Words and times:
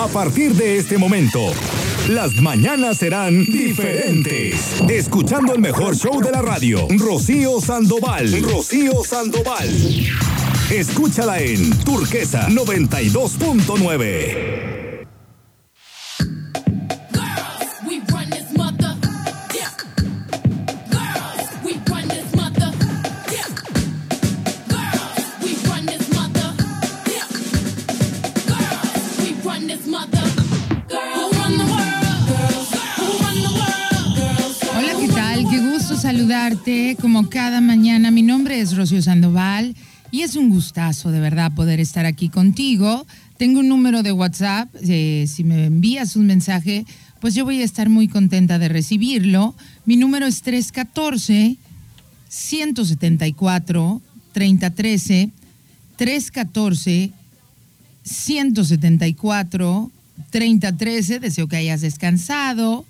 A 0.00 0.06
partir 0.06 0.54
de 0.54 0.78
este 0.78 0.96
momento, 0.96 1.52
las 2.08 2.40
mañanas 2.40 2.96
serán 2.98 3.44
diferentes. 3.44 4.80
Escuchando 4.88 5.52
el 5.52 5.60
mejor 5.60 5.96
show 5.96 6.22
de 6.22 6.30
la 6.30 6.40
radio, 6.40 6.86
Rocío 6.96 7.60
Sandoval. 7.60 8.40
Rocío 8.42 9.02
Sandoval. 9.02 9.68
Escúchala 10.70 11.40
en 11.40 11.76
Turquesa 11.80 12.48
92.9. 12.48 14.87
como 37.00 37.30
cada 37.30 37.62
mañana. 37.62 38.10
Mi 38.10 38.20
nombre 38.20 38.60
es 38.60 38.76
Rocío 38.76 39.00
Sandoval 39.00 39.74
y 40.10 40.20
es 40.20 40.36
un 40.36 40.50
gustazo 40.50 41.10
de 41.10 41.18
verdad 41.18 41.52
poder 41.52 41.80
estar 41.80 42.04
aquí 42.04 42.28
contigo. 42.28 43.06
Tengo 43.38 43.60
un 43.60 43.68
número 43.68 44.02
de 44.02 44.12
WhatsApp, 44.12 44.68
eh, 44.82 45.24
si 45.26 45.44
me 45.44 45.64
envías 45.64 46.14
un 46.14 46.26
mensaje, 46.26 46.84
pues 47.20 47.34
yo 47.34 47.46
voy 47.46 47.62
a 47.62 47.64
estar 47.64 47.88
muy 47.88 48.06
contenta 48.06 48.58
de 48.58 48.68
recibirlo. 48.68 49.54
Mi 49.86 49.96
número 49.96 50.26
es 50.26 50.42
314 50.42 51.56
174 52.28 54.02
3013 54.32 55.30
314 55.96 57.12
174 58.02 59.90
3013. 60.28 61.18
Deseo 61.18 61.48
que 61.48 61.56
hayas 61.56 61.80
descansado, 61.80 62.84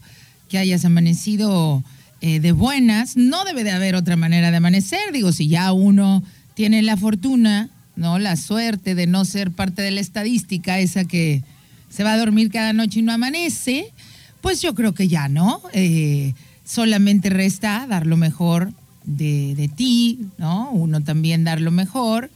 que 0.48 0.58
hayas 0.58 0.84
amanecido 0.84 1.84
eh, 2.20 2.40
de 2.40 2.52
buenas. 2.52 3.16
No 3.16 3.44
debe 3.44 3.64
de 3.64 3.70
haber 3.70 3.94
otra 3.94 4.16
manera 4.16 4.50
de 4.50 4.56
amanecer. 4.56 5.12
Digo, 5.12 5.32
si 5.32 5.48
ya 5.48 5.72
uno 5.72 6.22
tiene 6.54 6.82
la 6.82 6.96
fortuna, 6.96 7.70
¿no? 7.94 8.18
La 8.18 8.36
suerte 8.36 8.94
de 8.94 9.06
no 9.06 9.24
ser 9.24 9.52
parte 9.52 9.82
de 9.82 9.92
la 9.92 10.00
estadística, 10.00 10.78
esa 10.78 11.04
que 11.04 11.42
se 11.88 12.04
va 12.04 12.14
a 12.14 12.18
dormir 12.18 12.50
cada 12.50 12.72
noche 12.72 13.00
y 13.00 13.02
no 13.02 13.12
amanece, 13.12 13.92
pues 14.40 14.60
yo 14.62 14.74
creo 14.74 14.94
que 14.94 15.08
ya, 15.08 15.28
¿no? 15.28 15.62
Eh, 15.72 16.34
solamente 16.64 17.30
resta 17.30 17.86
dar 17.88 18.06
lo 18.06 18.16
mejor 18.16 18.72
de, 19.04 19.54
de, 19.54 19.68
ti, 19.68 20.20
¿no? 20.38 20.70
Uno 20.72 21.00
también 21.00 21.44
dar 21.44 21.60
lo 21.60 21.70
mejor. 21.70 22.30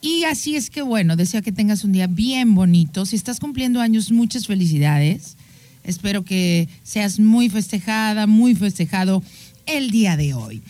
Y 0.00 0.24
así 0.24 0.56
es 0.56 0.70
que, 0.70 0.82
bueno, 0.82 1.14
deseo 1.14 1.42
que 1.42 1.52
tengas 1.52 1.84
un 1.84 1.92
día 1.92 2.06
bien 2.06 2.54
bonito. 2.54 3.04
Si 3.04 3.16
estás 3.16 3.38
cumpliendo 3.38 3.80
años, 3.80 4.10
muchas 4.10 4.46
felicidades. 4.46 5.36
Espero 5.84 6.24
que 6.24 6.68
seas 6.82 7.18
muy 7.18 7.48
festejada, 7.48 8.26
muy 8.26 8.54
festejado 8.54 9.22
el 9.66 9.90
día 9.90 10.16
de 10.16 10.34
hoy. 10.34 10.62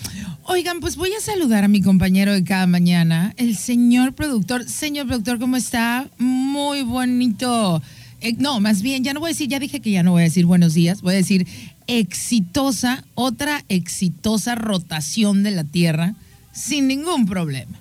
Oigan, 0.44 0.80
pues 0.80 0.97
voy 0.97 1.12
a 1.14 1.20
saludar 1.20 1.64
a 1.64 1.69
mi 1.69 1.80
compañero 1.80 2.33
de 2.33 2.44
cada 2.44 2.66
mañana, 2.66 3.34
el 3.36 3.56
señor 3.56 4.14
productor. 4.14 4.69
Señor 4.69 5.06
productor, 5.06 5.38
¿cómo 5.38 5.56
está? 5.56 6.08
Muy 6.19 6.83
bonito. 6.83 7.83
Eh, 8.20 8.34
no, 8.38 8.61
más 8.61 8.83
bien, 8.83 9.03
ya 9.03 9.14
no 9.14 9.20
voy 9.20 9.28
a 9.28 9.33
decir, 9.33 9.48
ya 9.48 9.58
dije 9.58 9.81
que 9.81 9.91
ya 9.91 10.03
no 10.03 10.12
voy 10.12 10.22
a 10.22 10.25
decir 10.25 10.44
buenos 10.44 10.75
días, 10.75 11.00
voy 11.00 11.14
a 11.14 11.16
decir 11.16 11.47
exitosa, 11.86 13.05
otra 13.14 13.64
exitosa 13.69 14.55
rotación 14.55 15.42
de 15.42 15.53
la 15.53 15.64
Tierra 15.64 16.14
sin 16.53 16.86
ningún 16.86 17.27
problema. 17.27 17.78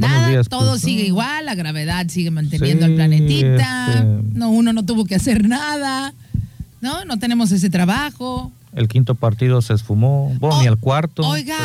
Nada, 0.00 0.32
pues, 0.32 0.48
todo 0.48 0.78
sigue 0.78 1.04
igual, 1.04 1.46
la 1.46 1.54
gravedad 1.54 2.06
sigue 2.08 2.30
manteniendo 2.30 2.86
al 2.86 2.94
planetita, 2.94 3.88
este, 3.88 4.04
no, 4.34 4.50
uno 4.50 4.72
no 4.72 4.84
tuvo 4.84 5.04
que 5.04 5.14
hacer 5.14 5.46
nada, 5.46 6.14
¿no? 6.80 7.04
No 7.04 7.18
tenemos 7.18 7.52
ese 7.52 7.70
trabajo. 7.70 8.52
El 8.74 8.88
quinto 8.88 9.14
partido 9.14 9.62
se 9.62 9.74
esfumó, 9.74 10.34
bueno, 10.38 10.60
ni 10.60 10.68
al 10.68 10.78
cuarto. 10.78 11.22
Oiga, 11.26 11.56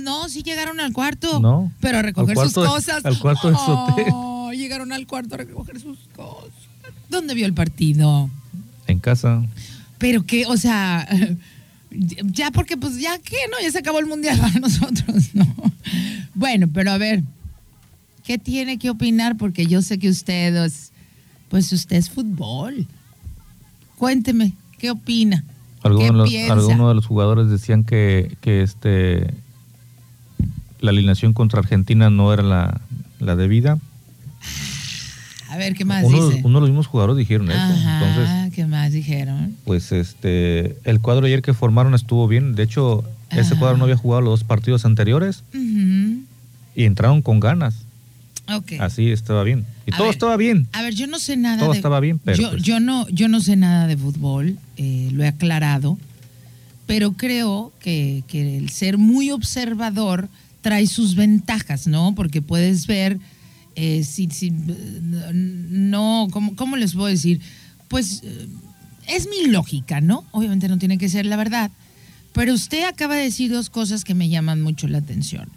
no, 0.00 0.28
sí 0.28 0.42
llegaron 0.42 0.80
al 0.80 0.92
cuarto, 0.92 1.40
no, 1.40 1.72
pero 1.80 1.98
a 1.98 2.02
recoger 2.02 2.36
sus 2.36 2.54
cosas. 2.54 3.04
al 3.04 3.18
cuarto 3.18 3.50
de 3.50 3.56
oh, 4.12 4.50
Llegaron 4.52 4.92
al 4.92 5.06
cuarto 5.06 5.36
a 5.36 5.38
recoger 5.38 5.80
sus 5.80 5.98
cosas. 6.14 6.50
¿Dónde 7.08 7.34
vio 7.34 7.46
el 7.46 7.54
partido? 7.54 8.28
En 8.86 8.98
casa. 8.98 9.42
Pero 9.98 10.24
que, 10.24 10.46
o 10.46 10.56
sea, 10.56 11.08
ya 11.90 12.50
porque 12.50 12.76
pues 12.76 13.00
ya 13.00 13.18
que, 13.18 13.36
¿no? 13.50 13.62
Ya 13.62 13.70
se 13.70 13.78
acabó 13.78 13.98
el 14.00 14.06
mundial 14.06 14.38
para 14.38 14.58
nosotros, 14.60 15.34
¿no? 15.34 15.46
Bueno, 16.34 16.68
pero 16.72 16.90
a 16.90 16.98
ver, 16.98 17.22
¿Qué 18.30 18.38
tiene 18.38 18.78
que 18.78 18.90
opinar? 18.90 19.36
Porque 19.36 19.66
yo 19.66 19.82
sé 19.82 19.98
que 19.98 20.08
usted 20.08 20.54
es, 20.64 20.92
pues 21.48 21.72
usted 21.72 21.96
es 21.96 22.10
fútbol. 22.10 22.86
Cuénteme, 23.96 24.52
¿qué 24.78 24.92
opina? 24.92 25.42
Algunos, 25.82 26.30
de 26.30 26.94
los 26.94 27.06
jugadores 27.06 27.50
decían 27.50 27.82
que, 27.82 28.36
que 28.40 28.62
este 28.62 29.34
la 30.78 30.92
alineación 30.92 31.32
contra 31.32 31.58
Argentina 31.58 32.08
no 32.08 32.32
era 32.32 32.44
la, 32.44 32.80
la 33.18 33.34
debida. 33.34 33.80
A 35.48 35.56
ver, 35.56 35.74
¿qué 35.74 35.84
más 35.84 36.04
uno, 36.04 36.28
dice? 36.28 36.42
Uno 36.44 36.58
de 36.58 36.60
los 36.60 36.70
mismos 36.70 36.86
jugadores 36.86 37.16
dijeron 37.16 37.50
eso. 37.50 37.60
Entonces, 37.60 38.54
¿qué 38.54 38.64
más 38.64 38.92
dijeron? 38.92 39.56
Pues 39.64 39.90
este, 39.90 40.76
el 40.84 41.00
cuadro 41.00 41.26
ayer 41.26 41.42
que 41.42 41.52
formaron 41.52 41.94
estuvo 41.94 42.28
bien. 42.28 42.54
De 42.54 42.62
hecho, 42.62 43.02
ese 43.30 43.56
cuadro 43.56 43.76
no 43.76 43.82
había 43.86 43.96
jugado 43.96 44.20
los 44.20 44.38
dos 44.38 44.44
partidos 44.44 44.84
anteriores 44.84 45.42
y 45.52 46.84
entraron 46.84 47.22
con 47.22 47.40
ganas. 47.40 47.89
Así 48.80 49.10
estaba 49.10 49.44
bien. 49.44 49.64
Y 49.86 49.92
todo 49.92 50.10
estaba 50.10 50.36
bien. 50.36 50.68
A 50.72 50.82
ver, 50.82 50.94
yo 50.94 51.06
no 51.06 51.18
sé 51.18 51.36
nada. 51.36 51.58
Todo 51.58 51.72
estaba 51.72 52.00
bien, 52.00 52.18
pero. 52.18 52.36
Yo, 52.38 52.50
pues 52.50 52.62
yo, 52.62 52.80
no, 52.80 53.08
yo 53.08 53.28
no 53.28 53.40
sé 53.40 53.56
nada 53.56 53.86
de 53.86 53.96
fútbol, 53.96 54.58
eh, 54.76 55.10
lo 55.12 55.24
he 55.24 55.28
aclarado, 55.28 55.98
pero 56.86 57.12
creo 57.12 57.72
que, 57.80 58.24
el 58.32 58.70
ser 58.70 58.98
muy 58.98 59.30
observador 59.30 60.28
trae 60.60 60.86
sus 60.86 61.14
ventajas, 61.14 61.86
¿no? 61.86 62.14
Porque 62.14 62.42
puedes 62.42 62.86
ver. 62.86 63.18
Eh, 63.76 64.02
si, 64.04 64.28
si, 64.30 64.50
no, 64.50 66.28
¿cómo, 66.32 66.56
¿cómo 66.56 66.76
les 66.76 66.94
puedo 66.94 67.06
decir? 67.06 67.40
Pues 67.88 68.20
eh, 68.24 68.48
es 69.06 69.28
mi 69.28 69.50
lógica, 69.50 70.00
¿no? 70.00 70.24
Obviamente 70.32 70.68
no 70.68 70.78
tiene 70.78 70.98
que 70.98 71.08
ser 71.08 71.24
la 71.26 71.36
verdad. 71.36 71.70
Pero 72.32 72.54
usted 72.54 72.84
acaba 72.84 73.16
de 73.16 73.22
decir 73.22 73.50
dos 73.50 73.70
cosas 73.70 74.04
que 74.04 74.14
me 74.14 74.28
llaman 74.28 74.60
mucho 74.60 74.86
la 74.88 74.98
atención. 74.98 75.48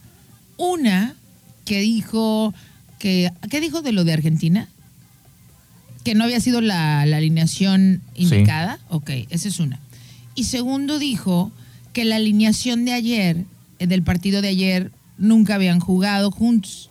Una, 0.58 1.16
que 1.66 1.81
dijo 1.81 2.54
¿qué 3.03 3.62
dijo 3.62 3.81
de 3.81 3.91
lo 3.91 4.06
de 4.06 4.14
Argentina? 4.14 4.69
Que 6.06 6.16
no 6.16 6.24
había 6.24 6.40
sido 6.40 6.62
la, 6.62 7.02
alineación 7.02 8.02
indicada. 8.16 8.80
Ok, 8.90 9.09
esa 9.30 9.50
es 9.50 9.59
una. 9.59 9.80
Y 10.36 10.46
segundo 10.46 11.00
dijo 11.00 11.52
que 11.92 12.06
la 12.06 12.16
alineación 12.16 12.86
de 12.86 12.94
ayer, 12.94 13.46
eh, 13.80 13.88
del 13.88 14.03
partido 14.03 14.42
de 14.42 14.47
ayer, 14.47 14.92
nunca 15.18 15.56
habían 15.56 15.80
jugado 15.80 16.31
juntos. 16.31 16.90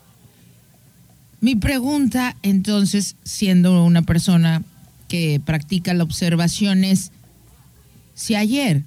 Mi 1.41 1.57
pregunta, 1.57 2.37
entonces, 2.43 3.17
siendo 3.25 3.85
una 3.85 4.03
persona 4.03 4.63
que 5.09 5.41
practica 5.45 5.95
la 5.95 6.05
observación, 6.05 6.85
es 6.85 7.11
si 8.15 8.35
ayer 8.35 8.85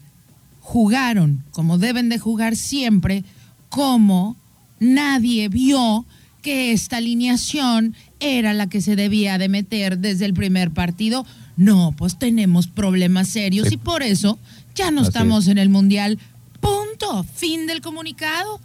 jugaron 0.62 1.44
como 1.52 1.78
deben 1.78 2.08
de 2.10 2.18
jugar 2.18 2.56
siempre, 2.56 3.24
¿cómo 3.70 4.38
nadie 4.80 5.50
vio 5.50 6.06
que 6.46 6.72
esta 6.74 6.98
alineación 6.98 7.96
era 8.20 8.54
la 8.54 8.70
que 8.70 8.80
se 8.80 8.96
debía 8.96 9.40
de 9.40 9.50
meter 9.50 9.98
desde 9.98 10.26
el 10.26 10.36
primer 10.36 10.70
partido. 10.70 11.26
No, 11.58 11.96
pues 11.98 12.20
tenemos 12.20 12.68
problemas 12.68 13.30
serios 13.30 13.72
y 13.72 13.78
por 13.78 14.04
eso 14.04 14.38
ya 14.76 14.92
no 14.92 15.02
estamos 15.02 15.48
en 15.48 15.58
el 15.58 15.70
Mundial. 15.70 16.20
Punto. 16.62 17.24
Fin 17.34 17.66
del 17.66 17.82
comunicado. 17.82 18.60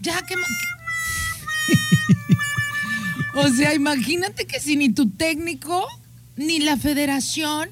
Ya 0.00 0.20
que... 0.26 0.34
o 3.36 3.48
sea, 3.50 3.72
imagínate 3.72 4.44
que 4.44 4.58
si 4.58 4.76
ni 4.76 4.88
tu 4.88 5.08
técnico 5.08 5.86
ni 6.34 6.58
la 6.58 6.76
federación 6.76 7.68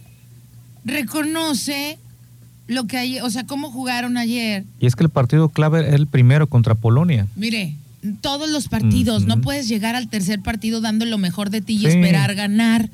reconoce 0.84 1.98
lo 2.68 2.86
que 2.86 2.98
hay, 2.98 3.18
o 3.18 3.30
sea, 3.30 3.48
cómo 3.48 3.72
jugaron 3.72 4.16
ayer. 4.16 4.64
Y 4.78 4.86
es 4.86 4.94
que 4.94 5.02
el 5.02 5.10
partido 5.10 5.48
clave 5.48 5.88
es 5.88 5.94
el 5.94 6.06
primero 6.06 6.46
contra 6.46 6.76
Polonia. 6.76 7.26
Mire, 7.34 7.74
todos 8.20 8.50
los 8.50 8.68
partidos. 8.68 9.26
No 9.26 9.40
puedes 9.40 9.68
llegar 9.68 9.94
al 9.94 10.08
tercer 10.08 10.40
partido 10.40 10.80
dando 10.80 11.04
lo 11.04 11.18
mejor 11.18 11.50
de 11.50 11.60
ti 11.60 11.76
y 11.76 11.86
esperar 11.86 12.34
ganar. 12.34 12.90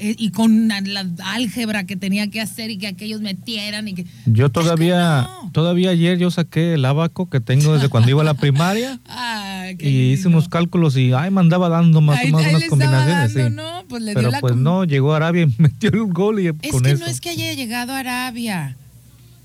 Eh, 0.00 0.14
y 0.16 0.30
con 0.30 0.68
la, 0.68 1.04
álgebra 1.24 1.84
que 1.84 1.96
tenía 1.96 2.30
que 2.30 2.40
hacer 2.40 2.70
y 2.70 2.78
que 2.78 2.86
aquellos 2.86 3.20
metieran 3.20 3.88
y 3.88 3.94
que... 3.94 4.06
Yo 4.26 4.48
todavía, 4.48 5.28
todavía 5.52 5.90
ayer 5.90 6.18
yo 6.18 6.30
saqué 6.30 6.74
el 6.74 6.84
abaco 6.84 7.28
que 7.28 7.40
tengo 7.40 7.74
desde 7.74 7.88
cuando 7.88 8.08
iba 8.08 8.22
a 8.22 8.24
la 8.24 8.34
primaria 8.34 9.00
y 9.80 10.12
hice 10.12 10.28
unos 10.28 10.48
cálculos 10.48 10.96
y 10.96 11.12
ay, 11.12 11.32
me 11.32 11.40
andaba 11.40 11.68
dando 11.68 12.00
más, 12.00 12.20
más 12.30 12.46
unas 12.46 12.64
combinaciones. 12.66 13.54
Pues 13.88 14.04
Pero 14.14 14.30
pues 14.40 14.54
no, 14.54 14.84
llegó 14.84 15.14
Arabia 15.14 15.42
y 15.42 15.54
metió 15.58 15.90
el 15.90 16.12
gol 16.12 16.38
y 16.38 16.46
es 16.46 16.54
que 16.80 16.94
no 16.94 17.06
es 17.06 17.20
que 17.20 17.30
haya 17.30 17.52
llegado 17.54 17.92
Arabia, 17.92 18.76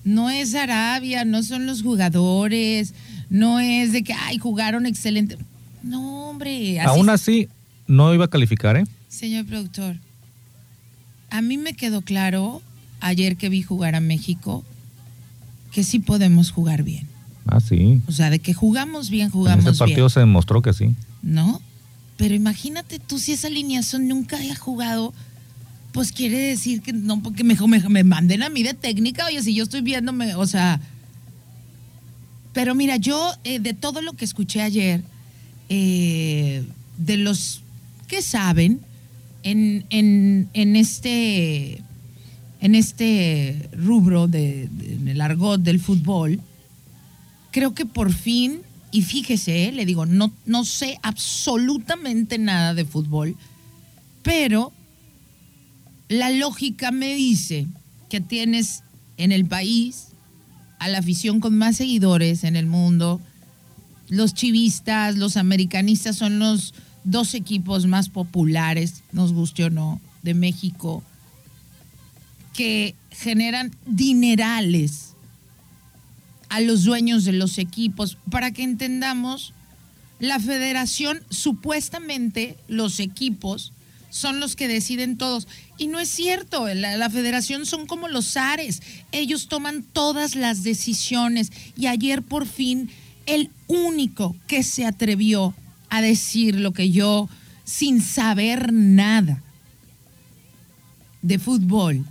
no 0.03 0.29
es 0.29 0.53
Arabia, 0.53 1.25
no 1.25 1.41
son 1.41 1.65
los 1.65 1.81
jugadores, 1.81 2.93
no 3.33 3.59
es 3.59 3.91
de 3.91 4.03
que, 4.03 4.13
ay, 4.13 4.37
jugaron 4.37 4.85
excelente. 4.85 5.39
No, 5.81 6.29
hombre. 6.29 6.79
Aún 6.81 7.09
así, 7.09 7.49
no 7.87 8.13
iba 8.13 8.25
a 8.25 8.27
calificar, 8.27 8.77
¿eh? 8.77 8.83
Señor 9.07 9.45
productor. 9.47 9.97
a 11.31 11.41
mí 11.41 11.57
me 11.57 11.73
quedó 11.73 12.01
claro 12.01 12.61
ayer 12.99 13.35
que 13.35 13.49
vi 13.49 13.63
jugar 13.63 13.95
a 13.95 13.99
México 13.99 14.63
que 15.71 15.83
sí 15.83 15.97
podemos 15.97 16.51
jugar 16.51 16.83
bien. 16.83 17.07
Ah, 17.47 17.59
sí. 17.59 18.01
O 18.07 18.11
sea, 18.11 18.29
de 18.29 18.37
que 18.37 18.53
jugamos 18.53 19.09
bien, 19.09 19.31
jugamos 19.31 19.63
bien. 19.65 19.73
ese 19.73 19.79
partido 19.79 20.09
se 20.09 20.19
demostró 20.19 20.61
que 20.61 20.71
sí. 20.71 20.93
¿No? 21.23 21.59
Pero 22.17 22.35
imagínate 22.35 22.99
tú 22.99 23.17
si 23.17 23.31
esa 23.31 23.47
alineación 23.47 24.07
nunca 24.07 24.37
haya 24.37 24.55
jugado, 24.55 25.11
pues 25.91 26.11
quiere 26.11 26.37
decir 26.37 26.83
que 26.83 26.93
no, 26.93 27.23
porque 27.23 27.43
me, 27.43 27.55
me, 27.55 27.79
me 27.89 28.03
manden 28.03 28.43
a 28.43 28.49
mí 28.49 28.61
de 28.61 28.75
técnica, 28.75 29.25
oye, 29.25 29.41
si 29.41 29.55
yo 29.55 29.63
estoy 29.63 29.81
viéndome, 29.81 30.35
o 30.35 30.45
sea... 30.45 30.79
Pero 32.53 32.75
mira, 32.75 32.97
yo 32.97 33.33
eh, 33.43 33.59
de 33.59 33.73
todo 33.73 34.01
lo 34.01 34.13
que 34.13 34.25
escuché 34.25 34.61
ayer, 34.61 35.01
eh, 35.69 36.63
de 36.97 37.17
los 37.17 37.61
que 38.07 38.21
saben 38.21 38.79
en, 39.41 39.85
en, 39.89 40.75
este 40.75 41.81
en 42.61 42.75
este 42.75 43.69
rubro 43.73 44.27
de, 44.27 44.63
en 44.63 45.07
el 45.07 45.19
argot 45.19 45.61
del 45.61 45.79
fútbol, 45.79 46.39
creo 47.51 47.73
que 47.73 47.85
por 47.85 48.13
fin, 48.13 48.61
y 48.91 49.01
fíjese, 49.01 49.71
le 49.71 49.85
digo, 49.85 50.05
no, 50.05 50.31
no 50.45 50.63
sé 50.63 50.99
absolutamente 51.01 52.37
nada 52.37 52.73
de 52.73 52.85
fútbol, 52.85 53.35
pero 54.21 54.71
la 56.07 56.29
lógica 56.29 56.91
me 56.91 57.15
dice 57.15 57.65
que 58.09 58.21
tienes 58.21 58.83
en 59.17 59.31
el 59.31 59.45
país 59.45 60.12
a 60.83 60.89
la 60.89 60.97
afición 60.97 61.39
con 61.39 61.57
más 61.57 61.77
seguidores 61.77 62.43
en 62.43 62.57
el 62.57 62.65
mundo. 62.65 63.21
Los 64.09 64.33
chivistas, 64.33 65.15
los 65.15 65.37
americanistas 65.37 66.17
son 66.17 66.39
los 66.39 66.73
dos 67.05 67.35
equipos 67.35 67.85
más 67.85 68.09
populares, 68.09 69.01
nos 69.13 69.31
guste 69.31 69.63
o 69.63 69.69
no, 69.69 70.01
de 70.23 70.33
México, 70.33 71.01
que 72.51 72.95
generan 73.11 73.73
dinerales 73.85 75.13
a 76.49 76.59
los 76.59 76.83
dueños 76.83 77.23
de 77.23 77.31
los 77.31 77.59
equipos. 77.59 78.17
Para 78.29 78.51
que 78.51 78.63
entendamos, 78.63 79.53
la 80.19 80.41
federación, 80.41 81.23
supuestamente 81.29 82.57
los 82.67 82.99
equipos 82.99 83.71
son 84.13 84.39
los 84.39 84.55
que 84.55 84.67
deciden 84.67 85.17
todos. 85.17 85.47
Y 85.79 85.87
no 85.87 85.99
es 85.99 86.07
cierto, 86.07 86.67
la, 86.71 87.09
federación 87.09 87.65
son 87.65 87.87
como 87.87 88.07
los 88.07 88.37
ares, 88.37 88.83
ellos 89.11 89.47
toman 89.47 89.81
todas 89.81 90.35
las 90.35 90.61
decisiones. 90.63 91.51
Y 91.75 91.87
ayer 91.87 92.21
por 92.21 92.45
fin 92.45 92.91
el 93.25 93.49
único 93.67 94.35
que 94.45 94.61
se 94.61 94.85
atrevió 94.85 95.55
a 95.89 96.01
decir 96.01 96.59
lo 96.59 96.73
que 96.73 96.91
yo, 96.91 97.27
sin 97.63 98.01
saber 98.01 98.71
nada 98.71 99.41
de 101.23 101.39
fútbol, 101.39 102.05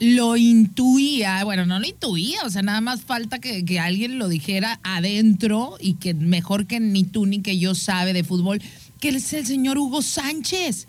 lo 0.00 0.36
intuía, 0.36 1.42
bueno, 1.42 1.64
no 1.64 1.80
lo 1.80 1.86
intuía, 1.86 2.40
o 2.44 2.50
sea, 2.50 2.62
nada 2.62 2.80
más 2.80 3.00
falta 3.00 3.38
que, 3.40 3.64
que, 3.64 3.80
alguien 3.80 4.18
lo 4.18 4.28
dijera 4.28 4.78
adentro 4.84 5.76
y 5.80 5.94
que 5.94 6.14
mejor 6.14 6.66
que 6.66 6.78
ni 6.78 7.02
tú 7.02 7.26
ni 7.26 7.40
que 7.40 7.58
yo 7.58 7.74
sabe 7.74 8.12
de 8.12 8.22
fútbol, 8.22 8.62
que 9.00 9.10
es 9.10 9.32
el 9.32 9.46
señor 9.46 9.78
Hugo 9.78 10.02
Sánchez. 10.02 10.86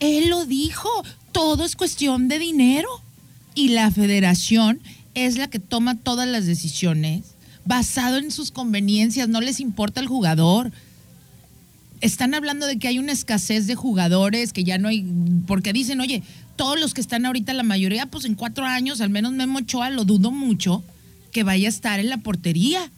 Él 0.00 0.28
lo 0.28 0.46
dijo, 0.46 0.88
todo 1.32 1.64
es 1.64 1.76
cuestión 1.76 2.28
de 2.28 2.38
dinero. 2.38 2.88
Y 3.54 3.68
la 3.68 3.90
federación 3.90 4.80
es 5.14 5.38
la 5.38 5.48
que 5.48 5.60
toma 5.60 5.96
todas 5.96 6.26
las 6.26 6.46
decisiones 6.46 7.34
basado 7.64 8.18
en 8.18 8.30
sus 8.30 8.50
conveniencias, 8.50 9.28
no 9.28 9.40
les 9.40 9.60
importa 9.60 10.00
el 10.00 10.06
jugador. 10.06 10.72
Están 12.00 12.34
hablando 12.34 12.66
de 12.66 12.78
que 12.78 12.88
hay 12.88 12.98
una 12.98 13.12
escasez 13.12 13.66
de 13.66 13.74
jugadores, 13.74 14.52
que 14.52 14.64
ya 14.64 14.78
no 14.78 14.88
hay, 14.88 15.06
porque 15.46 15.72
dicen, 15.72 16.00
oye, 16.00 16.22
todos 16.56 16.78
los 16.78 16.92
que 16.92 17.00
están 17.00 17.24
ahorita, 17.24 17.54
la 17.54 17.62
mayoría, 17.62 18.06
pues 18.06 18.24
en 18.26 18.34
cuatro 18.34 18.64
años, 18.64 19.00
al 19.00 19.10
menos 19.10 19.32
Memo 19.32 19.60
Ochoa, 19.60 19.90
lo 19.90 20.04
dudo 20.04 20.30
mucho 20.30 20.82
que 21.32 21.42
vaya 21.42 21.66
a 21.66 21.70
estar 21.70 21.98
en 21.98 22.10
la 22.10 22.18
portería 22.18 22.90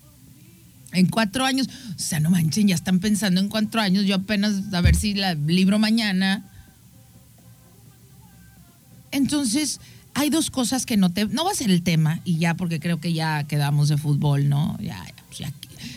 en 0.97 1.07
cuatro 1.07 1.45
años. 1.45 1.69
O 1.95 1.99
sea, 1.99 2.21
no 2.21 2.31
manchen, 2.31 2.69
ya 2.69 2.75
están 2.75 3.01
pensando 3.01 3.41
en 3.41 3.49
cuatro 3.49 3.81
años. 3.81 4.05
Yo 4.05 4.17
apenas 4.17 4.73
a 4.73 4.81
ver 4.81 4.97
si 4.97 5.15
la 5.15 5.35
libro 5.35 5.79
mañana. 5.79 6.45
Entonces, 9.13 9.81
hay 10.15 10.31
dos 10.31 10.51
cosas 10.51 10.87
que 10.87 10.97
no 10.97 11.11
te. 11.11 11.27
No 11.27 11.45
va 11.45 11.53
a 11.53 11.55
ser 11.55 11.71
el 11.71 11.83
tema, 11.83 12.21
y 12.25 12.39
ya, 12.39 12.55
porque 12.55 12.81
creo 12.81 13.01
que 13.01 13.13
ya 13.13 13.45
quedamos 13.45 13.89
de 13.89 13.99
fútbol, 13.99 14.49
¿no? 14.49 14.79
Ya, 14.81 15.05
ya, 15.39 15.53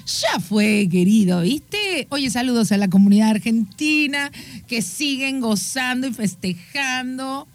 ya 0.05 0.39
fue, 0.39 0.87
querido, 0.91 1.41
¿viste? 1.41 2.07
Oye, 2.09 2.29
saludos 2.29 2.71
a 2.71 2.77
la 2.77 2.89
comunidad 2.89 3.29
argentina 3.29 4.31
que 4.67 4.81
siguen 4.81 5.39
gozando 5.39 6.07
y 6.07 6.13
festejando. 6.13 7.47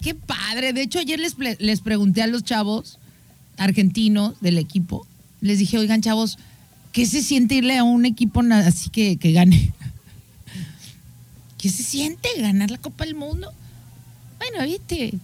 Qué 0.00 0.14
padre. 0.14 0.72
De 0.72 0.82
hecho, 0.82 0.98
ayer 0.98 1.20
les, 1.20 1.36
les 1.58 1.80
pregunté 1.82 2.22
a 2.22 2.26
los 2.26 2.44
chavos 2.44 2.98
argentinos 3.58 4.40
del 4.40 4.56
equipo. 4.56 5.06
Les 5.42 5.58
dije, 5.58 5.78
oigan, 5.78 6.00
chavos, 6.00 6.38
¿Qué 6.92 7.06
se 7.06 7.22
siente 7.22 7.54
irle 7.54 7.78
a 7.78 7.84
un 7.84 8.04
equipo 8.04 8.40
así 8.52 8.90
que, 8.90 9.16
que 9.16 9.32
gane? 9.32 9.72
¿Qué 11.56 11.68
se 11.68 11.82
siente 11.82 12.28
ganar 12.38 12.70
la 12.70 12.78
Copa 12.78 13.04
del 13.04 13.14
Mundo? 13.14 13.52
Bueno, 14.38 14.64
viste. 14.64 15.14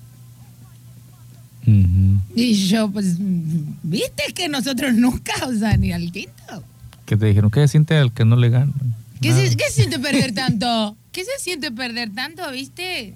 Y 2.34 2.54
yo, 2.68 2.90
pues, 2.90 3.16
viste 3.18 4.22
que 4.34 4.48
nosotros 4.48 4.94
nunca, 4.94 5.32
o 5.46 5.54
sea, 5.54 5.76
ni 5.76 5.92
al 5.92 6.12
quinto. 6.12 6.62
¿Qué 7.06 7.16
te 7.16 7.26
dijeron? 7.26 7.50
¿Qué 7.50 7.60
se 7.60 7.69
siente 7.69 7.96
al 7.96 8.12
que 8.12 8.24
no 8.24 8.36
le 8.36 8.50
gana? 8.50 8.72
¿Qué 9.20 9.32
se, 9.32 9.56
¿Qué 9.56 9.64
se 9.69 9.74
siente 9.74 9.98
perder 9.98 10.32
tanto? 10.34 10.96
¿Qué 11.10 11.24
se 11.24 11.30
siente 11.38 11.72
perder 11.72 12.14
tanto, 12.14 12.48
viste? 12.52 13.14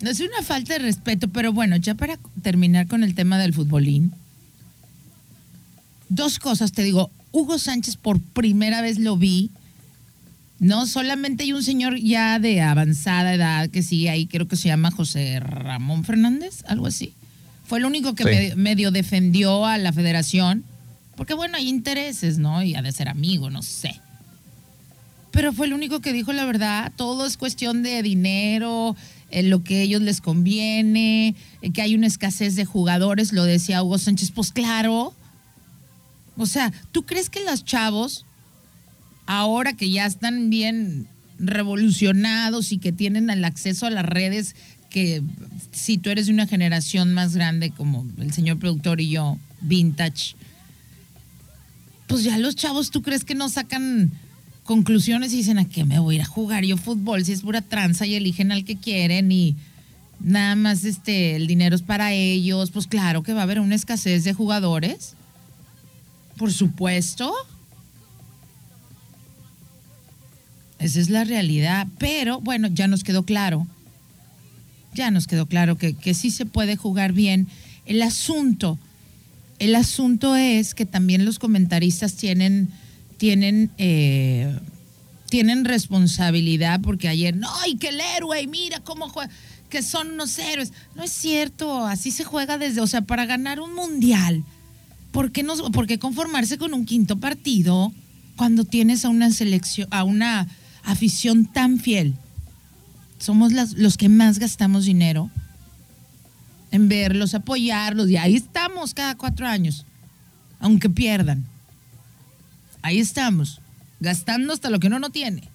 No 0.00 0.10
es 0.10 0.20
una 0.20 0.42
falta 0.42 0.74
de 0.74 0.78
respeto, 0.78 1.28
pero 1.28 1.52
bueno, 1.52 1.76
ya 1.76 1.94
para 1.94 2.18
terminar 2.42 2.86
con 2.86 3.02
el 3.02 3.14
tema 3.14 3.38
del 3.38 3.52
futbolín 3.52 4.14
dos 6.14 6.38
cosas, 6.38 6.72
te 6.72 6.82
digo, 6.82 7.10
Hugo 7.32 7.58
Sánchez 7.58 7.96
por 7.96 8.20
primera 8.20 8.80
vez 8.80 8.98
lo 8.98 9.16
vi, 9.16 9.50
no 10.58 10.86
solamente 10.86 11.44
hay 11.44 11.52
un 11.52 11.62
señor 11.62 11.98
ya 11.98 12.38
de 12.38 12.62
avanzada 12.62 13.34
edad 13.34 13.68
que 13.70 13.82
sigue 13.82 14.10
ahí, 14.10 14.26
creo 14.26 14.48
que 14.48 14.56
se 14.56 14.68
llama 14.68 14.90
José 14.90 15.40
Ramón 15.40 16.04
Fernández, 16.04 16.64
algo 16.66 16.86
así. 16.86 17.12
Fue 17.66 17.78
el 17.78 17.86
único 17.86 18.14
que 18.14 18.54
medio 18.56 18.90
defendió 18.90 19.66
a 19.66 19.78
la 19.78 19.92
federación, 19.92 20.64
porque 21.16 21.34
bueno, 21.34 21.56
hay 21.56 21.68
intereses, 21.68 22.38
¿no? 22.38 22.62
Y 22.62 22.74
ha 22.74 22.82
de 22.82 22.92
ser 22.92 23.08
amigo, 23.08 23.50
no 23.50 23.62
sé. 23.62 24.00
Pero 25.30 25.52
fue 25.52 25.66
el 25.66 25.72
único 25.72 26.00
que 26.00 26.12
dijo 26.12 26.32
la 26.32 26.44
verdad, 26.44 26.92
todo 26.94 27.26
es 27.26 27.36
cuestión 27.36 27.82
de 27.82 28.02
dinero, 28.02 28.96
en 29.30 29.50
lo 29.50 29.64
que 29.64 29.78
a 29.78 29.82
ellos 29.82 30.02
les 30.02 30.20
conviene, 30.20 31.34
que 31.72 31.82
hay 31.82 31.96
una 31.96 32.06
escasez 32.06 32.54
de 32.54 32.64
jugadores, 32.64 33.32
lo 33.32 33.44
decía 33.44 33.82
Hugo 33.82 33.98
Sánchez, 33.98 34.30
pues 34.30 34.52
claro, 34.52 35.12
o 36.36 36.46
sea, 36.46 36.72
¿tú 36.92 37.04
crees 37.04 37.30
que 37.30 37.44
los 37.44 37.64
chavos, 37.64 38.24
ahora 39.26 39.74
que 39.74 39.90
ya 39.90 40.06
están 40.06 40.50
bien 40.50 41.06
revolucionados 41.38 42.72
y 42.72 42.78
que 42.78 42.92
tienen 42.92 43.30
el 43.30 43.44
acceso 43.44 43.86
a 43.86 43.90
las 43.90 44.04
redes, 44.04 44.54
que 44.90 45.22
si 45.72 45.98
tú 45.98 46.10
eres 46.10 46.26
de 46.26 46.32
una 46.32 46.46
generación 46.46 47.14
más 47.14 47.34
grande 47.34 47.70
como 47.70 48.06
el 48.18 48.32
señor 48.32 48.58
productor 48.58 49.00
y 49.00 49.10
yo, 49.10 49.38
vintage, 49.60 50.34
pues 52.06 52.24
ya 52.24 52.38
los 52.38 52.54
chavos, 52.56 52.90
¿tú 52.90 53.02
crees 53.02 53.24
que 53.24 53.34
no 53.34 53.48
sacan 53.48 54.12
conclusiones 54.64 55.32
y 55.32 55.38
dicen 55.38 55.58
a 55.58 55.68
qué 55.68 55.84
me 55.84 55.98
voy 55.98 56.14
a 56.14 56.18
ir 56.18 56.22
a 56.22 56.26
jugar 56.26 56.64
yo 56.64 56.76
fútbol 56.76 57.24
si 57.24 57.32
es 57.32 57.42
pura 57.42 57.60
tranza 57.60 58.06
y 58.06 58.14
eligen 58.14 58.50
al 58.50 58.64
que 58.64 58.76
quieren 58.76 59.30
y 59.30 59.56
nada 60.20 60.56
más 60.56 60.84
este 60.84 61.36
el 61.36 61.46
dinero 61.46 61.76
es 61.76 61.82
para 61.82 62.12
ellos? 62.12 62.70
Pues 62.70 62.86
claro 62.86 63.22
que 63.22 63.34
va 63.34 63.40
a 63.40 63.44
haber 63.44 63.60
una 63.60 63.74
escasez 63.74 64.24
de 64.24 64.32
jugadores 64.32 65.14
por 66.36 66.52
supuesto. 66.52 67.32
Esa 70.78 71.00
es 71.00 71.10
la 71.10 71.24
realidad. 71.24 71.86
Pero 71.98 72.40
bueno, 72.40 72.68
ya 72.68 72.88
nos 72.88 73.04
quedó 73.04 73.24
claro. 73.24 73.66
Ya 74.92 75.10
nos 75.10 75.26
quedó 75.26 75.46
claro 75.46 75.76
que, 75.76 76.14
sí 76.14 76.30
se 76.30 76.46
puede 76.46 76.76
jugar 76.76 77.12
bien. 77.12 77.48
El 77.86 78.02
asunto, 78.02 78.78
el 79.58 79.74
asunto 79.74 80.36
es 80.36 80.74
que 80.74 80.86
también 80.86 81.24
los 81.24 81.38
comentaristas 81.38 82.14
tienen, 82.14 82.68
tienen, 83.16 83.70
eh, 83.78 84.56
tienen 85.30 85.64
responsabilidad 85.64 86.80
porque 86.80 87.08
ayer, 87.08 87.36
no, 87.36 87.50
y 87.66 87.76
que 87.76 87.88
el 87.88 88.00
héroe, 88.00 88.46
mira 88.46 88.80
cómo 88.80 89.08
juega, 89.08 89.30
que 89.68 89.82
son 89.82 90.12
unos 90.12 90.38
héroes. 90.38 90.72
No 90.94 91.02
es 91.02 91.10
cierto, 91.10 91.86
así 91.86 92.12
se 92.12 92.24
juega 92.24 92.56
desde, 92.56 92.80
o 92.80 92.86
sea, 92.86 93.00
para 93.00 93.26
ganar 93.26 93.58
un 93.58 93.74
mundial 93.74 94.44
¿por 95.14 95.30
qué, 95.30 95.44
no, 95.44 95.54
conformarse 96.00 96.58
con 96.58 96.74
un 96.74 96.84
quinto 96.84 97.20
partido 97.20 97.92
cuando 98.34 98.64
tienes 98.64 99.04
a 99.04 99.10
una 99.10 99.30
selección, 99.30 99.86
a 99.92 100.02
una 100.02 100.48
afición 100.82 101.46
tan 101.46 101.78
fiel? 101.78 102.16
Somos 103.18 103.52
los 103.52 103.96
que 103.96 104.08
más 104.08 104.40
gastamos 104.40 104.86
dinero 104.86 105.30
en 106.72 106.88
verlos, 106.88 107.32
apoyarlos, 107.34 108.10
y 108.10 108.16
ahí 108.16 108.34
estamos 108.34 108.92
cada 108.92 109.14
cuatro 109.14 109.46
años, 109.46 109.86
aunque 110.58 110.90
pierdan. 110.90 111.44
Ahí 112.82 112.98
estamos, 112.98 113.60
gastando 114.00 114.52
hasta 114.52 114.68
lo 114.68 114.80
que 114.80 114.88
uno 114.88 114.98
no 114.98 115.10
tiene. 115.10 115.48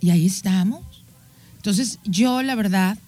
Y 0.00 0.10
ahí 0.10 0.26
estamos. 0.26 0.82
Entonces, 1.58 2.00
yo 2.04 2.42
la 2.42 2.56
verdad, 2.56 2.98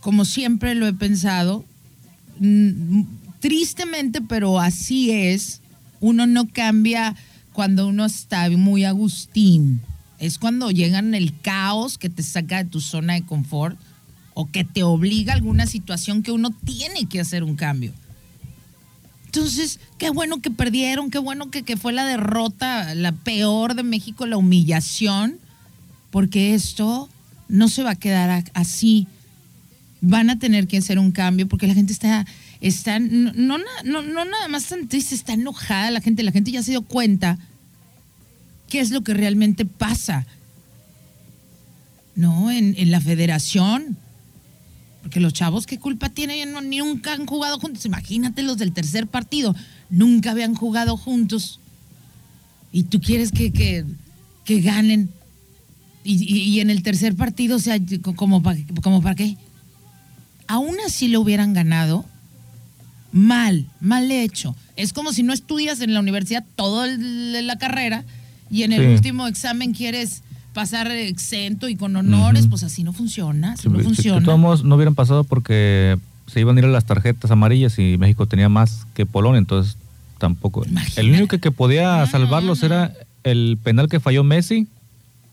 como 0.00 0.24
siempre 0.24 0.74
lo 0.74 0.86
he 0.86 0.94
pensado, 0.94 1.66
tristemente, 3.40 4.20
pero 4.20 4.60
así 4.60 5.10
es, 5.10 5.60
uno 6.00 6.26
no 6.26 6.48
cambia 6.48 7.14
cuando 7.52 7.86
uno 7.88 8.04
está 8.04 8.48
muy 8.50 8.84
agustín. 8.84 9.80
Es 10.18 10.38
cuando 10.38 10.70
llegan 10.70 11.14
el 11.14 11.38
caos 11.40 11.98
que 11.98 12.08
te 12.08 12.22
saca 12.22 12.62
de 12.62 12.70
tu 12.70 12.80
zona 12.80 13.14
de 13.14 13.22
confort 13.22 13.78
o 14.34 14.50
que 14.50 14.64
te 14.64 14.82
obliga 14.82 15.32
a 15.32 15.36
alguna 15.36 15.66
situación 15.66 16.22
que 16.22 16.32
uno 16.32 16.50
tiene 16.64 17.06
que 17.06 17.20
hacer 17.20 17.44
un 17.44 17.56
cambio. 17.56 17.92
Entonces, 19.26 19.80
qué 19.98 20.10
bueno 20.10 20.40
que 20.40 20.50
perdieron, 20.50 21.10
qué 21.10 21.18
bueno 21.18 21.50
que, 21.50 21.62
que 21.62 21.76
fue 21.76 21.92
la 21.92 22.04
derrota, 22.04 22.94
la 22.94 23.12
peor 23.12 23.74
de 23.74 23.82
México, 23.82 24.26
la 24.26 24.36
humillación, 24.36 25.38
porque 26.10 26.54
esto 26.54 27.08
no 27.48 27.68
se 27.68 27.82
va 27.82 27.90
a 27.90 27.96
quedar 27.96 28.44
así. 28.54 29.06
Van 30.06 30.30
a 30.30 30.38
tener 30.38 30.66
que 30.66 30.78
hacer 30.78 30.98
un 30.98 31.12
cambio 31.12 31.48
porque 31.48 31.66
la 31.66 31.74
gente 31.74 31.92
está, 31.92 32.26
está 32.60 32.98
no, 32.98 33.32
no, 33.32 33.58
no, 33.84 34.02
no 34.02 34.24
nada 34.24 34.48
más 34.48 34.66
tan 34.66 34.86
triste, 34.88 35.14
está 35.14 35.32
enojada 35.32 35.90
la 35.90 36.00
gente, 36.00 36.22
la 36.22 36.32
gente 36.32 36.50
ya 36.50 36.62
se 36.62 36.72
dio 36.72 36.82
cuenta 36.82 37.38
qué 38.68 38.80
es 38.80 38.90
lo 38.90 39.02
que 39.02 39.14
realmente 39.14 39.64
pasa. 39.64 40.26
No, 42.16 42.50
en, 42.50 42.90
la 42.90 43.00
federación 43.00 43.96
porque 45.02 45.20
los 45.20 45.34
chavos, 45.34 45.66
¿qué 45.66 45.78
culpa 45.78 46.08
tienen? 46.08 46.54
Ni 46.70 46.78
nunca 46.78 47.12
han 47.12 47.26
jugado 47.26 47.58
juntos. 47.58 47.84
Imagínate 47.84 48.42
los 48.42 48.56
del 48.56 48.72
tercer 48.72 49.06
partido. 49.06 49.54
Nunca 49.90 50.30
habían 50.30 50.54
jugado 50.54 50.96
juntos. 50.96 51.60
Y 52.72 52.84
tú 52.84 53.02
quieres 53.02 53.30
que, 53.30 53.52
que, 53.52 54.60
ganen. 54.60 55.10
Y, 56.04 56.58
en 56.60 56.70
el 56.70 56.82
tercer 56.82 57.16
partido, 57.16 57.56
o 57.56 57.58
sea, 57.58 57.78
como, 58.16 58.42
como 58.82 59.02
para 59.02 59.14
qué. 59.14 59.36
Aún 60.46 60.76
así 60.86 61.08
lo 61.08 61.20
hubieran 61.20 61.54
ganado, 61.54 62.04
mal, 63.12 63.66
mal 63.80 64.10
hecho. 64.10 64.54
Es 64.76 64.92
como 64.92 65.12
si 65.12 65.22
no 65.22 65.32
estudias 65.32 65.80
en 65.80 65.94
la 65.94 66.00
universidad 66.00 66.44
toda 66.56 66.86
la 66.88 67.56
carrera 67.58 68.04
y 68.50 68.62
en 68.64 68.72
el 68.72 68.88
último 68.88 69.26
examen 69.26 69.72
quieres 69.72 70.22
pasar 70.52 70.90
exento 70.90 71.68
y 71.68 71.76
con 71.76 71.96
honores, 71.96 72.46
pues 72.46 72.62
así 72.62 72.84
no 72.84 72.92
funciona, 72.92 73.56
no 73.64 73.80
funciona. 73.80 74.24
todos 74.24 74.64
no 74.64 74.74
hubieran 74.76 74.94
pasado 74.94 75.24
porque 75.24 75.98
se 76.26 76.40
iban 76.40 76.56
a 76.56 76.60
ir 76.60 76.64
a 76.66 76.68
las 76.68 76.84
tarjetas 76.84 77.30
amarillas 77.30 77.78
y 77.78 77.98
México 77.98 78.26
tenía 78.26 78.48
más 78.48 78.86
que 78.94 79.04
Polonia, 79.06 79.38
entonces 79.38 79.76
tampoco. 80.18 80.64
El 80.96 81.10
único 81.10 81.38
que, 81.38 81.50
podía 81.50 82.06
salvarlos 82.06 82.62
era 82.62 82.92
el 83.24 83.58
penal 83.62 83.88
que 83.88 84.00
falló 84.00 84.24
Messi. 84.24 84.66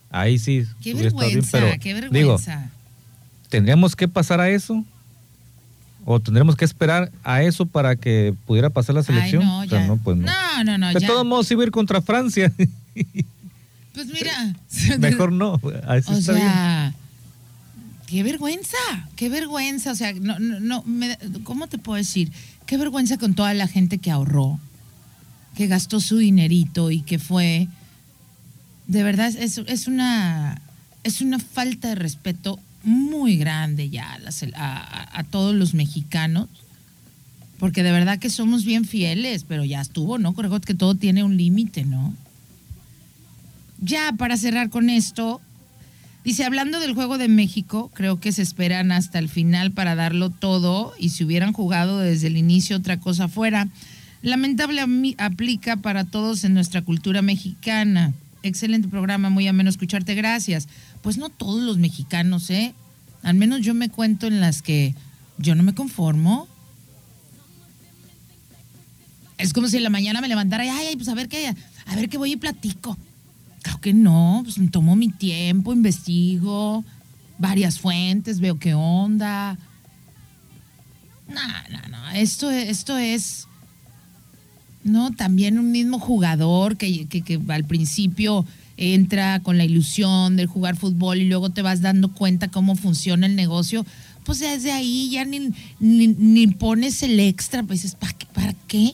Ahí 0.10 0.40
sí. 0.40 0.66
Qué 0.82 0.94
vergüenza, 0.94 1.60
pero, 1.60 1.80
qué 1.80 1.94
vergüenza. 1.94 2.70
¿tendríamos 3.50 3.96
que 3.96 4.08
pasar 4.08 4.40
a 4.42 4.50
eso? 4.50 4.84
¿O 6.06 6.20
tendremos 6.20 6.56
que 6.56 6.66
esperar 6.66 7.12
a 7.24 7.44
eso 7.44 7.66
para 7.66 7.96
que 7.96 8.34
pudiera 8.46 8.70
pasar 8.70 8.96
la 8.96 9.04
selección? 9.04 9.44
no, 9.44 9.66
no, 9.66 9.98
pues 9.98 10.18
no. 10.18 10.26
No, 10.26 10.64
no, 10.64 10.78
no. 10.78 10.94
De 10.94 11.06
todos 11.06 11.26
modos, 11.26 11.50
iba 11.52 11.62
a 11.62 11.66
ir 11.66 11.72
contra 11.72 12.02
Francia. 12.02 12.52
Pues 13.94 14.08
mira. 14.08 14.56
Mejor 15.00 15.34
no. 15.34 15.60
o 15.62 16.22
sea, 16.22 16.94
qué 18.08 18.24
vergüenza, 18.24 18.78
qué 19.18 19.28
vergüenza. 19.30 19.92
O 19.92 19.96
sea, 19.96 20.14
no, 20.14 20.40
no, 20.40 20.84
¿cómo 21.44 21.68
te 21.68 21.78
puedo 21.78 21.98
decir? 21.98 22.32
Qué 22.66 22.78
vergüenza 22.78 23.18
con 23.18 23.36
toda 23.36 23.54
la 23.54 23.68
gente 23.68 23.98
que 23.98 24.10
ahorró, 24.10 24.60
que 25.56 25.68
gastó 25.68 26.00
su 26.00 26.18
dinerito 26.18 26.90
y 26.92 27.02
que 27.02 27.20
fue. 27.20 27.68
De 28.88 29.04
verdad, 29.04 29.28
es, 29.28 29.58
es 29.58 29.88
una. 29.88 30.62
Es 31.04 31.20
una 31.20 31.40
falta 31.40 31.90
de 31.90 31.96
respeto 31.96 32.60
muy 32.84 33.38
grande 33.38 33.90
ya 33.90 34.20
a, 34.56 35.20
a 35.20 35.24
todos 35.24 35.56
los 35.56 35.74
mexicanos 35.74 36.48
porque 37.60 37.84
de 37.84 37.92
verdad 37.92 38.18
que 38.18 38.32
somos 38.32 38.66
bien 38.66 38.86
fieles, 38.86 39.46
pero 39.48 39.64
ya 39.64 39.82
estuvo, 39.82 40.18
¿no? 40.18 40.34
Creo 40.34 40.60
que 40.62 40.74
todo 40.74 40.96
tiene 40.96 41.24
un 41.24 41.38
límite, 41.38 41.86
¿no? 41.86 42.16
ya 43.82 44.14
para 44.14 44.38
cerrar 44.38 44.70
con 44.70 44.90
esto, 44.90 45.42
dice, 46.24 46.46
hablando 46.46 46.80
del 46.80 46.94
juego 46.94 47.18
de 47.18 47.28
México, 47.28 47.92
creo 47.94 48.20
que 48.20 48.32
se 48.32 48.44
esperan 48.44 48.92
hasta 48.92 49.20
el 49.20 49.28
final 49.28 49.72
para 49.72 49.96
darlo 49.96 50.30
todo 50.30 50.94
y 50.98 51.10
si 51.10 51.26
hubieran 51.26 51.52
jugado 51.52 52.00
desde 52.00 52.28
el 52.28 52.38
inicio 52.38 52.78
otra 52.78 53.00
cosa 53.00 53.28
fuera. 53.28 53.68
Lamentable 54.22 54.86
aplica 55.18 55.78
para 55.78 56.06
todos 56.06 56.44
en 56.44 56.54
nuestra 56.54 56.84
cultura 56.84 57.24
mexicana. 57.24 58.14
Excelente 58.44 58.88
programa, 58.88 59.32
muy 59.32 59.48
ameno 59.48 59.70
escucharte, 59.70 60.14
gracias. 60.14 60.68
Pues 61.02 61.18
no 61.18 61.30
todos 61.30 61.62
los 61.64 61.78
mexicanos, 61.78 62.50
¿eh? 62.50 62.74
Al 63.24 63.36
menos 63.36 63.62
yo 63.62 63.74
me 63.74 63.90
cuento 63.90 64.28
en 64.28 64.40
las 64.40 64.62
que 64.62 64.96
yo 65.38 65.56
no 65.56 65.64
me 65.64 65.74
conformo. 65.74 66.48
Es 69.38 69.54
como 69.54 69.68
si 69.68 69.78
en 69.78 69.84
la 69.84 69.90
mañana 69.90 70.22
me 70.22 70.28
levantara 70.28 70.66
y, 70.66 70.70
ay, 70.70 70.96
pues 70.96 71.08
a 71.10 71.16
ver 71.16 71.28
qué, 71.28 71.54
a 71.86 71.96
ver 71.96 72.10
qué 72.10 72.18
voy 72.18 72.34
y 72.34 72.38
platico. 72.38 72.98
Claro 73.64 73.82
que 73.82 73.94
no, 73.94 74.42
pues 74.44 74.56
tomo 74.72 74.96
mi 74.96 75.10
tiempo, 75.10 75.74
investigo 75.74 76.84
varias 77.42 77.80
fuentes, 77.80 78.40
veo 78.40 78.60
qué 78.60 78.76
onda. 78.76 79.58
No, 81.28 81.42
no, 81.70 81.88
no, 81.90 82.10
esto, 82.12 82.52
esto 82.52 82.98
es, 82.98 83.48
no, 84.84 85.12
también 85.12 85.58
un 85.58 85.72
mismo 85.72 86.00
jugador 86.00 86.78
que, 86.78 87.08
que, 87.08 87.42
al 87.50 87.66
principio 87.66 88.46
entra 88.82 89.42
con 89.42 89.60
la 89.60 89.64
ilusión 89.64 90.36
de 90.36 90.48
jugar 90.48 90.76
fútbol 90.76 91.20
y 91.20 91.26
luego 91.26 91.52
te 91.52 91.62
vas 91.62 91.82
dando 91.82 92.12
cuenta 92.12 92.48
cómo 92.48 92.76
funciona 92.76 93.28
el 93.28 93.36
negocio, 93.36 93.86
pues 94.24 94.40
desde 94.40 94.72
ahí 94.72 95.12
ya 95.12 95.24
ni, 95.24 95.52
ni, 95.80 96.48
pones 96.48 97.04
el 97.04 97.20
extra, 97.20 97.62
pues 97.62 97.84
dices, 97.84 97.96
¿para 97.96 98.14
qué? 98.14 98.26
¿Para 98.34 98.54
qué? 98.68 98.94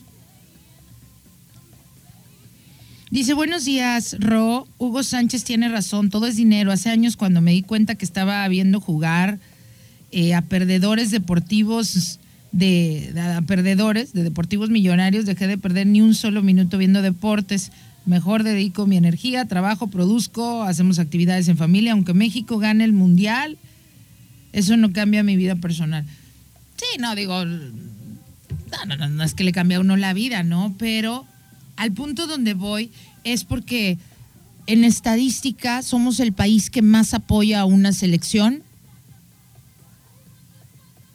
Dice, 3.10 3.32
buenos 3.32 3.64
días, 3.64 4.16
Ro. 4.20 4.68
Hugo 4.76 5.02
Sánchez 5.02 5.44
tiene 5.44 5.70
razón, 5.70 6.10
todo 6.10 6.26
es 6.26 6.36
dinero. 6.36 6.70
Hace 6.70 6.90
años 6.90 7.16
cuando 7.16 7.40
me 7.40 7.52
di 7.52 7.62
cuenta 7.62 7.94
que 7.94 8.04
estaba 8.04 8.46
viendo 8.48 8.82
jugar 8.82 9.38
eh, 10.12 10.34
a 10.34 10.42
perdedores 10.42 11.10
deportivos, 11.10 12.20
de, 12.52 13.14
a 13.18 13.40
perdedores, 13.40 14.12
de 14.12 14.22
deportivos 14.22 14.68
millonarios, 14.68 15.24
dejé 15.24 15.46
de 15.46 15.56
perder 15.56 15.86
ni 15.86 16.02
un 16.02 16.14
solo 16.14 16.42
minuto 16.42 16.76
viendo 16.76 17.00
deportes. 17.00 17.72
Mejor 18.08 18.42
dedico 18.42 18.86
mi 18.86 18.96
energía, 18.96 19.44
trabajo, 19.44 19.88
produzco, 19.88 20.62
hacemos 20.62 20.98
actividades 20.98 21.46
en 21.48 21.58
familia, 21.58 21.92
aunque 21.92 22.14
México 22.14 22.56
gane 22.56 22.84
el 22.84 22.94
mundial, 22.94 23.58
eso 24.54 24.78
no 24.78 24.94
cambia 24.94 25.22
mi 25.22 25.36
vida 25.36 25.56
personal. 25.56 26.06
Sí, 26.78 26.98
no, 26.98 27.14
digo, 27.14 27.44
no, 27.44 28.96
no, 28.96 29.08
no, 29.08 29.22
es 29.22 29.34
que 29.34 29.44
le 29.44 29.52
cambie 29.52 29.76
a 29.76 29.80
uno 29.80 29.98
la 29.98 30.14
vida, 30.14 30.42
¿no? 30.42 30.74
Pero 30.78 31.26
al 31.76 31.92
punto 31.92 32.26
donde 32.26 32.54
voy 32.54 32.90
es 33.24 33.44
porque 33.44 33.98
en 34.66 34.84
estadística 34.84 35.82
somos 35.82 36.18
el 36.18 36.32
país 36.32 36.70
que 36.70 36.80
más 36.80 37.12
apoya 37.12 37.60
a 37.60 37.66
una 37.66 37.92
selección 37.92 38.62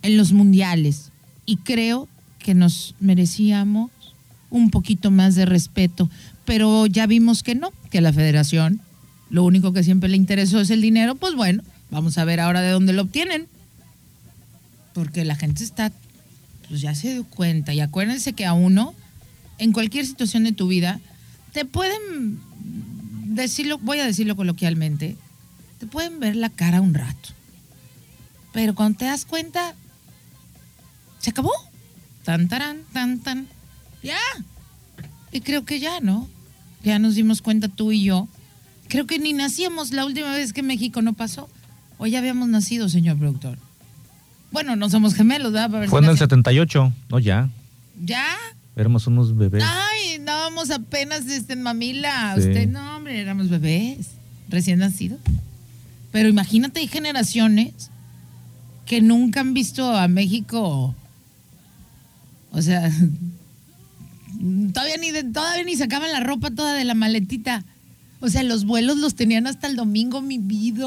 en 0.03 0.15
los 0.15 0.31
mundiales 0.31 1.11
y 1.47 1.57
creo 1.57 2.07
que 2.37 2.53
nos 2.53 2.93
merecíamos 2.99 3.89
un 4.51 4.69
poquito 4.69 5.09
más 5.09 5.33
de 5.33 5.47
respeto, 5.47 6.11
pero 6.45 6.85
ya 6.85 7.07
vimos 7.07 7.43
que 7.43 7.55
no, 7.55 7.71
que 7.89 8.01
la 8.01 8.13
federación 8.13 8.81
lo 9.29 9.43
único 9.43 9.73
que 9.73 9.83
siempre 9.83 10.09
le 10.09 10.17
interesó 10.17 10.61
es 10.61 10.69
el 10.69 10.81
dinero, 10.81 11.15
pues 11.15 11.33
bueno, 11.33 11.63
vamos 11.89 12.17
a 12.19 12.25
ver 12.25 12.39
ahora 12.39 12.61
de 12.61 12.69
dónde 12.69 12.93
lo 12.93 13.01
obtienen. 13.01 13.47
Porque 14.93 15.25
la 15.25 15.35
gente 15.35 15.63
está, 15.63 15.91
pues 16.67 16.81
ya 16.81 16.93
se 16.93 17.13
dio 17.13 17.23
cuenta 17.23 17.73
y 17.73 17.79
acuérdense 17.79 18.33
que 18.33 18.45
a 18.45 18.53
uno 18.53 18.93
en 19.57 19.71
cualquier 19.71 20.05
situación 20.05 20.43
de 20.43 20.51
tu 20.51 20.67
vida, 20.67 20.99
te 21.51 21.65
pueden 21.65 22.39
decirlo, 23.33 23.77
voy 23.79 23.99
a 23.99 24.05
decirlo 24.05 24.35
coloquialmente, 24.35 25.17
te 25.79 25.87
pueden 25.87 26.19
ver 26.19 26.35
la 26.35 26.49
cara 26.49 26.81
un 26.81 26.93
rato. 26.93 27.29
Pero 28.51 28.75
cuando 28.75 28.99
te 28.99 29.05
das 29.05 29.25
cuenta, 29.25 29.73
se 31.19 31.31
acabó. 31.31 31.53
Tan, 32.23 32.47
tan, 32.47 32.83
tan, 32.93 33.19
tan. 33.19 33.47
Ya. 34.03 34.19
Y 35.31 35.41
creo 35.41 35.65
que 35.65 35.79
ya, 35.79 35.99
¿no? 35.99 36.29
Ya 36.83 36.99
nos 36.99 37.15
dimos 37.15 37.41
cuenta 37.41 37.67
tú 37.67 37.91
y 37.91 38.03
yo. 38.03 38.27
Creo 38.87 39.07
que 39.07 39.19
ni 39.19 39.33
nacíamos 39.33 39.91
la 39.91 40.05
última 40.05 40.31
vez 40.33 40.53
que 40.53 40.63
México 40.63 41.01
no 41.01 41.13
pasó. 41.13 41.49
O 41.97 42.05
ya 42.05 42.19
habíamos 42.19 42.49
nacido, 42.49 42.89
señor 42.89 43.17
productor. 43.17 43.57
Bueno, 44.51 44.75
no 44.75 44.89
somos 44.89 45.15
gemelos, 45.15 45.51
¿verdad? 45.53 45.87
Fue 45.87 45.99
en 45.99 46.09
el 46.09 46.17
78, 46.17 46.93
no 47.09 47.19
ya. 47.19 47.49
¿Ya? 48.03 48.25
Éramos 48.75 49.07
unos 49.07 49.35
bebés. 49.35 49.63
Ay, 49.65 50.13
estábamos 50.13 50.69
apenas 50.71 51.27
este, 51.27 51.53
en 51.53 51.63
mamila. 51.63 52.35
Usted, 52.37 52.67
no, 52.67 52.97
hombre, 52.97 53.19
éramos 53.19 53.49
bebés, 53.49 54.11
recién 54.49 54.79
nacidos. 54.79 55.19
Pero 56.11 56.29
imagínate, 56.29 56.79
hay 56.79 56.87
generaciones 56.87 57.89
que 58.85 59.01
nunca 59.01 59.39
han 59.39 59.53
visto 59.53 59.95
a 59.95 60.07
México. 60.07 60.93
O 62.51 62.61
sea, 62.61 62.91
todavía 64.73 64.97
ni, 64.97 65.11
todavía 65.31 65.63
ni 65.63 65.75
sacaban 65.75 66.11
la 66.11 66.19
ropa 66.19 66.51
toda 66.51 66.73
de 66.75 66.83
la 66.83 66.93
maletita. 66.93 67.63
O 68.19 68.29
sea, 68.29 68.43
los 68.43 68.65
vuelos 68.65 68.97
los 68.97 69.15
tenían 69.15 69.47
hasta 69.47 69.67
el 69.67 69.75
domingo, 69.75 70.21
mi 70.21 70.37
vida. 70.37 70.85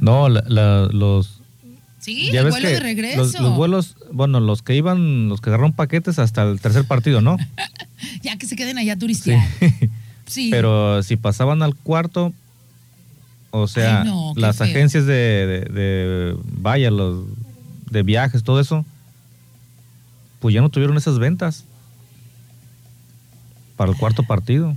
No, 0.00 0.28
los... 0.28 1.40
Sí, 1.98 2.30
el 2.30 2.48
vuelo 2.48 2.68
de 2.68 2.80
regreso. 2.80 3.42
Los, 3.42 3.56
vuelos, 3.56 3.96
bueno, 4.12 4.40
los 4.40 4.62
que 4.62 4.74
iban, 4.74 5.28
los 5.28 5.40
que 5.40 5.50
agarraron 5.50 5.72
paquetes 5.72 6.18
hasta 6.18 6.44
el 6.44 6.60
tercer 6.60 6.84
partido, 6.84 7.20
¿no? 7.20 7.36
ya 8.22 8.36
que 8.38 8.46
se 8.46 8.56
queden 8.56 8.78
allá 8.78 8.96
turistear. 8.96 9.46
Sí. 10.26 10.48
Pero 10.50 11.02
si 11.02 11.16
pasaban 11.16 11.60
al 11.62 11.74
cuarto, 11.74 12.32
o 13.50 13.66
sea, 13.66 14.04
las 14.36 14.60
agencias 14.60 15.04
de, 15.04 15.66
de, 15.70 16.36
vaya, 16.44 16.90
los 16.90 17.24
de 17.90 18.02
viajes, 18.04 18.44
todo 18.44 18.60
eso, 18.60 18.86
pues 20.38 20.54
ya 20.54 20.60
no 20.60 20.68
tuvieron 20.68 20.96
esas 20.96 21.18
ventas 21.18 21.64
para 23.80 23.92
el 23.92 23.96
cuarto 23.96 24.24
partido. 24.24 24.76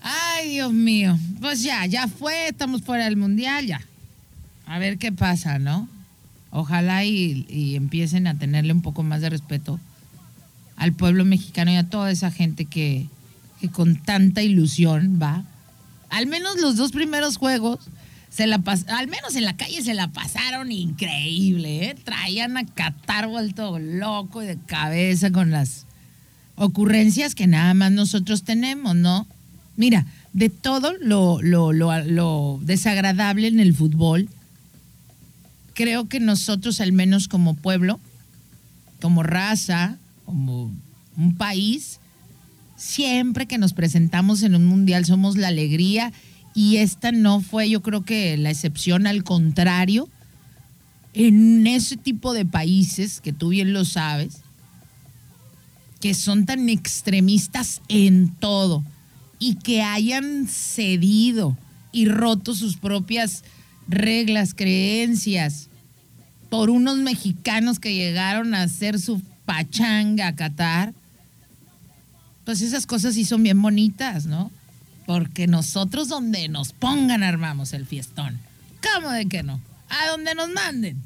Ay, 0.00 0.50
Dios 0.50 0.72
mío. 0.72 1.18
Pues 1.40 1.64
ya, 1.64 1.84
ya 1.86 2.06
fue, 2.06 2.46
estamos 2.46 2.82
fuera 2.82 3.06
del 3.06 3.16
mundial, 3.16 3.66
ya. 3.66 3.80
A 4.64 4.78
ver 4.78 4.96
qué 4.96 5.10
pasa, 5.10 5.58
¿no? 5.58 5.88
Ojalá 6.52 7.04
y, 7.04 7.74
empiecen 7.74 8.28
a 8.28 8.38
tenerle 8.38 8.72
un 8.72 8.80
poco 8.80 9.02
más 9.02 9.22
de 9.22 9.30
respeto 9.30 9.80
al 10.76 10.92
pueblo 10.92 11.24
mexicano 11.24 11.72
y 11.72 11.76
a 11.78 11.90
toda 11.90 12.12
esa 12.12 12.30
gente 12.30 12.66
que, 12.66 13.08
con 13.72 13.96
tanta 13.96 14.40
ilusión 14.40 15.18
va 15.20 15.42
al 16.08 16.28
menos 16.28 16.60
los 16.60 16.76
dos 16.76 16.92
primeros 16.92 17.38
juegos, 17.38 17.80
se 18.30 18.46
la 18.46 18.62
al 18.86 19.08
menos 19.08 19.34
en 19.34 19.44
la 19.44 19.56
calle 19.56 19.82
se 19.82 19.94
la 19.94 20.06
pasaron 20.12 20.70
increíble, 20.70 21.88
¿eh? 21.88 21.96
Traían 22.04 22.56
a 22.56 22.66
Qatar 22.66 23.26
vuelto 23.26 23.80
loco 23.80 24.44
y 24.44 24.46
de 24.46 24.58
cabeza 24.58 25.32
con 25.32 25.50
las 25.50 25.85
ocurrencias 26.56 27.34
que 27.34 27.46
nada 27.46 27.72
más 27.74 27.92
nosotros 27.92 28.42
tenemos, 28.42 28.96
¿no? 28.96 29.26
Mira, 29.76 30.06
de 30.32 30.48
todo 30.48 30.94
lo, 31.00 31.40
lo, 31.42 31.72
lo 31.72 32.60
desagradable 32.62 33.48
en 33.48 33.60
el 33.60 33.74
fútbol, 33.74 34.28
creo 35.74 36.08
que 36.08 36.20
nosotros, 36.20 36.80
al 36.80 36.92
menos 36.92 37.28
como 37.28 37.54
pueblo, 37.54 38.00
como 39.00 39.22
raza, 39.22 39.98
como 40.24 40.72
un 41.16 41.36
país, 41.36 42.00
siempre 42.76 43.46
que 43.46 43.58
nos 43.58 43.72
presentamos 43.72 44.42
en 44.42 44.54
un 44.54 44.66
mundial 44.66 45.04
somos 45.04 45.36
la 45.36 45.48
alegría 45.48 46.12
y 46.54 46.78
esta 46.78 47.12
no 47.12 47.40
fue 47.40 47.68
yo 47.68 47.82
creo 47.82 48.02
que 48.04 48.36
la 48.36 48.50
excepción, 48.50 49.06
al 49.06 49.24
contrario, 49.24 50.08
en 51.12 51.66
ese 51.66 51.96
tipo 51.96 52.32
de 52.34 52.44
países 52.44 53.20
que 53.20 53.32
tú 53.32 53.50
bien 53.50 53.72
lo 53.72 53.84
sabes, 53.84 54.40
que 56.00 56.14
son 56.14 56.46
tan 56.46 56.68
extremistas 56.68 57.80
en 57.88 58.28
todo 58.34 58.84
y 59.38 59.56
que 59.56 59.82
hayan 59.82 60.46
cedido 60.46 61.56
y 61.92 62.06
roto 62.06 62.54
sus 62.54 62.76
propias 62.76 63.44
reglas, 63.88 64.54
creencias 64.54 65.68
por 66.50 66.70
unos 66.70 66.98
mexicanos 66.98 67.78
que 67.78 67.94
llegaron 67.94 68.54
a 68.54 68.62
hacer 68.62 69.00
su 69.00 69.20
pachanga 69.44 70.28
a 70.28 70.34
Qatar 70.34 70.94
pues 72.46 72.62
esas 72.62 72.86
cosas 72.86 73.14
sí 73.14 73.24
son 73.24 73.42
bien 73.42 73.60
bonitas, 73.60 74.26
¿no? 74.26 74.52
Porque 75.04 75.48
nosotros 75.48 76.08
donde 76.08 76.48
nos 76.48 76.72
pongan 76.72 77.24
armamos 77.24 77.72
el 77.72 77.86
fiestón. 77.86 78.38
¿Cómo 78.94 79.10
de 79.10 79.26
que 79.26 79.42
no? 79.42 79.60
A 79.88 80.10
donde 80.12 80.32
nos 80.36 80.48
manden. 80.50 80.96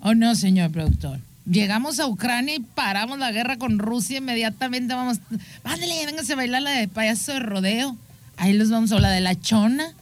¿O 0.00 0.16
no, 0.16 0.34
señor 0.34 0.72
productor? 0.72 1.20
Llegamos 1.50 1.98
a 1.98 2.06
Ucrania 2.06 2.56
y 2.56 2.60
paramos 2.60 3.18
la 3.18 3.32
guerra 3.32 3.56
con 3.56 3.78
Rusia, 3.78 4.18
inmediatamente 4.18 4.92
vamos, 4.92 5.18
ándale, 5.64 6.04
véngase 6.04 6.34
a 6.34 6.36
bailar 6.36 6.62
la 6.62 6.72
de 6.72 6.88
payaso 6.88 7.32
de 7.32 7.40
rodeo. 7.40 7.96
Ahí 8.36 8.52
los 8.52 8.70
vamos 8.70 8.92
a 8.92 9.00
la 9.00 9.10
de 9.10 9.20
la 9.20 9.34
chona. 9.40 9.94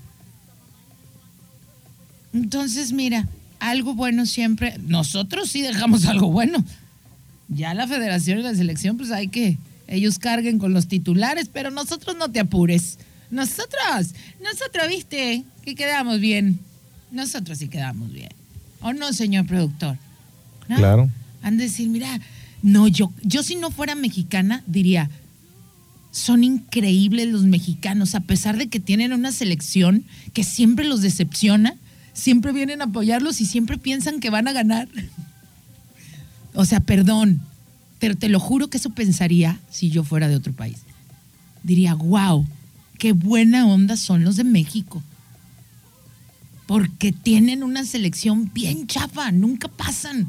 Entonces, 2.34 2.92
mira, 2.92 3.28
algo 3.60 3.94
bueno 3.94 4.26
siempre, 4.26 4.76
nosotros 4.86 5.48
sí 5.48 5.62
dejamos 5.62 6.06
algo 6.06 6.30
bueno. 6.30 6.64
Ya 7.48 7.74
la 7.74 7.86
federación 7.86 8.40
y 8.40 8.42
la 8.42 8.54
selección, 8.54 8.96
pues 8.96 9.12
hay 9.12 9.28
que, 9.28 9.56
ellos 9.86 10.18
carguen 10.18 10.58
con 10.58 10.72
los 10.72 10.88
titulares, 10.88 11.48
pero 11.52 11.70
nosotros 11.70 12.16
no 12.18 12.28
te 12.30 12.40
apures. 12.40 12.98
Nosotros, 13.30 14.14
nosotros, 14.42 14.88
viste, 14.88 15.44
que 15.64 15.74
quedamos 15.76 16.18
bien. 16.18 16.58
Nosotros 17.12 17.58
sí 17.58 17.68
quedamos 17.68 18.12
bien. 18.12 18.30
¿O 18.80 18.92
no, 18.92 19.12
señor 19.12 19.46
productor? 19.46 19.96
Claro. 20.66 21.08
Han 21.46 21.58
de 21.58 21.64
decir, 21.64 21.88
mira, 21.88 22.20
no, 22.60 22.88
yo, 22.88 23.12
yo 23.22 23.44
si 23.44 23.54
no 23.54 23.70
fuera 23.70 23.94
mexicana, 23.94 24.64
diría, 24.66 25.08
son 26.10 26.42
increíbles 26.42 27.28
los 27.28 27.44
mexicanos, 27.44 28.16
a 28.16 28.20
pesar 28.20 28.56
de 28.56 28.66
que 28.66 28.80
tienen 28.80 29.12
una 29.12 29.30
selección 29.30 30.04
que 30.32 30.42
siempre 30.42 30.84
los 30.84 31.02
decepciona, 31.02 31.76
siempre 32.14 32.50
vienen 32.50 32.82
a 32.82 32.86
apoyarlos 32.86 33.40
y 33.40 33.46
siempre 33.46 33.78
piensan 33.78 34.18
que 34.18 34.28
van 34.28 34.48
a 34.48 34.52
ganar. 34.52 34.88
o 36.54 36.64
sea, 36.64 36.80
perdón, 36.80 37.40
pero 38.00 38.16
te 38.16 38.28
lo 38.28 38.40
juro 38.40 38.66
que 38.66 38.78
eso 38.78 38.90
pensaría 38.90 39.60
si 39.70 39.88
yo 39.90 40.02
fuera 40.02 40.26
de 40.26 40.34
otro 40.34 40.52
país. 40.52 40.78
Diría, 41.62 41.94
wow, 41.94 42.44
qué 42.98 43.12
buena 43.12 43.68
onda 43.68 43.96
son 43.96 44.24
los 44.24 44.34
de 44.34 44.42
México. 44.42 45.00
Porque 46.66 47.12
tienen 47.12 47.62
una 47.62 47.84
selección 47.84 48.50
bien 48.52 48.88
chafa, 48.88 49.30
nunca 49.30 49.68
pasan. 49.68 50.28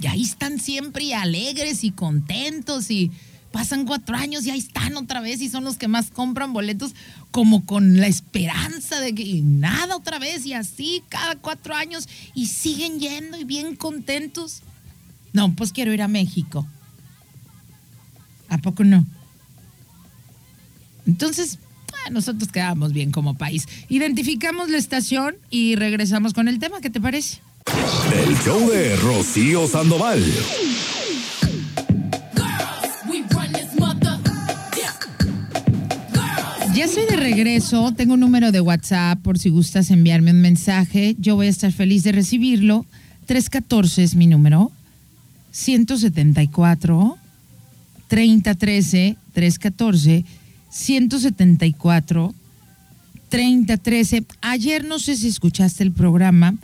Y 0.00 0.06
ahí 0.06 0.22
están 0.22 0.60
siempre 0.60 1.14
alegres 1.14 1.82
y 1.84 1.90
contentos 1.90 2.90
y 2.90 3.10
pasan 3.52 3.86
cuatro 3.86 4.16
años 4.16 4.46
y 4.46 4.50
ahí 4.50 4.58
están 4.58 4.96
otra 4.96 5.20
vez 5.20 5.40
y 5.40 5.48
son 5.48 5.64
los 5.64 5.76
que 5.76 5.88
más 5.88 6.10
compran 6.10 6.52
boletos 6.52 6.94
como 7.30 7.64
con 7.64 7.98
la 7.98 8.06
esperanza 8.06 9.00
de 9.00 9.14
que 9.14 9.40
nada 9.42 9.96
otra 9.96 10.18
vez 10.18 10.46
y 10.46 10.52
así 10.52 11.02
cada 11.08 11.36
cuatro 11.36 11.74
años 11.74 12.08
y 12.34 12.46
siguen 12.46 13.00
yendo 13.00 13.38
y 13.38 13.44
bien 13.44 13.74
contentos. 13.74 14.62
No, 15.32 15.54
pues 15.54 15.72
quiero 15.72 15.92
ir 15.92 16.02
a 16.02 16.08
México. 16.08 16.66
¿A 18.48 18.58
poco 18.58 18.84
no? 18.84 19.04
Entonces, 21.06 21.58
nosotros 22.10 22.50
quedamos 22.50 22.92
bien 22.92 23.12
como 23.12 23.36
país. 23.36 23.66
Identificamos 23.88 24.68
la 24.68 24.78
estación 24.78 25.36
y 25.50 25.74
regresamos 25.76 26.34
con 26.34 26.48
el 26.48 26.58
tema. 26.58 26.80
¿Qué 26.80 26.90
te 26.90 27.00
parece? 27.00 27.40
El 28.12 28.36
show 28.38 28.70
de 28.70 28.96
Rocío 28.96 29.66
Sandoval. 29.66 30.22
Ya 36.74 36.84
estoy 36.84 37.06
de 37.06 37.16
regreso, 37.16 37.92
tengo 37.96 38.14
un 38.14 38.20
número 38.20 38.52
de 38.52 38.60
WhatsApp 38.60 39.20
por 39.20 39.38
si 39.38 39.48
gustas 39.48 39.90
enviarme 39.90 40.30
un 40.30 40.40
mensaje. 40.40 41.16
Yo 41.18 41.34
voy 41.34 41.48
a 41.48 41.50
estar 41.50 41.72
feliz 41.72 42.04
de 42.04 42.12
recibirlo. 42.12 42.86
314 43.26 44.04
es 44.04 44.14
mi 44.14 44.28
número. 44.28 44.70
174 45.50 47.18
3013 48.06 49.16
314 49.32 50.24
174 50.70 52.34
3013. 53.28 54.24
Ayer 54.40 54.84
no 54.84 54.98
sé 54.98 55.16
si 55.16 55.28
escuchaste 55.28 55.82
el 55.82 55.92
programa. 55.92 56.54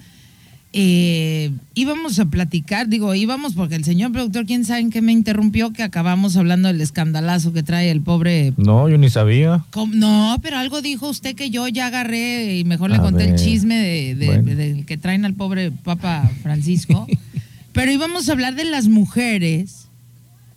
Eh, 0.76 1.52
íbamos 1.74 2.18
a 2.18 2.24
platicar, 2.24 2.88
digo, 2.88 3.14
íbamos 3.14 3.54
porque 3.54 3.76
el 3.76 3.84
señor 3.84 4.10
productor, 4.10 4.44
quién 4.44 4.64
sabe 4.64 4.80
en 4.80 4.90
qué 4.90 5.02
me 5.02 5.12
interrumpió, 5.12 5.72
que 5.72 5.84
acabamos 5.84 6.36
hablando 6.36 6.66
del 6.66 6.80
escandalazo 6.80 7.52
que 7.52 7.62
trae 7.62 7.92
el 7.92 8.00
pobre. 8.00 8.52
No, 8.56 8.88
yo 8.88 8.98
ni 8.98 9.08
sabía. 9.08 9.64
No, 9.92 10.36
pero 10.42 10.58
algo 10.58 10.82
dijo 10.82 11.08
usted 11.08 11.36
que 11.36 11.50
yo 11.50 11.68
ya 11.68 11.86
agarré 11.86 12.58
y 12.58 12.64
mejor 12.64 12.90
le 12.90 12.98
conté 12.98 13.30
el 13.30 13.36
chisme 13.36 13.76
de, 13.76 14.84
que 14.84 14.96
traen 14.96 15.24
al 15.24 15.34
pobre 15.34 15.70
Papa 15.70 16.28
Francisco. 16.42 17.06
Pero 17.72 17.90
íbamos 17.90 18.28
a 18.28 18.32
hablar 18.32 18.54
de 18.54 18.64
las 18.64 18.86
mujeres, 18.86 19.88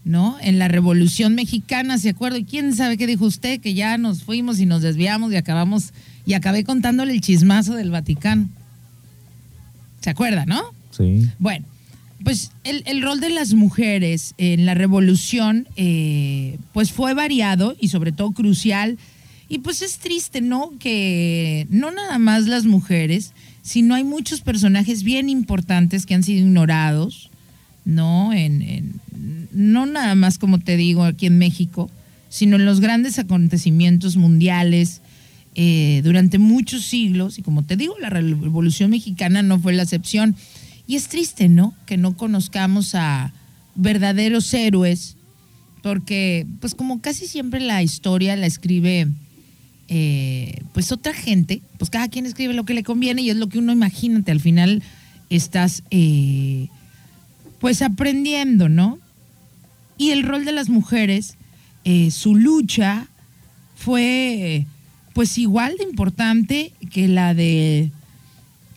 ¿no? 0.04 0.38
En 0.40 0.60
la 0.60 0.68
Revolución 0.68 1.34
Mexicana, 1.34 1.98
¿se 1.98 2.10
acuerda? 2.10 2.38
¿Y 2.38 2.44
quién 2.44 2.76
sabe 2.76 2.96
qué 2.96 3.08
dijo 3.08 3.26
usted? 3.26 3.60
Que 3.60 3.74
ya 3.74 3.98
nos 3.98 4.24
fuimos 4.24 4.60
y 4.60 4.68
nos 4.68 4.84
desviamos 4.84 5.32
y 5.32 5.36
acabamos, 5.36 5.94
y 6.28 6.34
acabé 6.36 6.64
contándole 6.64 7.14
el 7.14 7.22
chismazo 7.22 7.74
del 7.74 7.90
Vaticano. 7.90 8.50
¿Se 10.02 10.10
acuerda, 10.10 10.46
no? 10.46 10.62
Sí. 10.92 11.30
Bueno, 11.40 11.66
pues 12.24 12.52
el, 12.64 13.02
rol 13.02 13.20
de 13.20 13.30
las 13.30 13.54
mujeres 13.54 14.34
en 14.38 14.66
la 14.66 14.74
revolución, 14.74 15.68
eh, 15.76 16.58
pues 16.74 16.92
fue 16.92 17.14
variado 17.14 17.76
y 17.80 17.90
sobre 17.90 18.12
todo 18.12 18.32
crucial. 18.32 18.98
Y 19.50 19.60
pues 19.60 19.82
es 19.82 20.00
triste, 20.00 20.42
¿no? 20.42 20.74
Que 20.80 21.68
no 21.70 21.92
nada 21.92 22.18
más 22.18 22.48
las 22.48 22.66
mujeres, 22.66 23.34
no 23.76 23.96
hay 23.96 24.04
muchos 24.04 24.42
personajes 24.42 25.04
bien 25.04 25.30
importantes 25.30 26.06
que 26.06 26.16
han 26.16 26.24
sido 26.24 26.46
ignorados, 26.46 27.30
¿no? 27.86 28.34
En, 28.34 29.00
no 29.52 29.86
nada 29.86 30.16
más, 30.16 30.38
como 30.38 30.60
te 30.60 30.78
digo, 30.78 31.04
aquí 31.04 31.26
en 31.28 31.38
México, 31.38 31.90
sino 32.30 32.56
en 32.56 32.66
los 32.66 32.80
grandes 32.80 33.20
acontecimientos 33.20 34.18
mundiales 34.18 35.02
eh, 35.60 36.02
durante 36.04 36.38
muchos 36.38 36.86
siglos. 36.86 37.40
Y 37.40 37.42
como 37.42 37.64
te 37.64 37.76
digo, 37.76 37.96
la 38.00 38.12
Revolución 38.12 38.92
Mexicana 38.92 39.42
no 39.42 39.60
fue 39.60 39.74
la 39.74 39.84
excepción. 39.84 40.36
Y 40.86 40.96
es 40.96 41.08
triste, 41.08 41.50
¿no? 41.50 41.74
Que 41.88 41.98
no 41.98 42.16
conozcamos 42.16 42.94
a 42.94 43.34
verdaderos 43.74 44.54
héroes 44.54 45.18
porque 45.82 46.46
pues 46.60 46.76
como 46.76 47.02
casi 47.02 47.28
siempre 47.28 47.60
la 47.60 47.82
historia 47.82 48.36
la 48.36 48.46
escribe 48.46 49.08
eh, 49.88 50.62
pues 50.74 50.92
otra 50.92 51.14
gente, 51.14 51.62
pues 51.78 51.90
cada 51.90 52.08
quien 52.08 52.26
escribe 52.26 52.54
lo 52.54 52.66
que 52.66 52.74
le 52.74 52.84
conviene 52.84 53.24
y 53.24 53.30
es 53.32 53.38
lo 53.38 53.50
que 53.50 53.60
uno 53.60 53.72
imagínate, 53.72 54.32
al 54.32 54.42
final 54.42 54.84
estás 55.30 55.84
eh, 55.90 56.68
pues 57.60 57.82
aprendiendo, 57.82 58.70
¿no? 58.70 59.00
Y 59.98 60.12
el 60.12 60.24
rol 60.24 60.46
de 60.46 60.52
las 60.52 60.70
mujeres, 60.70 61.36
su 62.12 62.36
lucha 62.36 63.08
fue 63.76 64.68
pues 65.18 65.40
igual 65.40 65.76
de 65.80 65.84
importante 65.84 66.74
que 66.92 67.08
la 67.08 67.34
de 67.34 67.90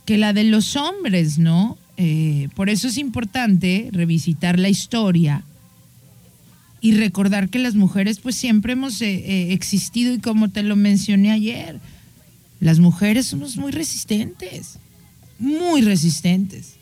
que 0.06 0.16
la 0.16 0.32
de 0.32 0.44
los 0.44 0.74
hombres, 0.74 1.36
¿no? 1.36 1.76
por 2.54 2.70
eso 2.70 2.88
es 2.88 2.96
importante 2.96 3.90
revisitar 3.92 4.58
la 4.58 4.70
historia 4.70 5.44
y 6.80 6.92
recordar 6.92 7.50
que 7.50 7.58
las 7.58 7.74
mujeres 7.74 8.20
pues 8.20 8.36
siempre 8.36 8.72
hemos 8.72 9.02
eh, 9.02 9.16
eh, 9.16 9.52
existido 9.52 10.14
y 10.14 10.18
como 10.18 10.48
te 10.48 10.62
lo 10.62 10.76
mencioné 10.76 11.30
ayer, 11.30 11.78
las 12.58 12.78
mujeres 12.78 13.26
somos 13.26 13.58
muy 13.58 13.70
resistentes, 13.70 14.78
muy 15.38 15.82
resistentes. 15.82 16.76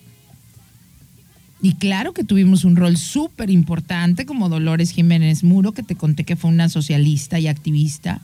Y 1.61 1.73
claro 1.73 2.13
que 2.13 2.23
tuvimos 2.23 2.65
un 2.65 2.77
rol 2.77 2.97
súper 2.97 3.51
importante 3.51 4.25
como 4.25 4.49
Dolores 4.49 4.93
Jiménez 4.93 5.43
Muro, 5.43 5.73
que 5.73 5.83
te 5.83 5.97
conté 5.97 6.23
que 6.23 6.37
fue 6.37 6.49
una 6.49 6.69
socialista 6.69 7.41
y 7.41 7.49
activista 7.49 8.21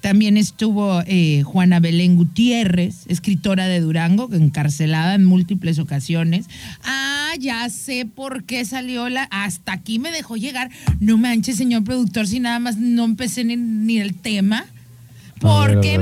también 0.00 0.36
estuvo 0.36 1.02
eh, 1.06 1.42
Juana 1.42 1.80
Belén 1.80 2.16
Gutiérrez, 2.16 3.04
escritora 3.08 3.66
de 3.66 3.80
Durango, 3.80 4.28
encarcelada 4.32 5.14
en 5.14 5.24
múltiples 5.24 5.78
ocasiones. 5.78 6.46
Ah, 6.84 7.32
ya 7.38 7.68
sé 7.68 8.06
por 8.06 8.44
qué 8.44 8.64
salió 8.64 9.08
la. 9.08 9.24
Hasta 9.24 9.72
aquí 9.72 9.98
me 9.98 10.12
dejó 10.12 10.36
llegar. 10.36 10.70
No 11.00 11.18
manches, 11.18 11.56
señor 11.56 11.84
productor, 11.84 12.26
si 12.26 12.38
nada 12.38 12.58
más 12.58 12.76
no 12.76 13.04
empecé 13.04 13.44
ni, 13.44 13.98
el 13.98 14.14
tema. 14.14 14.66
Porque 15.40 15.98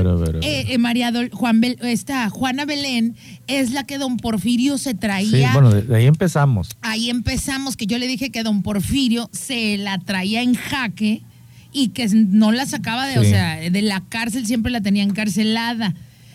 María 0.79 1.13
Juan 1.31 1.61
esta 1.83 2.27
Juana 2.31 2.65
Belén 2.65 3.15
es 3.45 3.71
la 3.71 3.83
que 3.83 3.99
don 3.99 4.17
Porfirio 4.17 4.79
se 4.79 4.95
traía. 4.95 5.49
Sí, 5.49 5.53
bueno, 5.53 5.69
de, 5.71 5.95
ahí 5.95 6.05
empezamos. 6.05 6.75
Ahí 6.81 7.11
empezamos, 7.11 7.77
que 7.77 7.85
yo 7.85 7.99
le 7.99 8.07
dije 8.07 8.31
que 8.31 8.41
don 8.41 8.63
Porfirio 8.63 9.29
se 9.31 9.77
la 9.77 9.99
traía 9.99 10.41
en 10.41 10.55
jaque 10.55 11.21
y 11.71 11.89
que 11.89 12.07
no 12.07 12.51
la 12.51 12.65
sacaba 12.65 13.07
de, 13.07 13.19
o 13.19 13.23
sea, 13.23 13.57
de 13.57 13.81
la 13.81 14.01
cárcel, 14.01 14.45
siempre 14.45 14.71
la 14.71 14.81
tenía 14.81 15.03
encarcelada. 15.03 15.93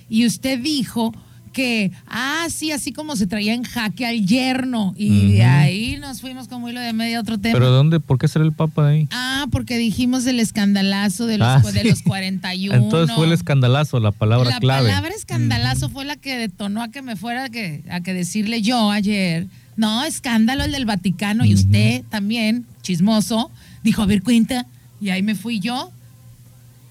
Y 0.09 0.27
usted 0.27 0.59
dijo 0.61 1.13
que, 1.53 1.93
ah, 2.07 2.47
sí, 2.49 2.73
así 2.73 2.93
como 2.93 3.15
se 3.15 3.27
traía 3.27 3.55
en 3.55 3.63
jaque 3.63 4.07
al 4.07 4.27
yerno. 4.27 4.95
Y 4.97 5.33
de 5.33 5.45
ahí 5.45 5.97
nos 5.99 6.21
fuimos 6.21 6.49
como 6.49 6.69
hilo 6.69 6.81
de 6.81 6.93
medio 6.93 7.21
otro 7.21 7.39
tema. 7.39 7.53
¿Pero 7.53 7.71
dónde? 7.71 8.01
¿Por 8.01 8.19
qué 8.19 8.27
será 8.27 8.45
el 8.45 8.53
Papa 8.53 8.87
de 8.87 8.93
ahí? 8.93 9.09
Ah, 9.13 9.47
porque 9.51 9.79
dijimos 9.79 10.27
el 10.27 10.41
escandalazo 10.41 11.27
de 11.27 11.39
los, 11.39 11.49
ah, 11.49 11.63
de 11.73 11.85
los 11.85 12.03
41. 12.05 12.75
Entonces 12.75 13.15
fue 13.15 13.27
el 13.27 13.33
escandalazo, 13.33 14.01
la 14.01 14.13
palabra 14.13 14.59
clave. 14.59 14.89
La 14.89 14.95
palabra 14.95 15.15
escandalazo 15.15 15.89
fue 15.91 16.05
la 16.05 16.17
que 16.17 16.37
detonó 16.37 16.83
a 16.83 16.89
que 16.89 17.03
me 17.03 17.17
fuera 17.17 17.49
que, 17.51 17.85
a 17.91 18.01
que 18.01 18.15
decirle 18.15 18.63
yo 18.63 18.91
ayer. 18.91 19.47
No, 19.77 20.05
escándalo 20.05 20.65
el 20.65 20.73
del 20.73 20.85
Vaticano. 20.85 21.45
Y 21.45 21.55
usted 21.55 22.03
también, 22.09 22.67
chismoso, 22.83 23.51
dijo, 23.83 24.03
a 24.03 24.07
ver, 24.07 24.23
cuenta 24.23 24.67
y 25.03 25.11
ahí 25.11 25.23
me 25.23 25.35
fui 25.35 25.59
yo. 25.59 25.91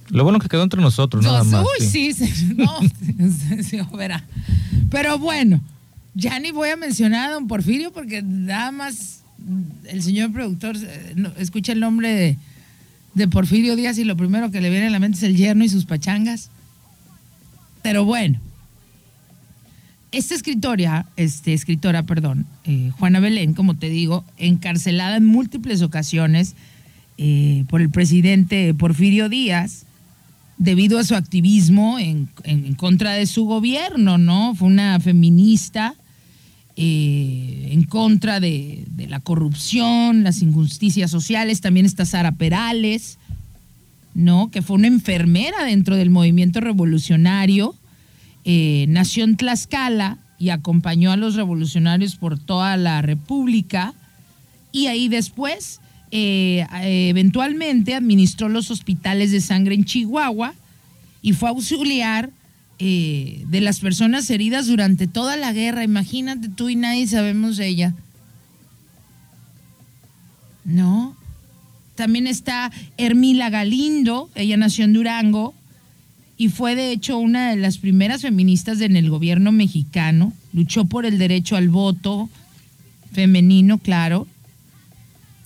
Lo 0.09 0.25
bueno 0.25 0.39
que 0.39 0.49
quedó 0.49 0.63
entre 0.63 0.81
nosotros, 0.81 1.23
nada 1.23 1.45
más. 1.45 1.65
Uy, 1.65 1.87
sí, 1.87 2.11
sí 2.11 2.53
no, 2.57 2.79
sí, 3.63 3.79
verá. 3.97 4.25
Pero 4.89 5.17
bueno, 5.17 5.61
ya 6.13 6.37
ni 6.39 6.51
voy 6.51 6.69
a 6.69 6.75
mencionar 6.75 7.29
a 7.29 7.33
don 7.33 7.47
Porfirio 7.47 7.93
porque 7.93 8.21
nada 8.21 8.71
más 8.71 9.21
el 9.87 10.03
señor 10.03 10.33
productor 10.33 10.75
eh, 10.77 11.15
escucha 11.37 11.71
el 11.71 11.79
nombre 11.79 12.13
de, 12.13 12.37
de 13.13 13.27
Porfirio 13.29 13.77
Díaz 13.77 13.97
y 13.97 14.03
lo 14.03 14.17
primero 14.17 14.51
que 14.51 14.59
le 14.59 14.69
viene 14.69 14.87
a 14.87 14.91
la 14.91 14.99
mente 14.99 15.17
es 15.17 15.23
el 15.23 15.37
yerno 15.37 15.63
y 15.63 15.69
sus 15.69 15.85
pachangas. 15.85 16.49
Pero 17.81 18.03
bueno, 18.03 18.39
esta 20.11 20.35
escritora, 20.35 21.05
este, 21.15 21.53
escritora, 21.53 22.03
perdón, 22.03 22.45
eh, 22.65 22.91
Juana 22.99 23.21
Belén, 23.21 23.53
como 23.53 23.77
te 23.77 23.87
digo, 23.89 24.25
encarcelada 24.37 25.15
en 25.15 25.25
múltiples 25.25 25.81
ocasiones, 25.81 26.55
eh, 27.23 27.65
por 27.69 27.81
el 27.81 27.91
presidente 27.91 28.73
Porfirio 28.73 29.29
Díaz 29.29 29.85
debido 30.57 30.97
a 30.97 31.03
su 31.03 31.13
activismo 31.13 31.99
en, 31.99 32.25
contra 32.77 33.11
de 33.11 33.27
su 33.27 33.45
gobierno, 33.45 34.17
¿no? 34.17 34.55
Fue 34.55 34.67
una 34.67 34.99
feminista 34.99 35.93
eh, 36.75 37.67
en 37.73 37.83
contra 37.83 38.39
de, 38.39 38.87
la 39.07 39.19
corrupción, 39.19 40.23
las 40.23 40.41
injusticias 40.41 41.11
sociales. 41.11 41.61
También 41.61 41.85
está 41.85 42.05
Sara 42.05 42.31
Perales, 42.31 43.19
¿no? 44.15 44.49
Que 44.49 44.63
fue 44.63 44.77
una 44.77 44.87
enfermera 44.87 45.63
dentro 45.63 45.97
del 45.97 46.09
movimiento 46.09 46.59
revolucionario. 46.59 47.75
Eh, 48.45 48.87
nació 48.89 49.25
en 49.25 49.37
Tlaxcala 49.37 50.17
y 50.39 50.49
acompañó 50.49 51.11
a 51.11 51.17
los 51.17 51.35
revolucionarios 51.35 52.15
por 52.15 52.39
toda 52.39 52.77
la 52.77 53.03
República. 53.03 53.93
Y 54.71 54.87
ahí 54.87 55.07
después 55.07 55.80
eh, 56.11 56.67
eventualmente 57.09 57.95
administró 57.95 58.49
los 58.49 58.69
hospitales 58.69 59.31
de 59.31 59.39
sangre 59.39 59.75
en 59.75 59.85
Chihuahua 59.85 60.53
y 61.21 61.33
fue 61.33 61.49
auxiliar 61.49 62.31
eh, 62.79 63.45
de 63.47 63.61
las 63.61 63.79
personas 63.79 64.29
heridas 64.29 64.67
durante 64.67 65.07
toda 65.07 65.37
la 65.37 65.53
guerra. 65.53 65.83
Imagínate 65.83 66.49
tú 66.49 66.67
y 66.67 66.75
nadie 66.75 67.07
sabemos 67.07 67.55
de 67.57 67.67
ella. 67.67 67.95
¿No? 70.65 71.15
También 71.95 72.27
está 72.27 72.71
Hermila 72.97 73.49
Galindo, 73.49 74.29
ella 74.35 74.57
nació 74.57 74.85
en 74.85 74.93
Durango 74.93 75.53
y 76.37 76.49
fue 76.49 76.75
de 76.75 76.91
hecho 76.91 77.17
una 77.19 77.51
de 77.51 77.55
las 77.55 77.77
primeras 77.77 78.23
feministas 78.23 78.81
en 78.81 78.95
el 78.95 79.09
gobierno 79.09 79.51
mexicano. 79.51 80.33
Luchó 80.51 80.85
por 80.85 81.05
el 81.05 81.17
derecho 81.19 81.55
al 81.55 81.69
voto 81.69 82.29
femenino, 83.13 83.77
claro 83.77 84.27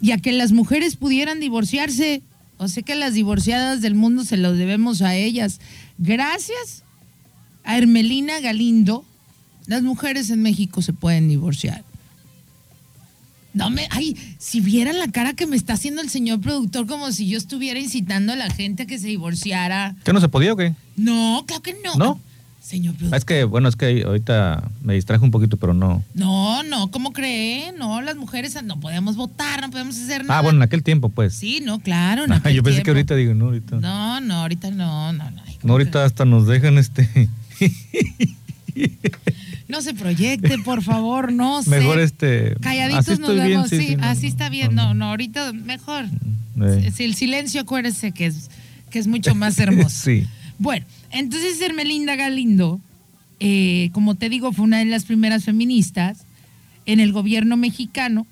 y 0.01 0.12
a 0.12 0.17
que 0.17 0.31
las 0.31 0.51
mujeres 0.51 0.95
pudieran 0.95 1.39
divorciarse. 1.39 2.21
O 2.58 2.67
sea 2.67 2.84
que 2.84 2.95
las 2.95 3.13
divorciadas 3.13 3.81
del 3.81 3.95
mundo 3.95 4.23
se 4.23 4.38
lo 4.38 4.53
debemos 4.53 5.01
a 5.01 5.15
ellas. 5.15 5.60
Gracias 5.97 6.84
a 7.63 7.77
Hermelina 7.77 8.39
Galindo, 8.39 9.03
las 9.67 9.81
mujeres 9.81 10.29
en 10.29 10.41
México 10.41 10.81
se 10.81 10.93
pueden 10.93 11.27
divorciar. 11.27 11.84
No 13.53 13.69
me, 13.69 13.88
ay, 13.89 14.17
si 14.38 14.60
vieran 14.60 14.99
la 14.99 15.08
cara 15.08 15.34
que 15.34 15.47
me 15.47 15.55
está 15.55 15.73
haciendo 15.73 16.01
el 16.01 16.10
señor 16.10 16.41
productor, 16.41 16.88
como 16.88 17.12
si 17.13 17.27
yo 17.27 17.38
estuviera 17.38 17.79
incitando 17.79 18.34
a 18.34 18.36
la 18.36 18.49
gente 18.49 18.84
a 18.84 18.86
que 18.86 18.99
se 18.99 19.08
divorciara. 19.08 19.95
¿Que 20.03 20.12
no 20.12 20.19
se 20.19 20.27
podía 20.27 20.53
o 20.53 20.58
qué? 20.58 20.75
No, 20.97 21.45
claro 21.47 21.63
que 21.63 21.73
no. 21.81 21.95
¿No? 21.95 22.19
Señor 22.65 22.95
Es 23.13 23.25
que, 23.25 23.43
bueno, 23.43 23.69
es 23.69 23.75
que 23.75 24.01
ahorita 24.04 24.71
me 24.82 24.95
distraje 24.95 25.23
un 25.23 25.30
poquito, 25.30 25.56
pero 25.58 25.75
no. 25.75 26.04
No, 26.15 26.63
no, 26.63 26.89
¿cómo 26.89 27.13
cree? 27.13 27.71
No, 27.78 28.01
las 28.01 28.15
mujeres 28.15 28.58
no 28.63 28.80
podemos 28.80 29.15
votar, 29.15 29.62
no 29.62 29.69
podemos 29.69 29.95
hacer 29.95 30.21
ah, 30.21 30.23
nada. 30.23 30.39
Ah, 30.39 30.41
bueno, 30.41 30.58
en 30.58 30.63
aquel 30.63 30.82
tiempo, 30.82 31.10
pues. 31.10 31.36
Sí, 31.36 31.62
no, 31.63 31.78
claro. 31.78 32.25
En 32.25 32.41
yo 32.56 32.63
pensé 32.63 32.82
que 32.82 32.89
ahorita 32.89 33.13
digo, 33.13 33.36
no, 33.36 33.45
ahorita. 33.45 33.75
No, 33.75 34.19
no, 34.19 34.41
ahorita 34.41 34.71
no, 34.71 35.13
no, 35.13 35.30
no. 35.30 35.41
No, 35.62 35.73
ahorita 35.73 36.06
hasta 36.06 36.25
nos 36.25 36.47
dejan 36.47 36.80
este. 36.80 37.30
no 39.67 39.84
se 39.84 39.93
proyecte, 39.93 40.58
por 40.58 40.82
favor, 40.82 41.32
no 41.32 41.62
sé. 41.62 41.69
Mejor 41.69 41.99
este. 41.99 42.56
Calladitos 42.62 43.19
nos 43.19 43.36
vemos, 43.36 43.69
sí, 43.69 43.95
así 44.01 44.25
está 44.25 44.49
bien. 44.49 44.73
No, 44.73 44.95
no, 44.95 45.10
ahorita 45.10 45.54
mejor. 45.54 46.06
Eh. 46.60 46.91
Si 46.95 47.04
el 47.04 47.13
silencio, 47.13 47.62
acuérdese 47.62 48.12
que 48.12 48.25
es, 48.25 48.49
que 48.89 48.97
es 48.97 49.06
mucho 49.06 49.36
más 49.36 49.60
hermoso. 49.60 49.89
sí. 49.89 50.25
Bueno, 50.58 50.86
entonces 51.12 51.62
Hermelinda 51.62 52.15
Galindo, 52.15 52.80
eh, 53.39 53.89
como 53.94 54.15
te 54.15 54.30
digo, 54.30 54.52
fue 54.52 54.65
una 54.65 54.80
de 54.80 54.86
las 54.86 55.06
primeras 55.06 55.44
feministas 55.46 56.26
en 56.86 57.00
el 57.00 57.12
gobierno 57.12 57.58
mexicano 57.58 58.28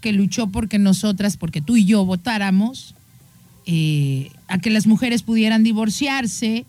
que 0.00 0.12
luchó 0.12 0.48
porque 0.48 0.78
nosotras, 0.78 1.36
porque 1.36 1.60
tú 1.62 1.76
y 1.76 1.86
yo 1.86 2.04
votáramos, 2.04 2.94
eh, 3.66 4.30
a 4.48 4.58
que 4.58 4.70
las 4.70 4.86
mujeres 4.86 5.22
pudieran 5.22 5.62
divorciarse, 5.62 6.66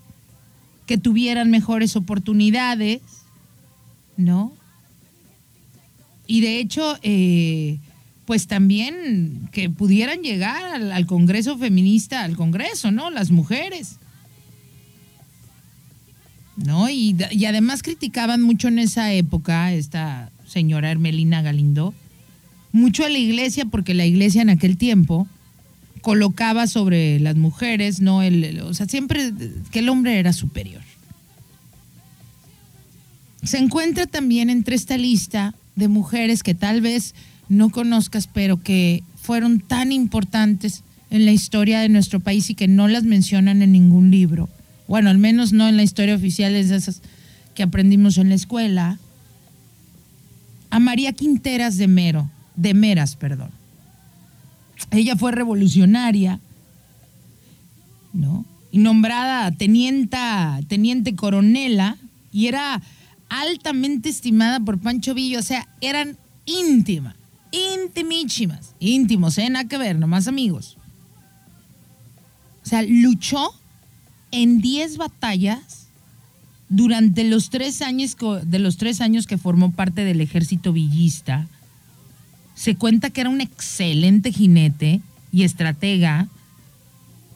que 0.86 0.98
tuvieran 0.98 1.52
mejores 1.52 1.96
oportunidades, 1.96 3.02
¿no? 4.16 4.54
Y 6.28 6.42
de 6.42 6.60
hecho, 6.60 6.98
eh, 7.02 7.80
pues 8.26 8.48
también 8.48 9.50
que 9.52 9.70
pudieran 9.70 10.22
llegar 10.22 10.64
al, 10.64 10.92
al, 10.92 11.06
Congreso 11.06 11.58
feminista, 11.58 12.24
al 12.24 12.38
Congreso, 12.38 12.92
¿no? 12.92 13.10
Las 13.10 13.32
mujeres. 13.32 13.98
¿No? 16.58 16.90
Y, 16.90 17.16
además 17.48 17.84
criticaban 17.84 18.42
mucho 18.42 18.68
en 18.68 18.80
esa 18.80 19.12
época, 19.14 19.74
esta 19.74 20.32
señora 20.48 20.92
Hermelina 20.92 21.42
Galindo, 21.42 21.94
mucho 22.72 23.06
a 23.06 23.10
la 23.10 23.18
iglesia, 23.18 23.66
porque 23.66 23.94
la 23.94 24.06
iglesia 24.06 24.42
en 24.42 24.50
aquel 24.50 24.78
tiempo 24.78 25.28
colocaba 26.02 26.68
sobre 26.68 27.20
las 27.20 27.36
mujeres, 27.36 28.00
¿no? 28.00 28.22
El, 28.22 28.60
o 28.62 28.74
sea, 28.74 28.88
siempre 28.88 29.34
que 29.72 29.80
el 29.80 29.90
hombre 29.90 30.20
era 30.20 30.34
superior. 30.34 30.82
Se 33.44 33.58
encuentra 33.58 34.06
también 34.06 34.50
entre 34.50 34.76
esta 34.76 34.98
lista 34.98 35.56
de 35.76 35.88
mujeres 35.88 36.44
que 36.44 36.54
tal 36.54 36.82
vez 36.82 37.16
no 37.50 37.70
conozcas, 37.70 38.28
pero 38.28 38.62
que 38.62 39.04
fueron 39.16 39.60
tan 39.60 39.92
importantes 39.92 40.84
en 41.10 41.26
la 41.26 41.32
historia 41.32 41.80
de 41.80 41.90
nuestro 41.90 42.20
país 42.20 42.50
y 42.50 42.56
que 42.56 42.68
no 42.68 42.88
las 42.88 43.04
mencionan 43.04 43.62
en 43.62 43.72
ningún 43.72 44.12
libro. 44.12 44.50
Bueno, 44.88 45.10
al 45.10 45.18
menos 45.18 45.54
no 45.54 45.68
en 45.68 45.78
la 45.78 45.84
historia 45.84 46.16
oficial, 46.16 46.54
de 46.54 46.60
esas 46.60 47.02
que 47.54 47.64
aprendimos 47.64 48.18
en 48.18 48.30
la 48.30 48.36
escuela. 48.36 49.00
A 50.70 50.80
María 50.80 51.14
Quinteras 51.14 51.78
de 51.78 51.88
Mero, 51.88 52.30
de 52.56 52.74
Meras, 52.74 53.16
perdón. 53.16 53.50
Ella 54.92 55.16
fue 55.16 55.32
revolucionaria, 55.32 56.40
¿no? 58.14 58.46
Y 58.72 58.80
nombrada 58.80 59.52
tenienta, 59.52 60.60
teniente 60.68 61.16
coronela 61.16 61.98
y 62.32 62.48
era 62.48 62.82
altamente 63.30 64.10
estimada 64.10 64.60
por 64.60 64.80
Pancho 64.80 65.14
Villa, 65.14 65.40
o 65.40 65.44
sea, 65.44 65.68
eran 65.82 66.18
íntimas, 66.46 67.16
intimísimas, 67.52 68.76
íntimos, 68.80 69.38
¿eh? 69.38 69.50
Nada 69.50 69.68
que 69.68 69.78
ver, 69.78 69.98
nomás 69.98 70.28
amigos. 70.28 70.78
O 72.64 72.68
sea, 72.68 72.82
luchó 72.84 73.54
en 74.32 74.62
10 74.62 74.98
batallas 74.98 75.86
durante 76.70 77.24
los 77.24 77.50
tres 77.50 77.82
años, 77.82 78.18
de 78.44 78.60
los 78.60 78.78
tres 78.78 79.02
años 79.02 79.28
que 79.28 79.38
formó 79.38 79.72
parte 79.72 80.04
del 80.04 80.22
ejército 80.22 80.74
villista. 80.74 81.48
Se 82.56 82.76
cuenta 82.76 83.10
que 83.10 83.22
era 83.22 83.30
un 83.30 83.42
excelente 83.42 84.32
jinete 84.32 85.02
y 85.32 85.44
estratega 85.44 86.28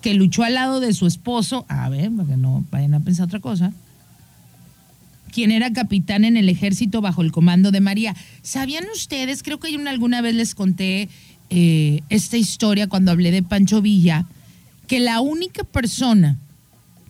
que 0.02 0.14
luchó 0.14 0.44
al 0.44 0.54
lado 0.54 0.80
de 0.80 0.94
su 0.94 1.08
esposo, 1.08 1.66
a 1.68 1.90
ver, 1.90 2.12
para 2.12 2.30
que 2.30 2.38
no 2.38 2.66
vayan 2.72 2.94
a 2.94 3.00
pensar 3.02 3.26
otra 3.26 3.40
cosa, 3.40 3.74
quien 5.32 5.52
era 5.52 5.72
capitán 5.74 6.24
en 6.24 6.38
el 6.38 6.50
ejército 6.50 7.02
bajo 7.02 7.22
el 7.22 7.32
comando 7.32 7.72
de 7.72 7.82
María. 7.82 8.16
¿Sabían 8.42 8.86
ustedes? 8.94 9.44
Creo 9.44 9.60
que 9.60 9.72
yo 9.72 9.80
alguna 9.88 10.22
vez 10.22 10.36
les 10.36 10.56
conté 10.56 11.10
eh, 11.50 12.02
esta 12.10 12.38
historia 12.38 12.88
cuando 12.88 13.12
hablé 13.12 13.32
de 13.32 13.44
Pancho 13.44 13.82
Villa, 13.82 14.26
que 14.88 15.00
la 15.00 15.20
única 15.20 15.64
persona 15.64 16.38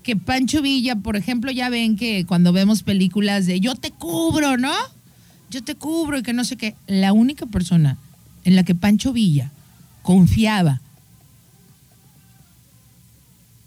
que 0.10 0.16
Pancho 0.16 0.64
Villa, 0.64 0.96
por 0.96 1.18
ejemplo, 1.18 1.52
ya 1.52 1.70
ven 1.70 1.96
que 1.96 2.26
cuando 2.26 2.52
vemos 2.52 2.82
películas 2.82 3.46
de 3.46 3.60
yo 3.60 3.76
te 3.76 3.92
cubro, 3.92 4.58
¿no? 4.58 4.74
Yo 5.52 5.64
te 5.64 5.76
cubro 5.76 6.18
y 6.18 6.24
que 6.24 6.34
no 6.34 6.44
sé 6.46 6.58
qué, 6.58 6.74
la 6.88 7.14
única 7.14 7.46
persona 7.46 7.96
en 8.44 8.56
la 8.56 8.64
que 8.64 8.74
Pancho 8.74 9.14
Villa 9.14 9.52
confiaba 10.02 10.82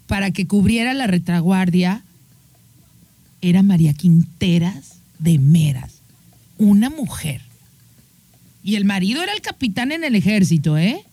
para 0.05 0.31
que 0.31 0.47
cubriera 0.47 0.93
la 0.93 1.07
retaguardia 1.07 2.03
era 3.39 3.63
María 3.63 3.93
Quinteras 3.93 4.95
de 5.19 5.39
Meras, 5.39 6.01
una 6.57 6.89
mujer. 6.89 7.39
Y 8.65 8.75
el 8.75 8.83
marido 8.83 9.23
era 9.23 9.31
el 9.31 9.39
capitán 9.39 9.93
en 9.93 10.03
el 10.03 10.15
ejército, 10.15 10.77
¿eh? 10.77 11.05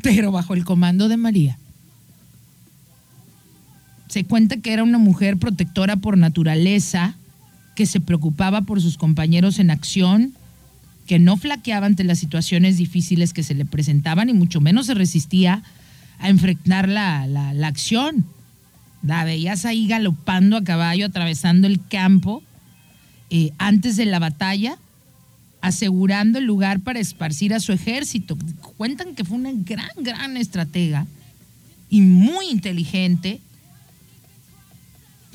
Pero 0.00 0.32
bajo 0.32 0.54
el 0.54 0.64
comando 0.64 1.10
de 1.10 1.18
María. 1.18 1.58
Se 4.08 4.24
cuenta 4.24 4.58
que 4.58 4.72
era 4.72 4.82
una 4.82 4.98
mujer 4.98 5.36
protectora 5.36 5.96
por 5.96 6.16
naturaleza, 6.16 7.16
que 7.74 7.86
se 7.86 8.00
preocupaba 8.00 8.62
por 8.62 8.80
sus 8.80 8.96
compañeros 8.96 9.58
en 9.58 9.70
acción, 9.70 10.32
que 11.06 11.18
no 11.18 11.36
flaqueaba 11.36 11.86
ante 11.86 12.04
las 12.04 12.18
situaciones 12.18 12.76
difíciles 12.78 13.32
que 13.32 13.42
se 13.42 13.54
le 13.54 13.64
presentaban 13.64 14.28
y 14.28 14.32
mucho 14.32 14.60
menos 14.60 14.86
se 14.86 14.94
resistía 14.94 15.62
a 16.18 16.28
enfrentar 16.28 16.88
la, 16.88 17.26
la 17.26 17.66
acción. 17.66 18.24
La 19.02 19.24
veías 19.24 19.64
ahí 19.64 19.86
galopando 19.86 20.56
a 20.56 20.64
caballo, 20.64 21.06
atravesando 21.06 21.66
el 21.66 21.80
campo 21.86 22.42
eh, 23.28 23.52
antes 23.58 23.96
de 23.96 24.06
la 24.06 24.18
batalla, 24.18 24.78
asegurando 25.60 26.38
el 26.38 26.44
lugar 26.44 26.80
para 26.80 27.00
esparcir 27.00 27.52
a 27.54 27.60
su 27.60 27.72
ejército. 27.72 28.36
Cuentan 28.76 29.14
que 29.14 29.24
fue 29.24 29.36
una 29.36 29.50
gran, 29.52 29.90
gran 29.98 30.36
estratega 30.36 31.06
y 31.90 32.02
muy 32.02 32.48
inteligente. 32.50 33.40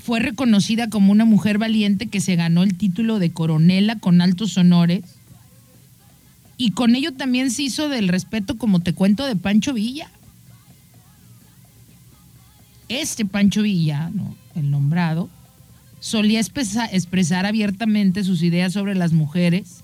Fue 0.03 0.19
reconocida 0.19 0.89
como 0.89 1.11
una 1.11 1.25
mujer 1.25 1.57
valiente 1.57 2.07
que 2.07 2.21
se 2.21 2.35
ganó 2.35 2.63
el 2.63 2.77
título 2.77 3.19
de 3.19 3.31
coronela 3.31 3.99
con 3.99 4.21
altos 4.21 4.57
honores. 4.57 5.03
Y 6.57 6.71
con 6.71 6.95
ello 6.95 7.13
también 7.13 7.51
se 7.51 7.63
hizo 7.63 7.89
del 7.89 8.07
respeto, 8.07 8.57
como 8.57 8.79
te 8.79 8.93
cuento, 8.93 9.25
de 9.25 9.35
Pancho 9.35 9.73
Villa 9.73 10.09
este 12.99 13.25
Pancho 13.25 13.61
Villa, 13.61 14.11
el 14.55 14.69
nombrado, 14.69 15.29
solía 15.99 16.41
expresar 16.41 17.45
abiertamente 17.45 18.23
sus 18.23 18.43
ideas 18.43 18.73
sobre 18.73 18.95
las 18.95 19.13
mujeres, 19.13 19.83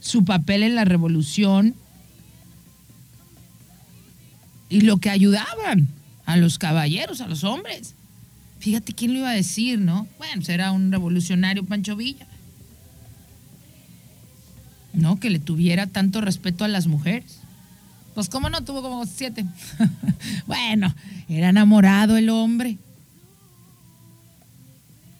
su 0.00 0.24
papel 0.24 0.62
en 0.62 0.74
la 0.74 0.84
revolución 0.84 1.74
y 4.70 4.80
lo 4.82 4.96
que 4.96 5.10
ayudaban 5.10 5.88
a 6.24 6.36
los 6.36 6.58
caballeros, 6.58 7.20
a 7.20 7.28
los 7.28 7.44
hombres. 7.44 7.94
Fíjate 8.62 8.92
quién 8.92 9.12
lo 9.12 9.18
iba 9.18 9.30
a 9.30 9.34
decir, 9.34 9.80
¿no? 9.80 10.06
Bueno, 10.18 10.40
será 10.42 10.70
un 10.70 10.92
revolucionario 10.92 11.66
Pancho 11.66 11.96
Villa. 11.96 12.28
¿No? 14.92 15.18
Que 15.18 15.30
le 15.30 15.40
tuviera 15.40 15.88
tanto 15.88 16.20
respeto 16.20 16.64
a 16.64 16.68
las 16.68 16.86
mujeres. 16.86 17.40
Pues 18.14 18.28
cómo 18.28 18.50
no, 18.50 18.62
tuvo 18.62 18.80
como 18.80 19.04
siete. 19.04 19.44
bueno, 20.46 20.94
era 21.28 21.48
enamorado 21.48 22.16
el 22.16 22.28
hombre. 22.28 22.78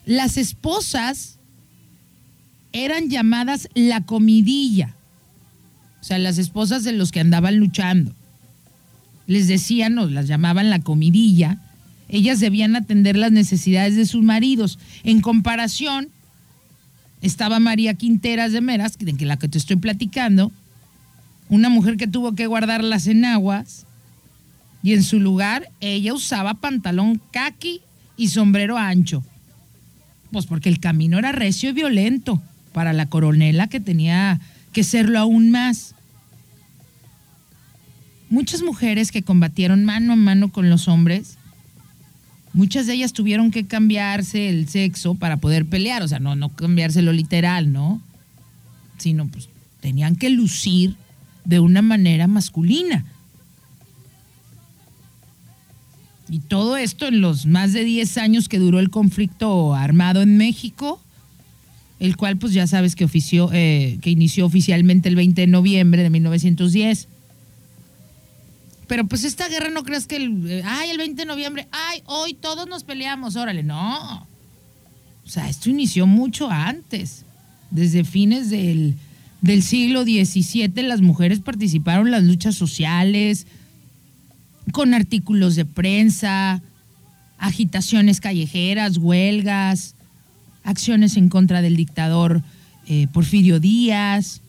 Las 0.07 0.37
esposas 0.37 1.41
eran 2.71 3.09
llamadas 3.11 3.69
la 3.75 4.03
comidilla. 4.03 4.95
O 6.01 6.05
sea, 6.05 6.19
las 6.19 6.39
esposas 6.39 6.85
de 6.85 6.93
los 6.93 7.11
que 7.11 7.19
andaban 7.19 7.57
luchando. 7.57 8.15
Les 9.27 9.49
decían 9.49 9.99
o 9.99 10.07
las 10.07 10.29
llamaban 10.29 10.71
la 10.71 10.79
comidilla. 10.79 11.59
Ellas 12.13 12.41
debían 12.41 12.77
atender 12.77 13.17
las 13.17 13.33
necesidades 13.33 13.97
de 13.97 14.05
sus 14.05 14.23
maridos. 14.23 14.79
En 15.03 15.23
comparación, 15.23 16.11
estaba 17.23 17.59
María 17.59 17.95
Quinteras 17.95 18.53
de 18.53 18.61
Meras, 18.61 18.99
de 18.99 19.25
la 19.25 19.39
que 19.39 19.49
te 19.49 19.57
estoy 19.57 19.77
platicando, 19.77 20.53
una 21.49 21.71
mujer 21.71 21.97
que 21.97 22.07
tuvo 22.07 22.35
que 22.35 22.47
guardar 22.47 22.85
las 22.85 23.07
enaguas 23.07 23.87
y 24.83 24.93
en 24.93 25.03
su 25.03 25.21
lugar 25.21 25.71
ella 25.81 26.13
usaba 26.13 26.55
pantalón 26.55 27.21
kaki 27.31 27.81
y 28.19 28.29
sombrero 28.29 28.77
ancho. 28.77 29.25
Pues 30.31 30.45
porque 30.45 30.69
el 30.69 30.81
camino 30.81 31.19
era 31.19 31.33
recio 31.33 31.71
y 31.71 31.73
violento 31.73 32.43
para 32.75 32.93
la 32.93 33.07
coronela 33.07 33.69
que 33.69 33.81
tenía 33.81 34.39
que 34.73 34.85
serlo 34.85 35.19
aún 35.19 35.51
más. 35.51 35.95
Muchas 38.29 38.63
mujeres 38.63 39.13
que 39.13 39.23
combatieron 39.23 39.85
mano 39.85 40.13
a 40.13 40.17
mano 40.17 40.51
con 40.51 40.69
los 40.69 40.89
hombres, 40.89 41.39
muchas 42.53 42.87
de 42.87 42.95
ellas 42.95 43.13
tuvieron 43.13 43.51
que 43.51 43.67
cambiarse 43.67 44.49
el 44.49 44.69
sexo 44.69 45.15
para 45.15 45.39
poder 45.39 45.67
pelear, 45.67 46.03
o 46.03 46.09
sea, 46.09 46.19
no, 46.19 46.37
no 46.37 46.51
cambiárselo 46.51 47.13
literal, 47.13 47.73
¿no? 47.73 48.01
Sino 48.99 49.27
pues 49.29 49.49
tenían 49.81 50.17
que 50.17 50.31
lucir 50.31 50.97
de 51.45 51.61
una 51.61 51.83
manera 51.83 52.27
masculina. 52.27 53.05
Y 56.29 56.39
todo 56.39 56.77
esto 56.77 57.07
en 57.09 57.21
los 57.21 57.47
más 57.47 57.73
de 57.73 57.85
10 57.85 58.17
años 58.19 58.49
que 58.49 58.59
duró 58.59 58.79
el 58.79 58.91
conflicto 58.91 59.75
armado 59.75 60.23
en 60.23 60.39
México, 60.39 61.03
el 62.01 62.17
cual 62.17 62.39
pues 62.39 62.53
ya 62.53 62.67
sabes 62.67 62.97
que, 62.97 63.05
ofició, 63.05 63.51
eh, 63.53 63.99
que 64.01 64.11
inició 64.11 64.47
oficialmente 64.47 65.09
el 65.09 65.17
20 65.17 65.43
de 65.43 65.47
noviembre 65.47 66.03
de 66.03 66.11
1910. 66.11 67.09
Pero 68.93 69.07
pues 69.07 69.25
esta 69.25 69.49
guerra 69.49 69.71
no 69.71 69.85
creas 69.85 70.07
que 70.07 70.17
el, 70.17 70.51
eh, 70.51 70.63
ay, 70.67 70.91
el 70.91 70.99
20 70.99 71.23
de 71.23 71.25
noviembre, 71.25 71.67
ay, 71.73 72.03
hoy 72.05 72.35
todos 72.35 72.69
nos 72.69 72.85
peleamos, 72.85 73.37
órale, 73.37 73.63
no. 73.63 74.27
O 75.25 75.29
sea, 75.31 75.49
esto 75.49 75.71
inició 75.71 76.07
mucho 76.07 76.51
antes, 76.51 77.25
desde 77.71 78.05
fines 78.05 78.51
del 78.51 78.95
del 79.41 79.63
siglo 79.63 80.03
XVII 80.03 80.83
las 80.83 81.01
mujeres 81.01 81.41
participaron 81.41 82.09
en 82.09 82.11
las 82.11 82.23
luchas 82.25 82.55
sociales, 82.55 83.47
con 84.73 84.93
artículos 84.93 85.57
de 85.57 85.65
prensa, 85.65 86.61
agitaciones 87.39 88.21
callejeras, 88.21 88.99
huelgas, 88.99 89.95
acciones 90.65 91.17
en 91.17 91.31
contra 91.31 91.63
del 91.63 91.77
dictador 91.77 92.43
eh, 92.87 93.07
Porfirio 93.11 93.59
Díaz. 93.59 94.43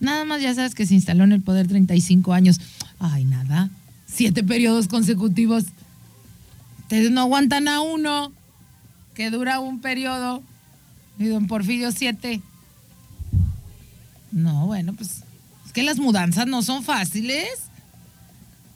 Nada 0.00 0.24
más 0.24 0.42
ya 0.42 0.54
sabes 0.54 0.74
que 0.74 0.86
se 0.86 0.94
instaló 0.94 1.24
en 1.24 1.32
el 1.32 1.42
poder 1.42 1.66
35 1.68 2.32
años. 2.32 2.60
Ay, 2.98 3.24
nada. 3.24 3.70
Siete 4.06 4.44
periodos 4.44 4.88
consecutivos. 4.88 5.64
Ustedes 6.80 7.10
no 7.10 7.22
aguantan 7.22 7.68
a 7.68 7.80
uno 7.80 8.32
que 9.14 9.30
dura 9.30 9.58
un 9.58 9.80
periodo 9.80 10.42
y 11.18 11.26
don 11.26 11.46
Porfirio 11.46 11.90
7. 11.90 12.40
No, 14.32 14.66
bueno, 14.66 14.92
pues 14.92 15.22
es 15.64 15.72
que 15.72 15.82
las 15.82 15.98
mudanzas 15.98 16.46
no 16.46 16.62
son 16.62 16.84
fáciles. 16.84 17.48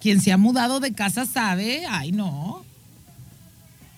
Quien 0.01 0.21
se 0.21 0.33
ha 0.33 0.39
mudado 0.39 0.81
de 0.81 0.93
casa 0.93 1.27
sabe, 1.27 1.85
ay 1.87 2.13
no. 2.13 2.65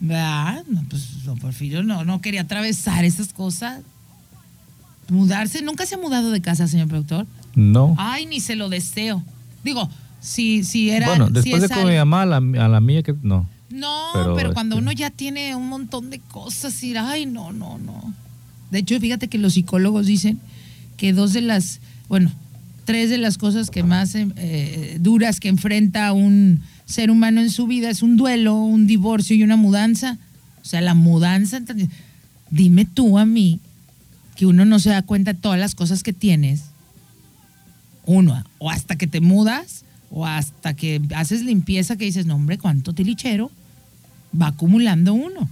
¿Verdad? 0.00 0.64
No, 0.66 0.82
pues 0.90 1.22
don 1.24 1.38
Porfirio 1.38 1.84
no, 1.84 2.04
no 2.04 2.20
quería 2.20 2.42
atravesar 2.42 3.04
esas 3.04 3.32
cosas. 3.32 3.82
Mudarse, 5.08 5.62
nunca 5.62 5.86
se 5.86 5.96
ha 5.96 5.98
mudado 5.98 6.30
de 6.30 6.40
casa, 6.40 6.66
señor 6.68 6.88
productor. 6.88 7.26
No. 7.54 7.94
Ay, 7.98 8.26
ni 8.26 8.40
se 8.40 8.56
lo 8.56 8.68
deseo. 8.68 9.22
Digo, 9.64 9.88
si, 10.20 10.64
si 10.64 10.90
era. 10.90 11.08
Bueno, 11.08 11.28
después 11.28 11.62
de 11.62 11.68
que 11.68 11.84
me 11.84 11.94
llamaba 11.94 12.22
a 12.22 12.40
la, 12.40 12.64
a 12.64 12.68
la 12.68 12.80
mía, 12.80 13.02
que 13.02 13.14
no. 13.22 13.48
No, 13.70 14.34
pero, 14.36 14.52
cuando 14.52 14.76
este 14.76 14.82
uno 14.82 14.92
ya 14.92 15.10
tiene 15.10 15.56
un 15.56 15.68
montón 15.68 16.10
de 16.10 16.18
cosas, 16.18 16.82
y 16.82 16.94
ay, 16.96 17.26
no, 17.26 17.52
no, 17.52 17.78
no. 17.78 18.14
De 18.70 18.80
hecho, 18.80 18.98
fíjate 19.00 19.28
que 19.28 19.38
los 19.38 19.54
psicólogos 19.54 20.06
dicen 20.06 20.40
que 20.96 21.12
dos 21.12 21.32
de 21.32 21.40
las, 21.40 21.80
bueno, 22.08 22.30
tres 22.84 23.10
de 23.10 23.18
las 23.18 23.38
cosas 23.38 23.70
que 23.70 23.82
más 23.82 24.14
eh, 24.14 24.98
duras 25.00 25.40
que 25.40 25.48
enfrenta 25.48 26.12
un 26.12 26.60
ser 26.84 27.10
humano 27.10 27.40
en 27.40 27.50
su 27.50 27.66
vida 27.66 27.90
es 27.90 28.02
un 28.02 28.16
duelo, 28.16 28.56
un 28.56 28.86
divorcio 28.86 29.34
y 29.36 29.42
una 29.42 29.56
mudanza. 29.56 30.18
O 30.62 30.64
sea, 30.64 30.80
la 30.80 30.94
mudanza, 30.94 31.60
dime 32.50 32.84
tú 32.84 33.18
a 33.18 33.24
mí 33.24 33.60
que 34.42 34.46
uno 34.46 34.64
no 34.64 34.80
se 34.80 34.90
da 34.90 35.02
cuenta 35.02 35.34
de 35.34 35.38
todas 35.38 35.60
las 35.60 35.76
cosas 35.76 36.02
que 36.02 36.12
tienes. 36.12 36.64
Uno, 38.06 38.42
o 38.58 38.72
hasta 38.72 38.96
que 38.96 39.06
te 39.06 39.20
mudas, 39.20 39.84
o 40.10 40.26
hasta 40.26 40.74
que 40.74 41.00
haces 41.14 41.44
limpieza 41.44 41.94
que 41.94 42.06
dices, 42.06 42.26
no 42.26 42.34
hombre, 42.34 42.58
cuánto 42.58 42.92
tilichero 42.92 43.52
va 44.34 44.48
acumulando 44.48 45.14
uno. 45.14 45.48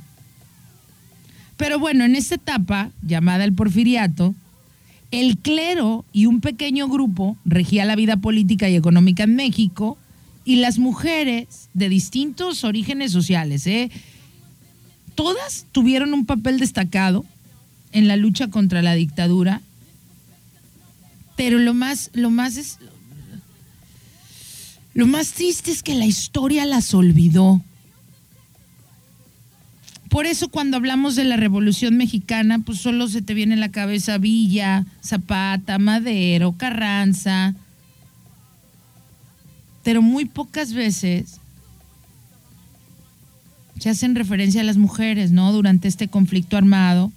Pero 1.56 1.78
bueno, 1.78 2.04
en 2.04 2.16
esta 2.16 2.34
etapa, 2.34 2.90
llamada 3.06 3.44
el 3.44 3.52
porfiriato, 3.52 4.34
el 5.12 5.38
clero 5.38 6.04
y 6.12 6.26
un 6.26 6.40
pequeño 6.40 6.88
grupo 6.88 7.36
regía 7.44 7.84
la 7.84 7.94
vida 7.94 8.16
política 8.16 8.68
y 8.68 8.74
económica 8.74 9.22
en 9.22 9.36
México 9.36 9.98
y 10.44 10.56
las 10.56 10.80
mujeres 10.80 11.68
de 11.74 11.88
distintos 11.88 12.64
orígenes 12.64 13.12
sociales, 13.12 13.68
¿eh? 13.68 13.88
todas 15.14 15.66
tuvieron 15.70 16.12
un 16.12 16.26
papel 16.26 16.58
destacado 16.58 17.24
en 17.92 18.08
la 18.08 18.16
lucha 18.16 18.48
contra 18.48 18.82
la 18.82 18.94
dictadura, 18.94 19.60
pero 21.36 21.58
lo 21.58 21.74
más, 21.74 22.10
lo 22.12 22.30
más 22.30 22.56
es, 22.56 22.78
lo 24.92 25.06
más 25.06 25.32
triste 25.32 25.70
es 25.70 25.82
que 25.82 25.94
la 25.94 26.04
historia 26.04 26.66
las 26.66 26.92
olvidó. 26.92 27.62
Por 30.10 30.26
eso 30.26 30.48
cuando 30.48 30.76
hablamos 30.76 31.14
de 31.14 31.24
la 31.24 31.36
Revolución 31.36 31.96
Mexicana, 31.96 32.58
pues 32.58 32.78
solo 32.78 33.06
se 33.06 33.22
te 33.22 33.32
viene 33.32 33.54
en 33.54 33.60
la 33.60 33.70
cabeza 33.70 34.18
Villa, 34.18 34.84
Zapata, 35.04 35.78
Madero, 35.78 36.52
Carranza. 36.52 37.54
Pero 39.84 40.02
muy 40.02 40.24
pocas 40.24 40.72
veces 40.72 41.40
se 43.78 43.88
hacen 43.88 44.14
referencia 44.14 44.60
a 44.60 44.64
las 44.64 44.76
mujeres, 44.76 45.30
¿no? 45.30 45.52
Durante 45.52 45.88
este 45.88 46.08
conflicto 46.08 46.56
armado. 46.56 47.12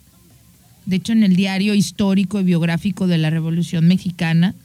De 0.86 0.98
hecho, 0.98 1.14
en 1.14 1.24
el 1.24 1.36
diario 1.36 1.74
histórico 1.74 2.40
y 2.40 2.44
biográfico 2.44 3.08
de 3.08 3.18
la 3.18 3.30
Revolución 3.30 3.88
Mexicana, 3.88 4.56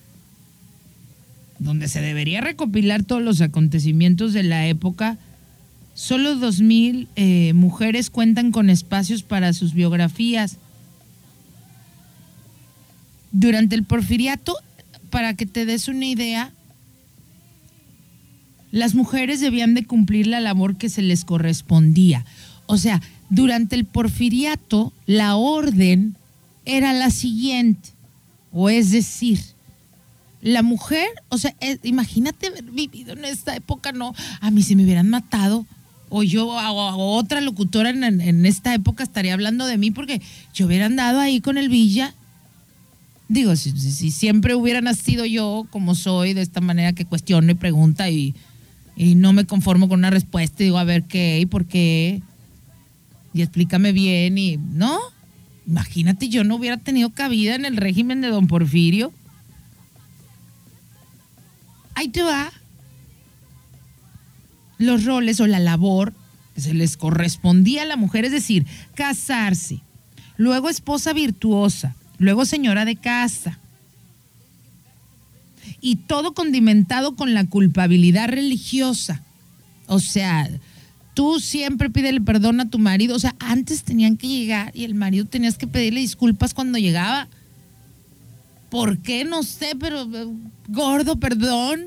donde 1.59 1.89
se 1.89 2.01
debería 2.01 2.41
recopilar 2.41 3.03
todos 3.03 3.23
los 3.23 3.41
acontecimientos 3.41 4.33
de 4.33 4.43
la 4.43 4.67
época, 4.67 5.19
Solo 5.99 6.37
2.000 6.37 7.09
eh, 7.17 7.53
mujeres 7.55 8.09
cuentan 8.09 8.53
con 8.53 8.71
espacios 8.71 9.25
para 9.25 9.53
sus 9.53 9.75
biografías. 9.75 10.59
Durante 13.33 13.75
el 13.75 13.83
porfiriato, 13.83 14.57
para 15.11 15.35
que 15.35 15.45
te 15.45 15.67
des 15.67 15.89
una 15.89 16.07
idea, 16.07 16.53
las 18.71 18.95
mujeres 18.95 19.41
debían 19.41 19.75
de 19.75 19.87
cumplir 19.87 20.29
la 20.29 20.39
labor 20.39 20.77
que 20.77 20.89
se 20.89 21.03
les 21.03 21.25
correspondía. 21.25 22.25
O 22.67 22.77
sea, 22.77 23.03
durante 23.31 23.77
el 23.77 23.85
porfiriato, 23.85 24.93
la 25.07 25.37
orden 25.37 26.17
era 26.65 26.93
la 26.93 27.11
siguiente, 27.11 27.91
o 28.53 28.69
es 28.69 28.91
decir, 28.91 29.41
la 30.41 30.63
mujer, 30.63 31.09
o 31.29 31.39
sea, 31.39 31.55
imagínate 31.83 32.49
haber 32.49 32.65
vivido 32.65 33.13
en 33.13 33.25
esta 33.25 33.57
época, 33.57 33.93
no, 33.93 34.15
a 34.41 34.51
mí 34.51 34.63
si 34.63 34.77
me 34.77 34.85
hubieran 34.85 35.09
matado, 35.09 35.67
o 36.11 36.23
yo 36.23 36.47
o, 36.47 37.17
otra 37.17 37.41
locutora 37.41 37.91
en, 37.91 38.47
esta 38.47 38.75
época 38.75 39.03
estaría 39.03 39.35
hablando 39.35 39.67
de 39.67 39.79
mí 39.79 39.91
porque 39.91 40.23
yo 40.55 40.67
hubiera 40.67 40.87
andado 40.87 41.21
ahí 41.21 41.41
con 41.41 41.59
el 41.59 41.69
Villa. 41.69 42.15
Digo, 43.29 43.57
si, 43.57 43.73
siempre 44.11 44.55
hubiera 44.55 44.81
nacido 44.81 45.27
yo 45.27 45.67
como 45.71 45.95
soy, 45.95 46.33
de 46.33 46.41
esta 46.41 46.63
manera 46.63 46.95
que 46.95 47.05
cuestiono 47.05 47.51
y 47.51 47.55
pregunta 47.55 48.09
y, 48.09 48.35
no 48.97 49.33
me 49.33 49.45
conformo 49.45 49.89
con 49.89 50.01
una 50.01 50.11
respuesta 50.11 50.65
digo, 50.65 50.77
a 50.77 50.83
ver 50.83 51.05
qué 51.05 51.39
y 51.39 51.47
por 51.47 51.67
qué, 51.67 52.21
y 53.33 53.43
explícame 53.43 53.93
bien 53.93 54.39
y, 54.39 54.57
¿no? 54.57 54.99
Imagínate, 55.67 56.29
yo 56.29 56.45
no 56.45 56.57
hubiera 56.57 56.79
tenido 56.79 57.11
cabida 57.11 57.55
en 57.55 57.65
el 57.65 57.77
régimen 57.77 58.21
de 58.21 58.29
don 58.29 58.47
Porfirio. 58.47 59.13
Ahí 61.95 62.09
te 62.09 62.23
va 62.23 62.51
los 64.79 65.05
roles 65.05 65.41
o 65.41 65.47
la 65.47 65.59
labor 65.59 66.15
que 66.55 66.61
se 66.61 66.73
les 66.73 66.97
correspondía 66.97 67.83
a 67.83 67.87
la 67.87 67.97
mujer, 67.97 68.25
es 68.25 68.33
decir, 68.33 68.67
casarse, 68.95 69.81
luego 70.37 70.71
esposa 70.71 71.13
virtuosa, 71.13 71.95
luego 72.19 72.45
señora 72.45 72.85
de 72.85 72.97
casa. 72.97 73.59
Y 75.81 75.97
todo 75.97 76.35
condimentado 76.35 77.15
con 77.15 77.35
la 77.35 77.45
culpabilidad 77.45 78.29
religiosa. 78.29 79.23
O 79.87 80.01
sea, 80.01 80.49
tú 81.19 81.41
siempre 81.41 81.91
pídele 81.91 82.21
perdón 82.21 82.61
a 82.61 82.71
tu 82.71 82.79
marido. 82.79 83.17
O 83.17 83.19
sea, 83.19 83.35
antes 83.41 83.83
tenían 83.83 84.17
que 84.17 84.29
llegar 84.29 84.71
y 84.73 84.85
el 84.85 84.95
marido 84.95 85.25
tenías 85.25 85.59
que 85.59 85.67
pedirle 85.67 85.99
disculpas 85.99 86.55
cuando 86.55 86.79
llegaba. 86.79 87.27
¿Por 88.71 88.99
qué? 88.99 89.25
No 89.25 89.43
sé, 89.43 89.73
pero 89.81 90.07
gordo, 90.69 91.17
perdón. 91.17 91.87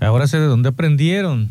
Ahora 0.00 0.26
sé 0.26 0.38
de 0.38 0.46
dónde 0.46 0.70
aprendieron. 0.70 1.50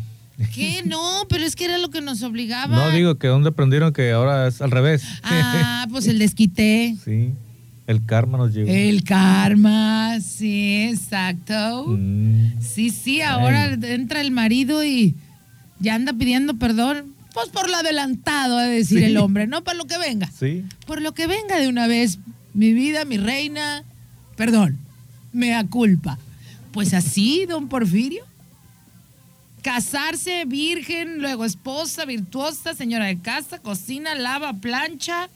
¿Qué? 0.52 0.82
No, 0.86 1.26
pero 1.28 1.44
es 1.44 1.54
que 1.54 1.66
era 1.66 1.78
lo 1.78 1.90
que 1.90 2.00
nos 2.00 2.24
obligaba. 2.24 2.74
No, 2.74 2.90
digo 2.90 3.18
que 3.18 3.28
dónde 3.28 3.50
aprendieron 3.50 3.92
que 3.92 4.10
ahora 4.10 4.48
es 4.48 4.60
al 4.60 4.72
revés. 4.72 5.04
Ah, 5.22 5.86
pues 5.92 6.08
el 6.08 6.18
desquité. 6.18 6.96
Sí, 7.04 7.34
el 7.86 8.04
karma 8.04 8.36
nos 8.36 8.52
llegó. 8.52 8.68
El 8.68 9.04
karma, 9.04 10.18
sí, 10.18 10.88
exacto. 10.90 11.84
Mm. 11.86 12.60
Sí, 12.60 12.90
sí, 12.90 13.20
ahora 13.20 13.74
entra 13.74 14.20
el 14.20 14.32
marido 14.32 14.84
y 14.84 15.14
ya 15.80 15.94
anda 15.94 16.12
pidiendo 16.12 16.54
perdón. 16.54 17.14
Pues 17.34 17.48
por 17.50 17.68
lo 17.68 17.76
adelantado, 17.76 18.56
a 18.56 18.62
decir 18.62 19.02
el 19.02 19.18
hombre, 19.18 19.46
no 19.46 19.62
para 19.62 19.76
lo 19.76 19.86
que 19.86 19.98
venga. 19.98 20.30
Sí. 20.30 20.64
Por 20.86 21.02
lo 21.02 21.12
que 21.12 21.26
venga 21.26 21.58
de 21.58 21.68
una 21.68 21.86
vez, 21.86 22.18
mi 22.54 22.72
vida, 22.72 23.04
mi 23.04 23.18
reina, 23.18 23.84
perdón, 24.36 24.78
me 25.32 25.54
culpa. 25.68 26.18
Pues 26.72 26.94
así, 26.94 27.44
don 27.46 27.68
Porfirio 27.68 28.24
casarse 29.66 30.44
virgen, 30.44 31.18
luego 31.18 31.44
esposa 31.44 32.04
virtuosa, 32.04 32.72
señora 32.72 33.06
de 33.06 33.18
casa, 33.18 33.58
cocina, 33.58 34.14
lava, 34.14 34.52
plancha 34.52 35.28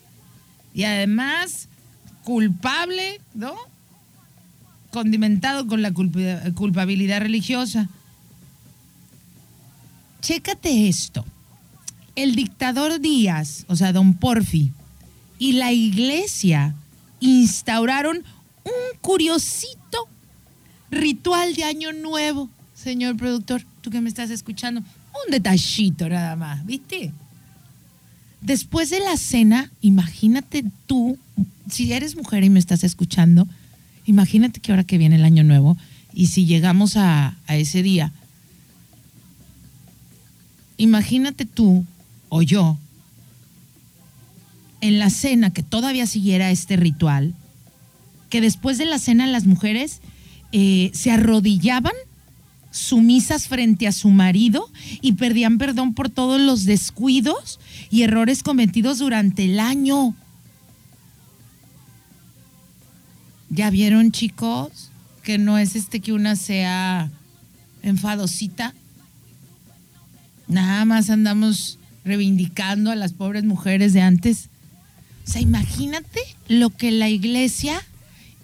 y 0.73 0.85
además 0.85 1.67
culpable, 2.23 3.21
¿no? 3.35 3.57
Condimentado 4.93 5.67
con 5.67 5.83
la 5.83 5.93
culpabilidad 5.93 7.21
religiosa. 7.23 7.89
Chécate 10.21 10.89
esto. 10.89 11.25
El 12.15 12.35
dictador 12.35 13.01
Díaz, 13.01 13.65
o 13.69 13.77
sea, 13.77 13.93
don 13.93 14.15
Porfi, 14.15 14.73
y 15.39 15.53
la 15.53 15.73
iglesia 15.73 16.75
instauraron 17.21 18.19
un 18.65 18.99
curiosito 19.01 20.09
ritual 20.91 21.55
de 21.55 21.65
Año 21.65 21.93
Nuevo, 21.93 22.51
señor 22.75 23.17
productor 23.17 23.63
tú 23.81 23.91
que 23.91 24.01
me 24.01 24.09
estás 24.09 24.31
escuchando, 24.31 24.81
un 24.81 25.33
detallito 25.33 26.09
nada 26.09 26.37
más, 26.37 26.65
¿viste? 26.67 27.13
Después 28.41 28.91
de 28.91 29.01
la 29.01 29.17
cena, 29.17 29.71
imagínate 29.81 30.65
tú, 30.87 31.19
si 31.71 31.93
eres 31.93 32.17
mujer 32.17 32.45
y 32.45 32.51
me 32.51 32.59
estás 32.59 32.85
escuchando, 32.85 33.47
imagínate 34.07 34.61
que 34.61 34.73
ahora 34.73 34.85
que 34.85 34.99
viene 34.99 35.17
el 35.17 35.25
año 35.25 35.45
nuevo 35.45 35.77
y 36.13 36.27
si 36.27 36.47
llegamos 36.47 36.97
a, 36.97 37.37
a 37.47 37.57
ese 37.57 37.83
día, 37.83 38.13
imagínate 40.81 41.45
tú 41.45 41.85
o 42.29 42.43
yo 42.43 42.79
en 44.81 44.99
la 44.99 45.11
cena 45.11 45.51
que 45.51 45.63
todavía 45.63 46.07
siguiera 46.07 46.51
este 46.51 46.77
ritual, 46.77 47.35
que 48.31 48.41
después 48.41 48.79
de 48.79 48.87
la 48.87 48.99
cena 48.99 49.27
las 49.27 49.47
mujeres 49.47 50.01
eh, 50.53 50.91
se 50.95 51.11
arrodillaban 51.11 51.93
sumisas 52.71 53.49
frente 53.49 53.89
a 53.89 53.93
su 53.93 54.11
marido 54.11 54.71
y 55.01 55.13
perdían 55.13 55.59
perdón 55.59 55.93
por 55.93 56.09
todos 56.09 56.41
los 56.41 56.65
descuidos 56.65 57.59
y 57.91 58.03
errores 58.03 58.43
cometidos 58.43 58.99
durante 58.99 59.45
el 59.45 59.59
año. 59.59 60.15
¿Ya 63.51 63.71
vieron, 63.71 64.13
chicos? 64.13 64.91
Que 65.25 65.37
no 65.37 65.59
es 65.59 65.75
este 65.75 66.01
que 66.01 66.13
una 66.13 66.37
sea 66.37 67.11
enfadosita. 67.83 68.73
Nada 70.51 70.85
más 70.85 71.11
andamos 71.11 71.79
reivindicando 72.05 72.91
a 72.91 72.97
las 72.97 73.13
pobres 73.13 73.45
mujeres 73.45 73.93
de 73.93 74.03
antes. 74.03 74.49
O 75.27 75.31
sea, 75.31 75.41
imagínate 75.41 76.21
lo 76.49 76.71
que 76.71 76.91
la 76.91 77.09
iglesia 77.09 77.81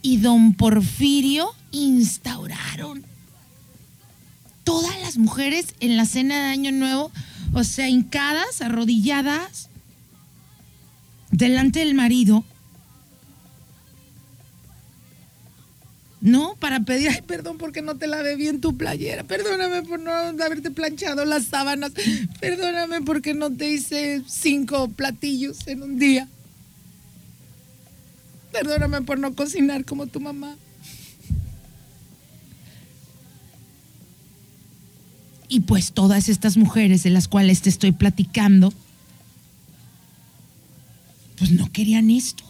y 0.02 0.18
don 0.18 0.54
Porfirio 0.54 1.48
instauraron 1.72 3.04
todas 4.62 5.00
las 5.00 5.18
mujeres 5.18 5.74
en 5.80 5.96
la 5.96 6.06
cena 6.06 6.38
de 6.38 6.50
Año 6.52 6.72
Nuevo, 6.72 7.10
o 7.52 7.64
sea, 7.64 7.88
hincadas, 7.88 8.62
arrodilladas, 8.62 9.68
delante 11.32 11.80
del 11.80 11.94
marido. 11.94 12.44
No, 16.26 16.56
para 16.58 16.80
pedir, 16.80 17.10
ay, 17.10 17.22
perdón 17.24 17.56
porque 17.56 17.82
no 17.82 17.98
te 17.98 18.08
lavé 18.08 18.34
bien 18.34 18.60
tu 18.60 18.76
playera, 18.76 19.22
perdóname 19.22 19.82
por 19.82 20.00
no 20.00 20.10
haberte 20.10 20.72
planchado 20.72 21.24
las 21.24 21.44
sábanas, 21.44 21.92
perdóname 22.40 23.00
porque 23.02 23.32
no 23.32 23.48
te 23.52 23.70
hice 23.70 24.24
cinco 24.26 24.88
platillos 24.88 25.64
en 25.68 25.84
un 25.84 26.00
día, 26.00 26.26
perdóname 28.50 29.02
por 29.02 29.20
no 29.20 29.36
cocinar 29.36 29.84
como 29.84 30.08
tu 30.08 30.18
mamá. 30.18 30.56
Y 35.46 35.60
pues 35.60 35.92
todas 35.92 36.28
estas 36.28 36.56
mujeres 36.56 37.04
de 37.04 37.10
las 37.10 37.28
cuales 37.28 37.62
te 37.62 37.68
estoy 37.68 37.92
platicando, 37.92 38.72
pues 41.38 41.52
no 41.52 41.70
querían 41.70 42.10
esto. 42.10 42.42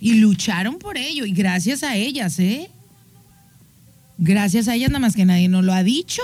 Y 0.00 0.14
lucharon 0.14 0.78
por 0.78 0.96
ello, 0.96 1.26
y 1.26 1.32
gracias 1.32 1.82
a 1.82 1.94
ellas, 1.94 2.38
¿eh? 2.38 2.70
Gracias 4.16 4.66
a 4.66 4.74
ellas, 4.74 4.90
nada 4.90 5.00
más 5.00 5.14
que 5.14 5.26
nadie 5.26 5.48
nos 5.48 5.64
lo 5.64 5.74
ha 5.74 5.82
dicho. 5.82 6.22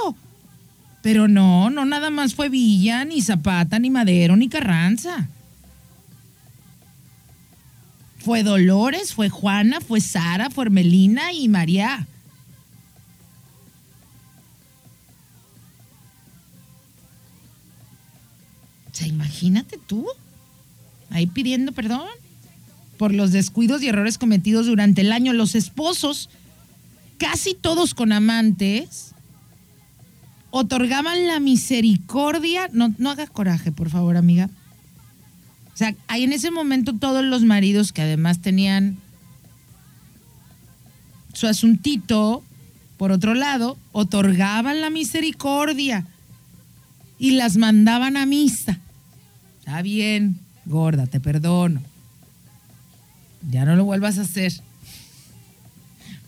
Pero 1.03 1.29
no, 1.29 1.69
no 1.71 1.85
nada 1.85 2.11
más 2.11 2.35
fue 2.35 2.49
Villa, 2.49 3.05
ni 3.05 3.21
Zapata, 3.21 3.79
ni 3.79 3.91
Madero, 3.91 4.37
ni 4.37 4.49
Carranza. 4.49 5.29
Fue 8.19 8.43
Dolores, 8.43 9.15
fue 9.15 9.29
Juana, 9.29 9.81
fue 9.81 10.01
Sara, 10.01 10.51
fue 10.51 10.69
Melina 10.71 11.33
y 11.33 11.49
María. 11.49 12.07
O 18.91 18.95
sea, 18.95 19.07
imagínate 19.07 19.79
tú, 19.87 20.07
ahí 21.11 21.27
pidiendo 21.27 21.73
perdón 21.73 22.09
por 22.99 23.15
los 23.15 23.33
descuidos 23.33 23.83
y 23.83 23.89
errores 23.89 24.19
cometidos 24.19 24.67
durante 24.67 25.03
el 25.03 25.13
año. 25.13 25.33
Los 25.33 25.55
esposos, 25.55 26.29
casi 27.19 27.55
todos 27.55 27.95
con 27.95 28.13
amantes, 28.13 29.13
otorgaban 30.51 31.27
la 31.27 31.41
misericordia. 31.41 32.69
No, 32.73 32.95
no 32.99 33.11
hagas 33.11 33.31
coraje, 33.31 33.73
por 33.73 33.91
favor, 33.91 34.17
amiga. 34.17 34.51
O 35.75 35.77
sea, 35.77 35.95
hay 36.09 36.25
en 36.25 36.33
ese 36.33 36.51
momento 36.51 36.95
todos 36.95 37.25
los 37.25 37.43
maridos 37.43 37.93
que 37.93 38.03
además 38.03 38.41
tenían 38.41 38.97
su 41.35 41.47
asuntito, 41.47 42.43
por 42.97 43.13
otro 43.13 43.35
lado, 43.35 43.77
otorgaban 43.93 44.81
la 44.81 44.89
misericordia 44.89 46.07
y 47.19 47.33
las 47.33 47.59
mandaban 47.59 48.17
a 48.17 48.25
misa. 48.25 48.79
Está 49.59 49.83
bien, 49.83 50.39
gorda, 50.65 51.07
te 51.07 51.21
perdono. 51.21 51.83
Ya 53.51 53.65
no 53.65 53.77
lo 53.77 53.85
vuelvas 53.85 54.19
a 54.19 54.23
hacer. 54.23 54.53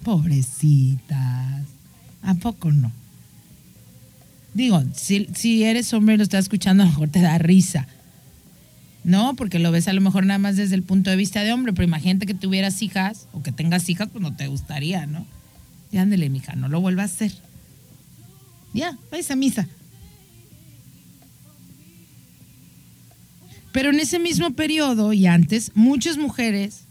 Pobrecitas. 0.05 1.64
¿A 2.23 2.35
poco 2.35 2.73
no? 2.73 2.93
Digo, 4.55 4.83
si, 4.95 5.29
si 5.35 5.64
eres 5.64 5.93
hombre 5.93 6.14
y 6.14 6.19
lo 6.19 6.23
estás 6.23 6.45
escuchando, 6.45 6.83
a 6.83 6.87
lo 6.87 6.93
mejor 6.93 7.09
te 7.09 7.21
da 7.21 7.39
risa. 7.39 7.87
No, 9.05 9.35
porque 9.37 9.59
lo 9.59 9.71
ves 9.71 9.89
a 9.89 9.93
lo 9.93 10.01
mejor 10.01 10.27
nada 10.27 10.39
más 10.39 10.57
desde 10.57 10.75
el 10.75 10.83
punto 10.83 11.11
de 11.11 11.16
vista 11.16 11.43
de 11.43 11.53
hombre, 11.53 11.73
pero 11.73 11.85
imagínate 11.85 12.27
que 12.27 12.35
tuvieras 12.35 12.83
hijas 12.83 13.29
o 13.33 13.43
que 13.43 13.53
tengas 13.53 13.89
hijas, 13.89 14.09
pues 14.11 14.21
no 14.23 14.35
te 14.35 14.49
gustaría, 14.49 15.07
¿no? 15.07 15.27
Ya 15.93 16.03
ándele, 16.03 16.29
mija, 16.29 16.57
no 16.57 16.69
lo 16.69 16.81
vuelvas 16.81 17.12
a 17.12 17.14
hacer. 17.14 17.33
Ya, 18.75 18.99
vais 19.11 19.31
a 19.31 19.37
misa. 19.37 19.66
Pero 23.73 23.91
en 23.91 24.01
ese 24.01 24.19
mismo 24.19 24.51
periodo 24.51 25.12
y 25.12 25.27
antes, 25.27 25.73
muchas 25.75 26.19
mujeres 26.19 26.88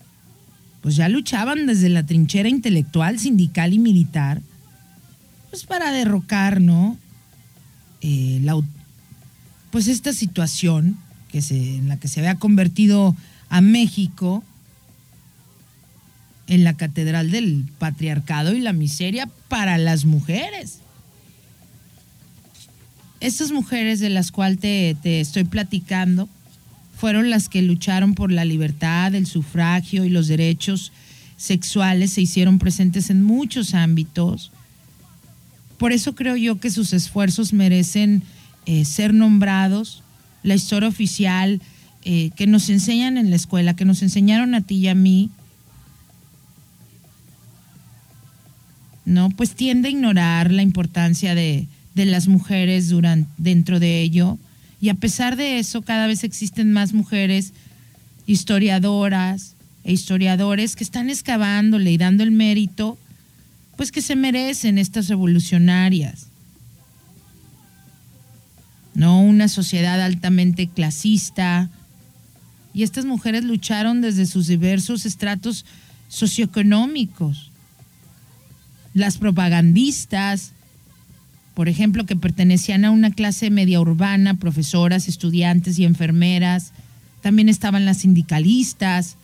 pues 0.88 0.96
ya 0.96 1.10
luchaban 1.10 1.66
desde 1.66 1.90
la 1.90 2.06
trinchera 2.06 2.48
intelectual, 2.48 3.20
sindical 3.20 3.74
y 3.74 3.78
militar, 3.78 4.42
pues 5.50 5.66
para 5.66 5.92
derrocar, 5.92 6.62
¿no? 6.62 6.98
Eh, 8.00 8.42
pues 9.70 9.90
esta 9.90 10.14
situación 10.14 10.98
que 11.30 11.42
se, 11.42 11.76
en 11.76 11.90
la 11.90 11.98
que 11.98 12.08
se 12.08 12.22
había 12.22 12.36
convertido 12.36 13.18
a 13.50 13.60
México 13.60 14.46
en 16.48 16.64
la 16.64 16.78
catedral 16.78 17.32
del 17.32 17.66
patriarcado 17.80 18.54
y 18.54 18.62
la 18.62 18.72
miseria 18.72 19.30
para 19.50 19.78
las 19.78 20.06
mujeres. 20.06 20.80
Estas 23.20 23.52
mujeres 23.52 24.00
de 24.00 24.10
las 24.10 24.32
cuales 24.32 24.60
te, 24.60 24.96
te 25.04 25.20
estoy 25.20 25.44
platicando, 25.44 26.30
fueron 26.98 27.30
las 27.30 27.48
que 27.48 27.62
lucharon 27.62 28.16
por 28.16 28.32
la 28.32 28.44
libertad, 28.44 29.14
el 29.14 29.28
sufragio 29.28 30.04
y 30.04 30.10
los 30.10 30.28
derechos 30.28 30.92
sexuales, 31.38 32.14
se 32.14 32.22
hicieron 32.22 32.58
presentes 32.58 33.12
en 33.12 33.24
muchos 33.24 33.76
ámbitos. 33.76 34.52
Por 35.78 35.92
eso 35.92 36.16
creo 36.16 36.36
yo 36.36 36.60
que 36.60 36.72
sus 36.72 36.94
esfuerzos 36.94 37.54
merecen 37.54 38.24
eh, 38.66 38.84
ser 38.84 39.14
nombrados. 39.14 40.02
La 40.42 40.56
historia 40.56 40.90
oficial 40.90 41.62
eh, 42.04 42.32
que 42.36 42.48
nos 42.48 42.68
enseñan 42.70 43.18
en 43.18 43.30
la 43.30 43.36
escuela, 43.36 43.76
que 43.76 43.86
nos 43.86 44.02
enseñaron 44.02 44.56
a 44.56 44.62
ti 44.62 44.78
y 44.78 44.88
a 44.88 44.96
mí, 44.96 45.30
no, 49.06 49.30
pues 49.30 49.54
tiende 49.54 49.90
a 49.90 49.92
ignorar 49.92 50.52
la 50.52 50.64
importancia 50.64 51.36
de, 51.36 51.68
de 51.94 52.06
las 52.06 52.28
mujeres 52.28 52.90
durante, 52.90 53.30
dentro 53.38 53.80
de 53.80 54.02
ello 54.02 54.40
y 54.80 54.90
a 54.90 54.96
pesar 54.96 55.36
de 55.36 55.60
eso, 55.60 55.82
cada 55.82 56.08
vez 56.08 56.24
existen 56.24 56.72
más 56.72 56.94
mujeres 56.94 57.54
historiadoras 58.28 59.56
e 59.84 59.94
historiadores 59.94 60.76
que 60.76 60.84
están 60.84 61.10
excavándole 61.10 61.92
y 61.92 61.98
dando 61.98 62.24
el 62.24 62.32
mérito, 62.32 62.98
pues 63.76 63.92
que 63.92 64.02
se 64.02 64.16
merecen 64.16 64.78
estas 64.78 65.08
revolucionarias. 65.08 66.28
No 68.94 69.22
una 69.22 69.48
sociedad 69.48 70.02
altamente 70.02 70.68
clasista. 70.68 71.70
Y 72.74 72.84
estas 72.84 73.06
mujeres 73.06 73.44
lucharon 73.44 74.02
desde 74.02 74.26
sus 74.26 74.48
diversos 74.48 75.06
estratos 75.06 75.66
socioeconómicos. 76.08 77.52
Las 78.94 79.18
propagandistas, 79.18 80.54
por 81.58 81.68
ejemplo, 81.70 82.06
que 82.06 82.16
pertenecían 82.16 82.86
a 82.86 82.92
una 82.92 83.10
clase 83.10 83.50
media 83.50 83.82
urbana, 83.82 84.36
profesoras, 84.36 85.08
estudiantes 85.08 85.80
y 85.80 85.86
enfermeras. 85.86 86.72
También 87.24 87.50
estaban 87.50 87.84
las 87.84 87.98
sindicalistas, 87.98 89.16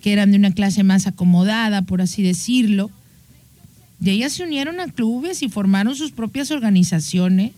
que 0.00 0.12
eran 0.12 0.32
de 0.32 0.38
una 0.38 0.50
clase 0.50 0.82
más 0.82 1.06
acomodada, 1.06 1.82
por 1.82 2.02
así 2.02 2.24
decirlo. 2.24 2.90
Y 4.00 4.10
ellas 4.10 4.32
se 4.32 4.42
unieron 4.42 4.80
a 4.80 4.88
clubes 4.88 5.44
y 5.44 5.48
formaron 5.48 5.94
sus 5.94 6.10
propias 6.10 6.50
organizaciones 6.50 7.52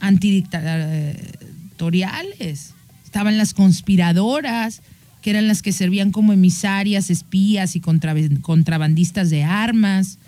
antidictatoriales. 0.00 2.72
Estaban 3.04 3.36
las 3.36 3.52
conspiradoras, 3.52 4.80
que 5.20 5.28
eran 5.28 5.46
las 5.46 5.60
que 5.60 5.72
servían 5.72 6.10
como 6.10 6.32
emisarias, 6.32 7.10
espías 7.10 7.76
y 7.76 7.80
contrabandistas 7.80 9.28
de 9.28 9.44
armas. 9.44 10.18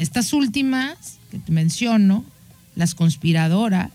Estas 0.00 0.32
últimas 0.32 1.18
que 1.30 1.38
te 1.38 1.52
menciono, 1.52 2.24
las 2.74 2.94
conspiradoras, 2.94 3.90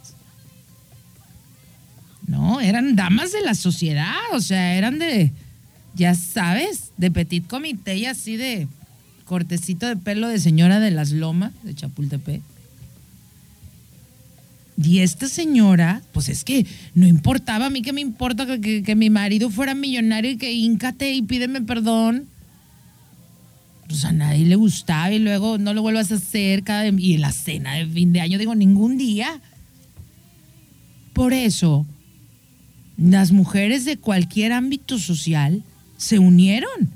no, 2.27 2.61
eran 2.61 2.95
damas 2.95 3.31
de 3.31 3.41
la 3.41 3.55
sociedad, 3.55 4.13
o 4.31 4.39
sea, 4.39 4.75
eran 4.75 4.99
de, 4.99 5.31
ya 5.95 6.13
sabes, 6.13 6.91
de 6.97 7.09
petit 7.09 7.47
comité 7.47 7.97
y 7.97 8.05
así 8.05 8.37
de 8.37 8.67
cortecito 9.25 9.87
de 9.87 9.95
pelo 9.97 10.27
de 10.27 10.39
señora 10.39 10.79
de 10.79 10.91
las 10.91 11.09
lomas 11.09 11.53
de 11.63 11.73
Chapultepec. 11.73 12.43
Y 14.77 14.99
esta 14.99 15.27
señora, 15.27 16.03
pues 16.13 16.29
es 16.29 16.43
que 16.43 16.67
no 16.93 17.07
importaba, 17.07 17.65
a 17.65 17.69
mí 17.71 17.81
que 17.81 17.93
me 17.93 18.01
importa 18.01 18.45
que, 18.59 18.83
que 18.83 18.95
mi 18.95 19.09
marido 19.09 19.49
fuera 19.49 19.73
millonario 19.73 20.29
y 20.29 20.37
que 20.37 20.53
íncate 20.53 21.13
y 21.13 21.23
pídeme 21.23 21.61
perdón 21.61 22.27
pues 23.87 24.05
a 24.05 24.11
nadie 24.11 24.45
le 24.45 24.55
gustaba 24.55 25.11
y 25.11 25.19
luego 25.19 25.57
no 25.57 25.73
lo 25.73 25.81
vuelvas 25.81 26.11
a 26.11 26.15
hacer 26.15 26.63
cada 26.63 26.87
y 26.87 27.13
en 27.13 27.21
la 27.21 27.31
cena 27.31 27.75
de 27.75 27.85
fin 27.85 28.13
de 28.13 28.21
año 28.21 28.37
digo 28.37 28.55
ningún 28.55 28.97
día. 28.97 29.41
Por 31.13 31.33
eso 31.33 31.85
las 32.97 33.31
mujeres 33.31 33.85
de 33.85 33.97
cualquier 33.97 34.53
ámbito 34.53 34.99
social 34.99 35.63
se 35.97 36.19
unieron. 36.19 36.91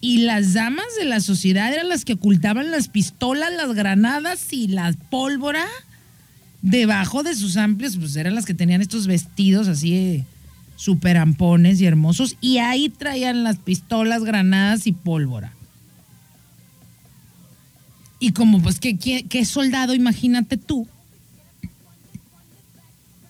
Y 0.00 0.18
las 0.18 0.54
damas 0.54 0.86
de 0.98 1.04
la 1.04 1.20
sociedad 1.20 1.72
eran 1.72 1.88
las 1.88 2.04
que 2.04 2.14
ocultaban 2.14 2.72
las 2.72 2.88
pistolas, 2.88 3.52
las 3.52 3.72
granadas 3.72 4.52
y 4.52 4.66
la 4.66 4.92
pólvora 5.10 5.64
debajo 6.60 7.22
de 7.22 7.36
sus 7.36 7.56
amplios, 7.56 7.96
pues 7.96 8.16
eran 8.16 8.34
las 8.34 8.44
que 8.44 8.54
tenían 8.54 8.82
estos 8.82 9.06
vestidos 9.06 9.68
así 9.68 10.24
super 10.76 11.16
ampones 11.16 11.80
y 11.80 11.86
hermosos, 11.86 12.36
y 12.40 12.58
ahí 12.58 12.88
traían 12.88 13.44
las 13.44 13.56
pistolas, 13.56 14.24
granadas 14.24 14.86
y 14.86 14.92
pólvora. 14.92 15.52
Y 18.18 18.32
como 18.32 18.62
pues, 18.62 18.78
¿qué, 18.78 19.44
soldado, 19.44 19.94
imagínate 19.94 20.56
tú, 20.56 20.86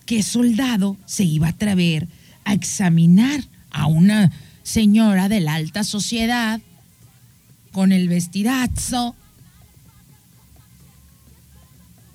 qué 0.05 0.21
soldado 0.21 0.97
se 1.05 1.23
iba 1.23 1.47
a 1.47 1.51
atrever 1.51 2.07
a 2.45 2.53
examinar 2.53 3.43
a 3.71 3.87
una 3.87 4.31
señora 4.61 5.29
de 5.29 5.41
la 5.41 5.55
alta 5.55 5.83
sociedad 5.83 6.61
con 7.71 7.91
el 7.91 8.07
vestidazo. 8.07 9.15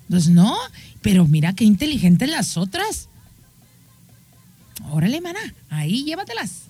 Pues 0.09 0.29
no, 0.29 0.57
pero 1.01 1.27
mira 1.27 1.53
qué 1.53 1.65
inteligentes 1.65 2.29
las 2.29 2.57
otras. 2.57 3.08
Órale, 4.91 5.21
maná, 5.21 5.39
ahí 5.69 6.03
llévatelas. 6.03 6.63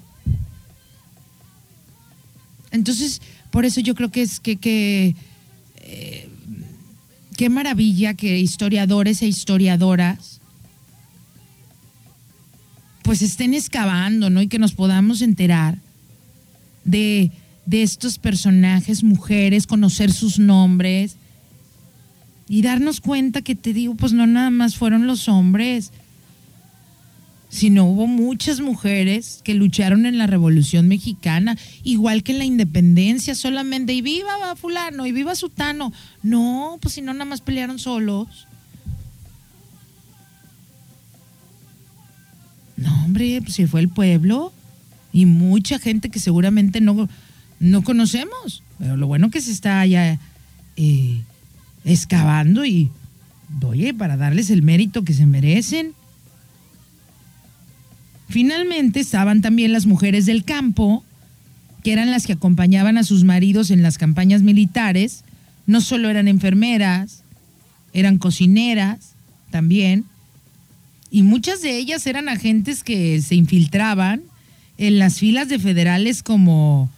Entonces, 2.71 3.21
por 3.51 3.65
eso 3.65 3.79
yo 3.81 3.95
creo 3.95 4.11
que 4.11 4.21
es 4.21 4.39
que, 4.39 4.57
que 4.57 5.15
eh, 5.77 6.29
qué 7.37 7.49
maravilla 7.49 8.13
que 8.13 8.39
historiadores 8.39 9.21
e 9.21 9.27
historiadoras 9.27 10.39
pues 13.01 13.23
estén 13.23 13.55
excavando, 13.55 14.29
¿no? 14.29 14.39
Y 14.41 14.47
que 14.47 14.59
nos 14.59 14.73
podamos 14.73 15.23
enterar 15.23 15.79
de, 16.83 17.31
de 17.65 17.81
estos 17.81 18.19
personajes, 18.19 19.03
mujeres, 19.03 19.65
conocer 19.65 20.11
sus 20.11 20.37
nombres 20.37 21.15
y 22.47 22.61
darnos 22.61 23.01
cuenta 23.01 23.41
que 23.41 23.55
te 23.55 23.73
digo, 23.73 23.95
pues 23.95 24.13
no 24.13 24.27
nada 24.27 24.51
más 24.51 24.75
fueron 24.75 25.07
los 25.07 25.27
hombres, 25.27 25.91
sino 27.49 27.85
hubo 27.85 28.05
muchas 28.05 28.61
mujeres 28.61 29.41
que 29.43 29.55
lucharon 29.55 30.05
en 30.05 30.17
la 30.19 30.27
Revolución 30.27 30.87
Mexicana, 30.87 31.57
igual 31.83 32.23
que 32.23 32.31
en 32.31 32.37
la 32.37 32.45
independencia, 32.45 33.33
solamente, 33.33 33.93
y 33.93 34.01
viva 34.01 34.55
fulano, 34.55 35.07
y 35.07 35.11
viva 35.11 35.35
sutano. 35.35 35.91
No, 36.21 36.77
pues 36.79 36.93
si 36.93 37.01
no, 37.01 37.11
nada 37.13 37.25
más 37.25 37.41
pelearon 37.41 37.79
solos. 37.79 38.47
No, 42.77 43.03
hombre, 43.03 43.41
pues 43.41 43.55
si 43.55 43.65
fue 43.65 43.81
el 43.81 43.89
pueblo 43.89 44.53
y 45.11 45.25
mucha 45.25 45.79
gente 45.79 46.09
que 46.09 46.19
seguramente 46.19 46.81
no, 46.81 47.09
no 47.59 47.83
conocemos. 47.83 48.63
Pero 48.77 48.95
lo 48.95 49.07
bueno 49.07 49.31
que 49.31 49.41
se 49.41 49.51
está 49.51 49.81
allá 49.81 50.19
eh, 50.77 51.21
excavando 51.83 52.63
y, 52.63 52.91
oye, 53.63 53.93
para 53.93 54.17
darles 54.17 54.51
el 54.51 54.61
mérito 54.61 55.03
que 55.03 55.13
se 55.13 55.25
merecen. 55.25 55.93
Finalmente 58.29 58.99
estaban 58.99 59.41
también 59.41 59.73
las 59.73 59.85
mujeres 59.85 60.25
del 60.25 60.43
campo, 60.43 61.03
que 61.83 61.93
eran 61.93 62.11
las 62.11 62.27
que 62.27 62.33
acompañaban 62.33 62.97
a 62.97 63.03
sus 63.03 63.23
maridos 63.23 63.71
en 63.71 63.81
las 63.81 63.97
campañas 63.97 64.43
militares. 64.43 65.23
No 65.65 65.81
solo 65.81 66.09
eran 66.09 66.27
enfermeras, 66.27 67.23
eran 67.93 68.17
cocineras 68.17 69.15
también 69.49 70.05
y 71.11 71.23
muchas 71.23 71.61
de 71.61 71.77
ellas 71.77 72.05
eran 72.05 72.29
agentes 72.29 72.83
que 72.83 73.21
se 73.21 73.35
infiltraban 73.35 74.21
en 74.77 74.99
las 74.99 75.17
filas 75.19 75.49
de 75.49 75.59
federales 75.59 76.23
como 76.23 76.89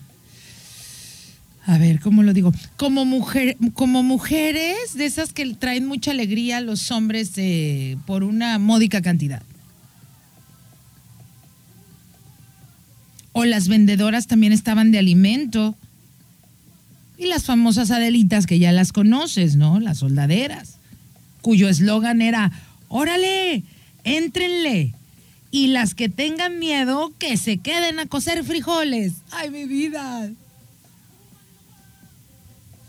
a 1.66 1.78
ver, 1.78 2.00
¿cómo 2.00 2.24
lo 2.24 2.34
digo? 2.34 2.52
Como 2.76 3.06
mujer, 3.06 3.56
como 3.74 4.04
mujeres 4.04 4.96
de 4.96 5.06
esas 5.06 5.32
que 5.32 5.46
traen 5.54 5.86
mucha 5.86 6.12
alegría 6.12 6.58
a 6.58 6.62
los 6.62 6.92
hombres 6.92 7.34
por 8.06 8.24
una 8.24 8.58
módica 8.58 9.02
cantidad. 9.02 9.44
O 13.34 13.46
las 13.46 13.68
vendedoras 13.68 14.28
también 14.28 14.54
estaban 14.54 14.92
de 14.92 15.00
alimento. 15.00 15.76
Y 17.18 17.28
las 17.28 17.46
famosas 17.46 17.92
Adelitas 17.92 18.46
que 18.46 18.60
ya 18.60 18.72
las 18.72 18.92
conoces, 18.92 19.56
¿no? 19.56 19.80
Las 19.80 20.00
soldaderas, 20.00 20.78
cuyo 21.42 21.70
eslogan 21.70 22.22
era, 22.22 22.52
órale, 22.88 23.64
éntrenle. 24.04 24.94
Y 25.52 25.68
las 25.68 25.94
que 25.94 26.10
tengan 26.10 26.60
miedo, 26.60 27.14
que 27.20 27.38
se 27.38 27.58
queden 27.58 28.00
a 28.00 28.06
coser 28.06 28.44
frijoles. 28.44 29.14
¡Ay, 29.32 29.50
mi 29.50 29.66
vida! 29.66 30.30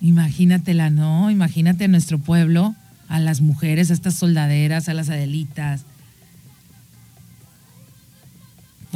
Imagínatela, 0.01 0.91
¿no? 0.91 1.31
Imagínate 1.31 1.85
a 1.85 1.89
nuestro 1.89 2.19
pueblo, 2.19 2.75
a 3.09 3.21
las 3.21 3.41
mujeres, 3.41 3.91
a 3.91 3.95
estas 3.95 4.15
soldaderas, 4.15 4.89
a 4.89 4.95
las 4.95 5.11
adelitas. 5.11 5.83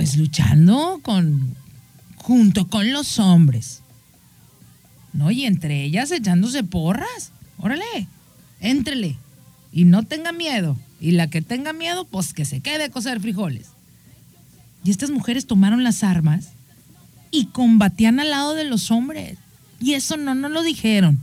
Pues 0.07 0.19
luchando 0.19 1.01
con, 1.03 1.57
junto 2.15 2.69
con 2.69 2.93
los 2.93 3.19
hombres. 3.19 3.83
¿No? 5.13 5.33
Y 5.33 5.47
entre 5.47 5.83
ellas 5.83 6.13
echándose 6.13 6.63
porras. 6.63 7.33
Órale, 7.59 8.07
éntrele. 8.61 9.17
Y 9.73 9.85
no 9.85 10.05
tenga 10.05 10.31
miedo. 10.31 10.77
Y 11.01 11.11
la 11.11 11.29
que 11.29 11.43
tenga 11.43 11.73
miedo, 11.73 12.05
pues 12.05 12.35
que 12.35 12.45
se 12.45 12.61
quede 12.61 12.85
a 12.85 12.89
coser 12.89 13.21
frijoles. 13.21 13.67
Y 14.85 14.93
estas 14.93 15.11
mujeres 15.11 15.49
tomaron 15.49 15.83
las 15.83 16.05
armas 16.05 16.51
y 17.33 17.47
combatían 17.47 18.21
al 18.21 18.31
lado 18.31 18.55
de 18.55 18.63
los 18.63 18.93
hombres. 18.93 19.39
Y 19.81 19.95
eso 19.95 20.17
no 20.17 20.37
nos 20.37 20.53
lo 20.53 20.63
dijeron. 20.63 21.21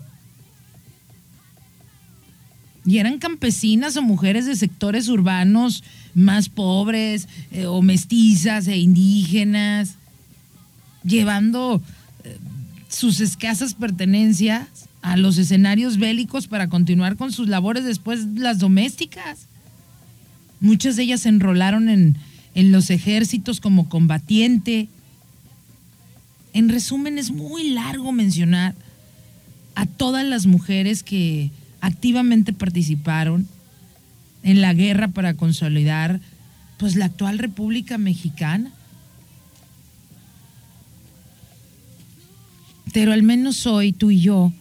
Y 2.86 2.97
eran 2.97 3.17
campesinas 3.17 3.95
o 3.95 4.01
mujeres 4.01 4.45
de 4.45 4.55
sectores 4.55 5.07
urbanos 5.07 5.84
más 6.13 6.49
pobres 6.49 7.27
eh, 7.51 7.65
o 7.65 7.81
mestizas 7.81 8.67
e 8.67 8.77
indígenas, 8.77 9.95
llevando 11.03 11.81
eh, 12.23 12.38
sus 12.89 13.21
escasas 13.21 13.73
pertenencias 13.73 14.67
a 15.01 15.17
los 15.17 15.38
escenarios 15.38 15.97
bélicos 15.97 16.47
para 16.47 16.69
continuar 16.69 17.17
con 17.17 17.31
sus 17.31 17.49
labores 17.49 17.84
después 17.84 18.25
las 18.36 18.59
domésticas. 18.59 19.47
Muchas 20.61 20.95
de 20.95 21.03
ellas 21.03 21.21
se 21.21 21.29
enrolaron 21.29 21.89
en, 21.89 22.17
los 22.55 22.89
ejércitos 22.89 23.59
como 23.59 23.89
combatiente. 23.89 24.88
En 26.53 26.69
resumen, 26.69 27.17
es 27.17 27.31
muy 27.31 27.71
largo 27.71 28.13
mencionar 28.13 28.75
a 29.75 29.86
todas 29.86 30.25
las 30.25 30.45
mujeres 30.45 31.03
que 31.03 31.51
activamente 31.84 32.53
participaron 32.53 33.45
en 34.41 34.61
la 34.61 34.73
guerra 34.73 35.09
para 35.09 35.34
consolidar 35.34 36.21
pues 36.77 36.95
la 36.95 37.05
actual 37.05 37.39
República 37.39 37.97
Mexicana. 37.97 38.71
Pero 42.93 43.11
al 43.11 43.23
menos 43.23 43.67
hoy 43.67 43.91
tú 43.91 44.11
y 44.11 44.21
yo 44.21 44.53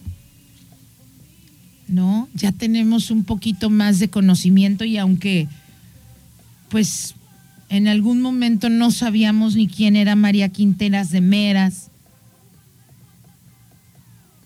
¿no? 1.87 2.27
Ya 2.33 2.51
tenemos 2.51 3.09
un 3.09 3.23
poquito 3.23 3.69
más 3.69 3.99
de 3.99 4.09
conocimiento 4.09 4.83
y 4.83 4.97
aunque 4.97 5.47
pues 6.69 7.15
en 7.69 7.87
algún 7.87 8.21
momento 8.21 8.67
no 8.67 8.91
sabíamos 8.91 9.55
ni 9.55 9.67
quién 9.67 9.95
era 9.95 10.15
María 10.15 10.49
Quinteras 10.49 11.09
de 11.11 11.21
Meras. 11.21 11.89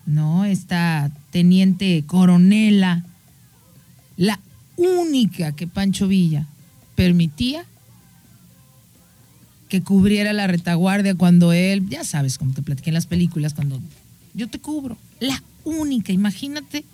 No, 0.06 0.44
esta 0.44 1.10
teniente 1.30 2.04
coronela, 2.06 3.04
la 4.16 4.40
única 4.76 5.52
que 5.52 5.66
Pancho 5.66 6.08
Villa 6.08 6.46
permitía 6.94 7.64
que 9.68 9.82
cubriera 9.82 10.32
la 10.32 10.46
retaguardia 10.46 11.14
cuando 11.14 11.52
él, 11.52 11.88
ya 11.88 12.04
sabes, 12.04 12.38
como 12.38 12.54
te 12.54 12.62
platiqué 12.62 12.90
en 12.90 12.94
las 12.94 13.06
películas, 13.06 13.54
cuando 13.54 13.80
yo 14.34 14.48
te 14.48 14.58
cubro, 14.58 14.96
la 15.20 15.42
única, 15.64 16.12
imagínate 16.12 16.84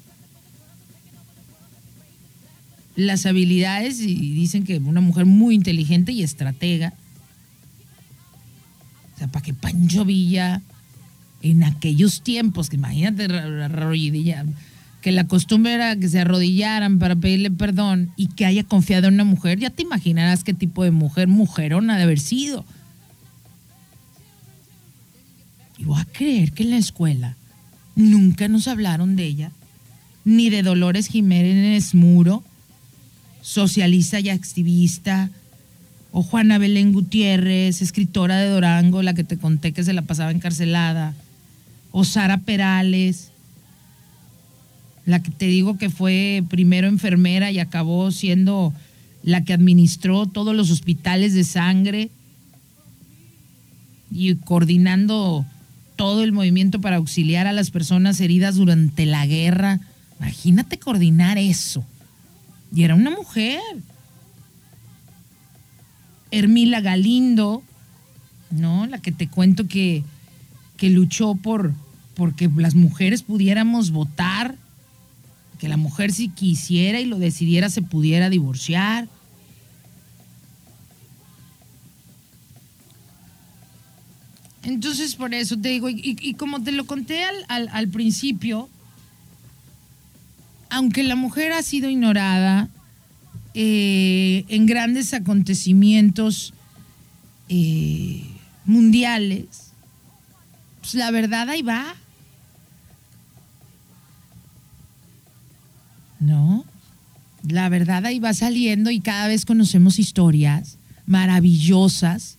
las 2.97 3.27
habilidades 3.27 4.01
y 4.01 4.15
dicen 4.15 4.65
que 4.65 4.79
una 4.79 5.01
mujer 5.01 5.27
muy 5.27 5.55
inteligente 5.55 6.13
y 6.13 6.23
estratega. 6.23 6.95
O 9.15 9.19
sea, 9.19 9.29
para 9.29 9.45
que 9.45 9.55
Pancho 9.55 10.05
Villa, 10.05 10.63
en 11.45 11.63
aquellos 11.63 12.23
tiempos, 12.23 12.71
que 12.71 12.77
imagínate, 12.77 13.29
que 15.03 15.13
la 15.13 15.27
costumbre 15.29 15.75
era 15.75 15.95
que 15.95 16.09
se 16.09 16.21
arrodillaran 16.21 16.99
para 16.99 17.17
pedirle 17.17 17.51
perdón 17.51 18.11
y 18.17 18.29
que 18.29 18.47
haya 18.47 18.65
confiado 18.65 19.09
en 19.09 19.15
una 19.15 19.25
mujer, 19.25 19.59
ya 19.59 19.69
te 19.69 19.83
imaginarás 19.83 20.43
qué 20.43 20.55
tipo 20.55 20.85
de 20.85 20.91
mujer, 20.91 21.29
mujerona 21.29 21.99
de 21.99 22.05
haber 22.05 22.19
sido. 22.19 22.65
Y 25.77 25.85
voy 25.85 26.01
a 26.01 26.07
creer 26.07 26.53
que 26.53 26.63
en 26.63 26.71
la 26.71 26.79
escuela 26.79 27.37
nunca 27.95 28.49
nos 28.49 28.67
hablaron 28.67 29.15
de 29.15 29.27
ella, 29.27 29.53
ni 30.25 30.49
de 30.49 30.63
Dolores 30.63 31.09
Jiménez 31.09 31.95
Muro, 31.95 32.43
socialista 33.43 34.19
y 34.19 34.31
activista, 34.31 35.29
o 36.11 36.23
Juana 36.23 36.57
Belén 36.57 36.95
Gutiérrez, 36.95 37.83
escritora 37.83 38.39
de 38.39 38.49
Durango, 38.49 39.03
la 39.03 39.13
que 39.13 39.25
te 39.25 39.37
conté 39.37 39.73
que 39.73 39.85
se 39.85 39.93
la 39.93 40.01
pasaba 40.01 40.31
encarcelada, 40.31 41.15
o 41.97 42.03
Sara 42.03 42.39
Perales, 42.39 43.31
la 45.07 45.23
que 45.23 45.31
te 45.31 45.47
digo 45.47 45.79
que 45.79 45.91
fue 45.91 46.43
primero 46.51 46.89
enfermera 46.89 47.53
y 47.53 47.61
acabó 47.61 48.11
siendo 48.11 48.75
la 49.23 49.45
que 49.45 49.53
administró 49.53 50.27
todos 50.27 50.57
los 50.57 50.73
hospitales 50.73 51.35
de 51.35 51.45
sangre 51.45 52.11
y 54.11 54.35
coordinando 54.35 55.47
todo 55.95 56.25
el 56.25 56.33
movimiento 56.33 56.81
para 56.81 56.97
auxiliar 56.97 57.47
a 57.47 57.53
las 57.53 57.71
personas 57.71 58.21
heridas 58.21 58.57
durante 58.57 59.07
la 59.07 59.25
guerra. 59.25 59.79
Imagínate 60.19 60.81
coordinar 60.81 61.39
eso. 61.39 61.85
Y 62.75 62.83
era 62.83 62.97
una 62.97 63.11
mujer. 63.11 63.61
Hermila 66.33 66.81
Galindo, 66.81 67.63
¿no? 68.51 68.85
La 68.87 68.99
que 68.99 69.13
te 69.13 69.29
cuento 69.29 69.69
que, 69.69 70.03
que 70.77 70.91
luchó 70.91 71.37
por 71.37 71.84
porque 72.15 72.51
las 72.57 72.75
mujeres 72.75 73.23
pudiéramos 73.23 73.91
votar, 73.91 74.57
que 75.59 75.69
la 75.69 75.77
mujer 75.77 76.13
si 76.13 76.29
quisiera 76.29 77.01
y 77.01 77.07
lo 77.07 77.19
decidiera 77.19 77.71
se 77.71 77.83
pudiera 77.83 78.31
divorciar. 78.31 79.09
Entonces, 84.65 85.15
por 85.15 85.35
eso 85.35 85.59
te 85.59 85.69
digo, 85.69 85.89
y, 85.91 86.35
como 86.35 86.63
te 86.63 86.73
lo 86.73 86.87
conté 86.87 87.23
al, 87.49 87.89
principio, 87.89 88.69
aunque 90.71 91.03
la 91.03 91.17
mujer 91.17 91.53
ha 91.53 91.63
sido 91.63 91.91
ignorada 91.91 92.69
eh, 93.53 94.45
en 94.49 94.67
grandes 94.67 95.13
acontecimientos 95.13 96.55
eh, 97.51 98.25
mundiales, 98.65 99.73
pues 100.81 100.95
la 100.95 101.11
verdad 101.11 101.49
ahí 101.51 101.63
va. 101.63 101.95
¿No? 106.25 106.65
La 107.47 107.69
verdad 107.69 108.07
ahí 108.07 108.19
va 108.19 108.33
saliendo 108.33 108.91
y 108.91 109.01
cada 109.01 109.29
vez 109.29 109.45
conocemos 109.45 109.99
historias 109.99 110.79
maravillosas 111.07 112.39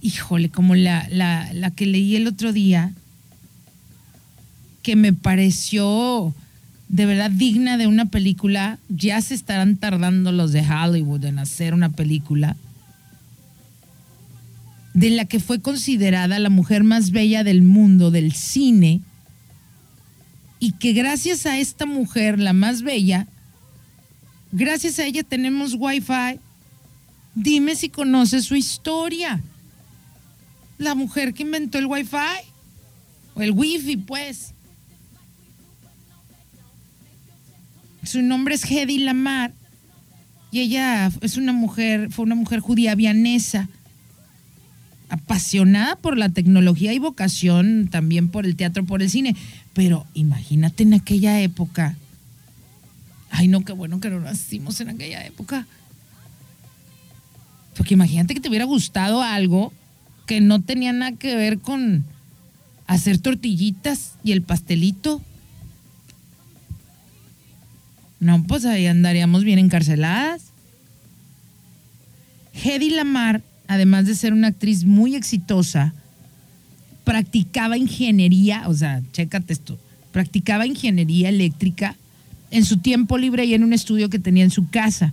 híjole, 0.00 0.48
como 0.48 0.74
la, 0.74 1.08
la, 1.10 1.70
que 1.72 1.86
leí 1.86 2.16
el 2.16 2.26
otro 2.26 2.52
día, 2.52 2.92
que 4.82 4.96
me 4.96 5.12
pareció 5.12 6.34
de 6.88 7.06
verdad 7.06 7.30
digna 7.30 7.76
de 7.76 7.86
una 7.86 8.06
película. 8.06 8.78
Ya 8.88 9.20
se 9.20 9.34
estarán 9.34 9.76
tardando 9.76 10.32
los 10.32 10.52
de 10.52 10.64
Hollywood 10.66 11.24
en 11.24 11.38
hacer 11.38 11.74
una 11.74 11.90
película 11.90 12.56
de 14.94 15.10
la 15.10 15.26
que 15.26 15.38
fue 15.38 15.60
considerada 15.60 16.38
la 16.38 16.50
mujer 16.50 16.82
más 16.82 17.10
bella 17.10 17.44
del 17.44 17.62
mundo 17.62 18.10
del 18.10 18.32
cine 18.32 19.00
y 20.60 20.72
que 20.72 20.92
gracias 20.92 21.46
a 21.46 21.58
esta 21.58 21.86
mujer, 21.86 22.38
la 22.38 22.52
más 22.52 22.82
bella, 22.82 23.26
gracias 24.52 24.98
a 24.98 25.04
ella 25.04 25.22
tenemos 25.22 25.74
wifi. 25.78 26.40
Dime 27.34 27.76
si 27.76 27.88
conoces 27.88 28.44
su 28.44 28.56
historia 28.56 29.40
la 30.78 30.94
mujer 30.94 31.34
que 31.34 31.42
inventó 31.42 31.78
el 31.78 31.86
wifi 31.86 32.16
o 33.34 33.42
el 33.42 33.50
wifi 33.50 33.96
pues. 33.96 34.54
Su 38.04 38.22
nombre 38.22 38.54
es 38.54 38.64
Hedy 38.64 38.98
Lamar 38.98 39.52
y 40.50 40.60
ella 40.60 41.10
es 41.20 41.36
una 41.36 41.52
mujer, 41.52 42.10
fue 42.10 42.24
una 42.24 42.34
mujer 42.34 42.60
judía 42.60 42.94
vianesa, 42.94 43.68
apasionada 45.08 45.96
por 45.96 46.18
la 46.18 46.28
tecnología 46.28 46.92
y 46.92 46.98
vocación 46.98 47.88
también 47.90 48.28
por 48.28 48.46
el 48.46 48.56
teatro, 48.56 48.84
por 48.84 49.02
el 49.02 49.10
cine. 49.10 49.34
Pero 49.72 50.06
imagínate 50.14 50.82
en 50.82 50.94
aquella 50.94 51.40
época. 51.40 51.96
Ay, 53.30 53.48
no, 53.48 53.64
qué 53.64 53.72
bueno 53.72 54.00
que 54.00 54.10
no 54.10 54.20
nacimos 54.20 54.80
en 54.80 54.90
aquella 54.90 55.24
época. 55.24 55.66
Porque 57.76 57.94
imagínate 57.94 58.34
que 58.34 58.40
te 58.40 58.48
hubiera 58.48 58.64
gustado 58.64 59.22
algo 59.22 59.72
que 60.26 60.40
no 60.40 60.60
tenía 60.60 60.92
nada 60.92 61.12
que 61.12 61.36
ver 61.36 61.58
con 61.58 62.04
hacer 62.86 63.18
tortillitas 63.18 64.14
y 64.24 64.32
el 64.32 64.42
pastelito. 64.42 65.22
No, 68.20 68.42
pues 68.42 68.64
ahí 68.64 68.86
andaríamos 68.86 69.44
bien 69.44 69.58
encarceladas. 69.58 70.52
Hedy 72.52 72.90
Lamar, 72.90 73.42
además 73.68 74.06
de 74.06 74.16
ser 74.16 74.32
una 74.32 74.48
actriz 74.48 74.84
muy 74.84 75.14
exitosa, 75.14 75.94
practicaba 77.04 77.78
ingeniería, 77.78 78.64
o 78.66 78.74
sea, 78.74 79.02
chécate 79.12 79.52
esto, 79.52 79.78
practicaba 80.10 80.66
ingeniería 80.66 81.28
eléctrica 81.28 81.94
en 82.50 82.64
su 82.64 82.78
tiempo 82.78 83.18
libre 83.18 83.44
y 83.44 83.54
en 83.54 83.62
un 83.62 83.72
estudio 83.72 84.10
que 84.10 84.18
tenía 84.18 84.44
en 84.44 84.50
su 84.50 84.68
casa. 84.68 85.12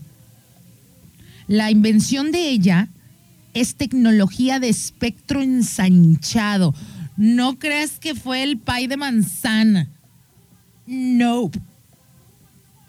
La 1.47 1.70
invención 1.70 2.32
de 2.32 2.49
ella 2.49 2.88
es 3.53 3.76
tecnología 3.76 4.60
de 4.60 4.70
espectro 4.70 5.41
ensanchado. 5.41 6.74
No 7.18 7.60
creas 7.60 7.99
que 7.99 8.16
fue 8.16 8.43
el 8.43 8.58
pay 8.58 8.88
de 8.88 8.97
manzana. 8.97 9.89
No. 10.88 11.51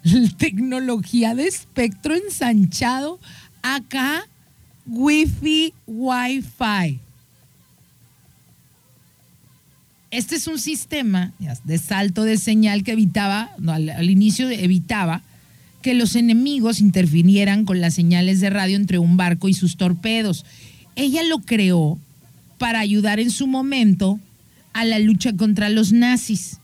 Tecnología 0.39 1.35
de 1.35 1.47
espectro 1.47 2.14
ensanchado. 2.14 3.21
Acá, 3.62 4.27
Wi-Fi, 4.87 5.74
Wi-Fi. 5.87 7.01
Este 10.11 10.37
es 10.37 10.47
un 10.47 10.59
sistema 10.59 11.32
de 11.64 11.78
salto 11.78 12.22
de 12.22 12.39
señal 12.39 12.84
que 12.84 12.93
evitaba, 12.93 13.51
al 13.66 14.11
inicio 14.11 14.49
evitaba 14.49 15.22
que 15.82 15.95
los 15.95 16.16
enemigos 16.16 16.80
interfinieran 16.80 17.64
con 17.64 17.80
las 17.80 17.95
señales 17.95 18.41
de 18.41 18.51
radio 18.51 18.76
entre 18.76 18.99
un 18.99 19.16
barco 19.16 19.49
y 19.49 19.55
sus 19.55 19.76
torpedos. 19.76 20.45
Ella 20.95 21.22
lo 21.24 21.39
creó 21.39 21.99
para 22.59 22.80
ayudar 22.80 23.20
en 23.20 23.30
su 23.30 23.47
momento 23.47 24.18
a 24.72 24.84
la 24.84 24.99
lucha 24.99 25.32
contra 25.37 25.68
los 25.68 25.93
nazis. 25.93 26.59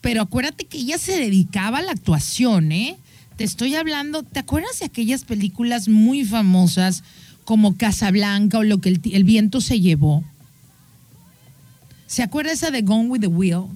Pero 0.00 0.22
acuérdate 0.22 0.64
que 0.64 0.78
ella 0.78 0.98
se 0.98 1.18
dedicaba 1.18 1.78
a 1.78 1.82
la 1.82 1.92
actuación, 1.92 2.72
¿eh? 2.72 2.96
Te 3.36 3.44
estoy 3.44 3.74
hablando, 3.74 4.22
¿te 4.22 4.40
acuerdas 4.40 4.78
de 4.80 4.86
aquellas 4.86 5.24
películas 5.24 5.88
muy 5.88 6.24
famosas 6.24 7.04
como 7.44 7.76
Casablanca 7.76 8.58
o 8.58 8.62
lo 8.62 8.78
que 8.78 8.88
el, 8.88 9.00
el 9.12 9.24
viento 9.24 9.60
se 9.60 9.80
llevó? 9.80 10.24
¿Se 12.06 12.22
acuerda 12.22 12.52
esa 12.52 12.70
de 12.70 12.82
Gone 12.82 13.08
with 13.08 13.20
the 13.20 13.26
Wheel? 13.26 13.66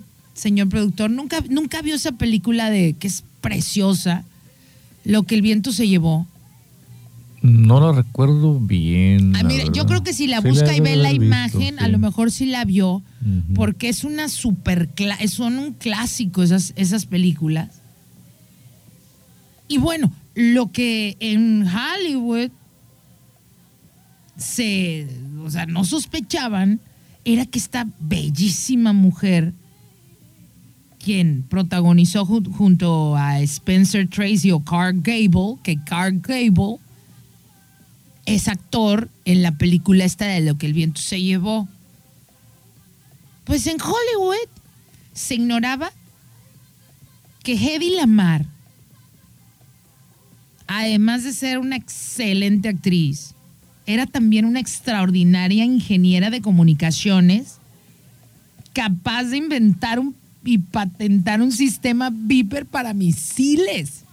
señor 0.40 0.68
productor, 0.68 1.11
nunca, 1.11 1.44
nunca 1.48 1.82
vio 1.82 1.94
esa 1.94 2.12
película 2.12 2.70
de 2.70 2.94
que 2.94 3.08
es 3.08 3.24
preciosa, 3.40 4.24
Lo 5.04 5.22
que 5.22 5.34
el 5.34 5.42
viento 5.42 5.72
se 5.72 5.88
llevó. 5.88 6.26
No 7.40 7.80
la 7.80 7.92
recuerdo 7.92 8.61
bien. 8.61 9.34
Ah, 9.34 9.48
yo 9.72 9.86
creo 9.86 10.02
que 10.02 10.12
si 10.12 10.26
la 10.26 10.40
busca 10.40 10.76
y 10.76 10.80
ve 10.80 10.96
la 10.96 11.11
imagen, 11.11 11.78
a 11.78 11.88
lo 11.88 11.98
mejor 11.98 12.30
sí 12.30 12.44
la 12.44 12.66
vio, 12.66 13.02
porque 13.54 13.88
es 13.88 14.04
una 14.04 14.28
super, 14.28 14.90
son 15.28 15.58
un 15.58 15.72
clásico 15.72 16.42
esas, 16.42 16.74
esas 16.76 17.06
películas. 17.06 17.80
Y 19.70 19.78
bueno, 19.78 20.12
lo 20.34 20.72
que 20.72 21.16
en 21.20 21.64
Hollywood 21.64 22.50
se, 24.36 25.06
o 25.44 25.48
sea, 25.48 25.64
no 25.66 25.84
sospechaban 25.84 26.80
era 27.24 27.46
que 27.46 27.60
esta 27.60 27.86
bellísima 28.00 28.92
mujer 28.92 29.52
quien 30.98 31.44
protagonizó 31.48 32.26
junto 32.26 33.14
a 33.16 33.38
Spencer 33.42 34.08
Tracy 34.08 34.50
o 34.50 34.58
Carl 34.58 35.02
Gable, 35.02 35.60
que 35.62 35.78
Carl 35.84 36.18
Gable 36.20 36.78
es 38.26 38.48
actor 38.48 39.08
en 39.24 39.42
la 39.44 39.56
película 39.56 40.04
esta 40.04 40.26
de 40.26 40.40
lo 40.40 40.58
que 40.58 40.66
el 40.66 40.72
viento 40.72 41.00
se 41.00 41.22
llevó. 41.22 41.68
Pues 43.44 43.68
en 43.68 43.80
Hollywood 43.80 44.48
se 45.12 45.36
ignoraba 45.36 45.92
que 47.44 47.52
Hedy 47.52 47.94
Lamar, 47.94 48.46
además 50.72 51.24
de 51.24 51.32
ser 51.32 51.58
una 51.58 51.74
excelente 51.74 52.68
actriz, 52.68 53.34
era 53.86 54.06
también 54.06 54.44
una 54.44 54.60
extraordinaria 54.60 55.64
ingeniera 55.64 56.30
de 56.30 56.40
comunicaciones 56.40 57.56
capaz 58.72 59.24
de 59.24 59.38
inventar 59.38 60.00
y 60.44 60.58
patentar 60.58 61.42
un 61.42 61.50
sistema 61.50 62.10
Viper 62.12 62.66
para 62.66 62.94
misiles. 62.94 64.04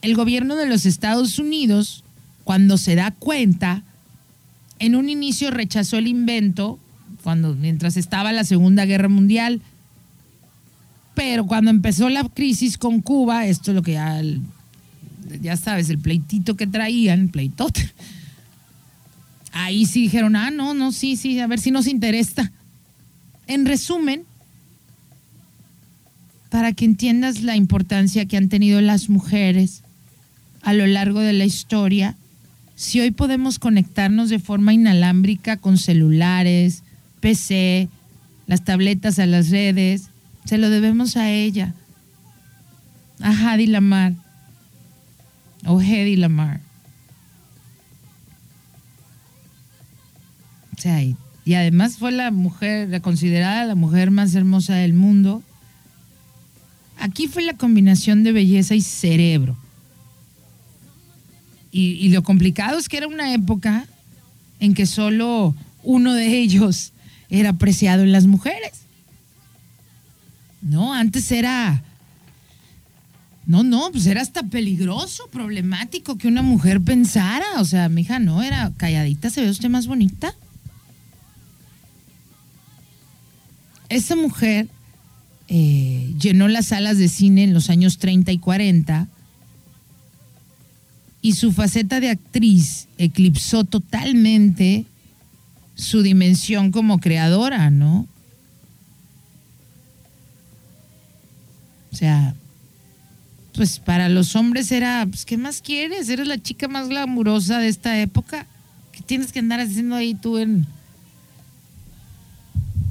El 0.00 0.14
gobierno 0.14 0.56
de 0.56 0.66
los 0.66 0.86
Estados 0.86 1.38
Unidos, 1.38 2.02
cuando 2.42 2.78
se 2.78 2.94
da 2.94 3.10
cuenta, 3.10 3.82
en 4.78 4.96
un 4.96 5.10
inicio 5.10 5.50
rechazó 5.50 5.98
el 5.98 6.06
invento, 6.06 6.78
cuando, 7.22 7.54
mientras 7.54 7.98
estaba 7.98 8.32
la 8.32 8.44
Segunda 8.44 8.86
Guerra 8.86 9.10
Mundial, 9.10 9.60
pero 11.14 11.46
cuando 11.46 11.70
empezó 11.70 12.08
la 12.08 12.24
crisis 12.24 12.78
con 12.78 13.02
Cuba, 13.02 13.46
esto 13.46 13.72
es 13.72 13.74
lo 13.74 13.82
que 13.82 13.92
ya, 13.92 14.22
ya 15.40 15.56
sabes, 15.56 15.90
el 15.90 15.98
pleitito 15.98 16.56
que 16.56 16.66
traían, 16.66 17.28
pleitote, 17.28 17.92
ahí 19.52 19.86
sí 19.86 20.02
dijeron, 20.02 20.36
ah, 20.36 20.50
no, 20.50 20.74
no, 20.74 20.92
sí, 20.92 21.16
sí, 21.16 21.38
a 21.40 21.46
ver 21.46 21.60
si 21.60 21.70
nos 21.70 21.86
interesa. 21.86 22.52
En 23.46 23.66
resumen, 23.66 24.24
para 26.50 26.72
que 26.72 26.84
entiendas 26.84 27.42
la 27.42 27.56
importancia 27.56 28.26
que 28.26 28.36
han 28.36 28.48
tenido 28.48 28.80
las 28.80 29.08
mujeres 29.08 29.82
a 30.62 30.72
lo 30.72 30.86
largo 30.86 31.20
de 31.20 31.32
la 31.32 31.44
historia, 31.44 32.16
si 32.74 33.00
hoy 33.00 33.10
podemos 33.10 33.58
conectarnos 33.58 34.28
de 34.28 34.38
forma 34.38 34.74
inalámbrica 34.74 35.56
con 35.56 35.78
celulares, 35.78 36.82
PC, 37.20 37.88
las 38.46 38.64
tabletas 38.64 39.18
a 39.18 39.26
las 39.26 39.50
redes, 39.50 40.08
se 40.44 40.58
lo 40.58 40.70
debemos 40.70 41.16
a 41.16 41.30
ella, 41.30 41.74
a 43.20 43.52
Hadi 43.52 43.66
Lamar 43.66 44.23
o 45.66 45.80
Hedy 45.80 46.16
Lamar. 46.16 46.60
Y, 50.84 51.16
y 51.44 51.54
además 51.54 51.96
fue 51.96 52.12
la 52.12 52.30
mujer, 52.30 53.00
considerada 53.00 53.64
la 53.64 53.74
mujer 53.74 54.10
más 54.10 54.34
hermosa 54.34 54.74
del 54.74 54.92
mundo. 54.92 55.42
Aquí 56.98 57.26
fue 57.26 57.42
la 57.42 57.54
combinación 57.54 58.22
de 58.22 58.32
belleza 58.32 58.74
y 58.74 58.80
cerebro. 58.80 59.56
Y, 61.76 62.08
lo 62.10 62.22
complicado 62.22 62.78
es 62.78 62.88
que 62.88 62.98
era 62.98 63.08
una 63.08 63.34
época 63.34 63.86
en 64.60 64.74
que 64.74 64.86
solo 64.86 65.56
uno 65.82 66.14
de 66.14 66.38
ellos 66.38 66.92
era 67.28 67.48
apreciado 67.48 68.04
en 68.04 68.12
las 68.12 68.26
mujeres. 68.26 68.72
No, 70.62 70.94
antes 70.94 71.32
era... 71.32 71.82
No, 73.46 73.62
no, 73.62 73.90
pues 73.92 74.06
era 74.06 74.22
hasta 74.22 74.42
peligroso, 74.42 75.28
problemático 75.30 76.16
que 76.16 76.28
una 76.28 76.42
mujer 76.42 76.80
pensara. 76.80 77.44
O 77.58 77.64
sea, 77.64 77.88
mi 77.88 78.02
hija 78.02 78.18
no, 78.18 78.42
era 78.42 78.72
calladita, 78.76 79.30
se 79.30 79.42
ve 79.42 79.50
usted 79.50 79.68
más 79.68 79.86
bonita. 79.86 80.34
Esa 83.90 84.16
mujer 84.16 84.68
eh, 85.48 86.14
llenó 86.18 86.48
las 86.48 86.66
salas 86.66 86.96
de 86.96 87.08
cine 87.08 87.44
en 87.44 87.52
los 87.52 87.68
años 87.68 87.98
30 87.98 88.32
y 88.32 88.38
40 88.38 89.08
y 91.20 91.32
su 91.34 91.52
faceta 91.52 92.00
de 92.00 92.10
actriz 92.10 92.88
eclipsó 92.98 93.64
totalmente 93.64 94.86
su 95.74 96.02
dimensión 96.02 96.70
como 96.70 96.98
creadora, 96.98 97.70
¿no? 97.70 98.06
O 101.92 101.96
sea, 101.96 102.34
pues 103.54 103.78
para 103.78 104.08
los 104.08 104.36
hombres 104.36 104.70
era, 104.72 105.06
pues, 105.06 105.24
¿qué 105.24 105.36
más 105.36 105.60
quieres? 105.60 106.08
Eres 106.08 106.26
la 106.26 106.38
chica 106.38 106.68
más 106.68 106.88
glamurosa 106.88 107.58
de 107.58 107.68
esta 107.68 107.98
época. 108.00 108.46
¿Qué 108.92 109.02
tienes 109.02 109.32
que 109.32 109.38
andar 109.38 109.60
haciendo 109.60 109.96
ahí 109.96 110.14
tú 110.14 110.38
en, 110.38 110.66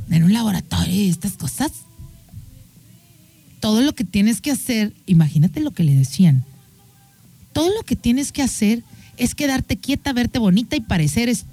en 0.10 0.24
un 0.24 0.34
laboratorio 0.34 0.94
y 0.94 1.10
estas 1.10 1.34
cosas? 1.34 1.72
Todo 3.60 3.82
lo 3.82 3.94
que 3.94 4.04
tienes 4.04 4.42
que 4.42 4.52
hacer, 4.52 4.94
imagínate 5.06 5.62
lo 5.62 5.72
que 5.72 5.84
le 5.84 5.96
decían 5.96 6.44
todo 7.54 7.70
lo 7.74 7.84
que 7.84 7.96
tienes 7.96 8.32
que 8.32 8.42
hacer 8.42 8.84
es 9.16 9.36
quedarte 9.36 9.78
quieta, 9.78 10.12
verte 10.12 10.40
bonita 10.40 10.76
y 10.76 10.82
parecer 10.82 11.30
es, 11.30 11.46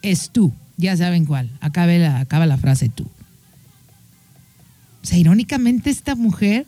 es 0.00 0.30
tú. 0.30 0.52
Ya 0.78 0.96
saben 0.96 1.26
cuál. 1.26 1.50
Acaba 1.60 1.92
la, 1.92 2.18
acaba 2.18 2.46
la 2.46 2.56
frase 2.56 2.88
tú. 2.88 3.04
O 5.02 5.06
sea, 5.06 5.18
irónicamente 5.18 5.90
esta 5.90 6.14
mujer, 6.14 6.66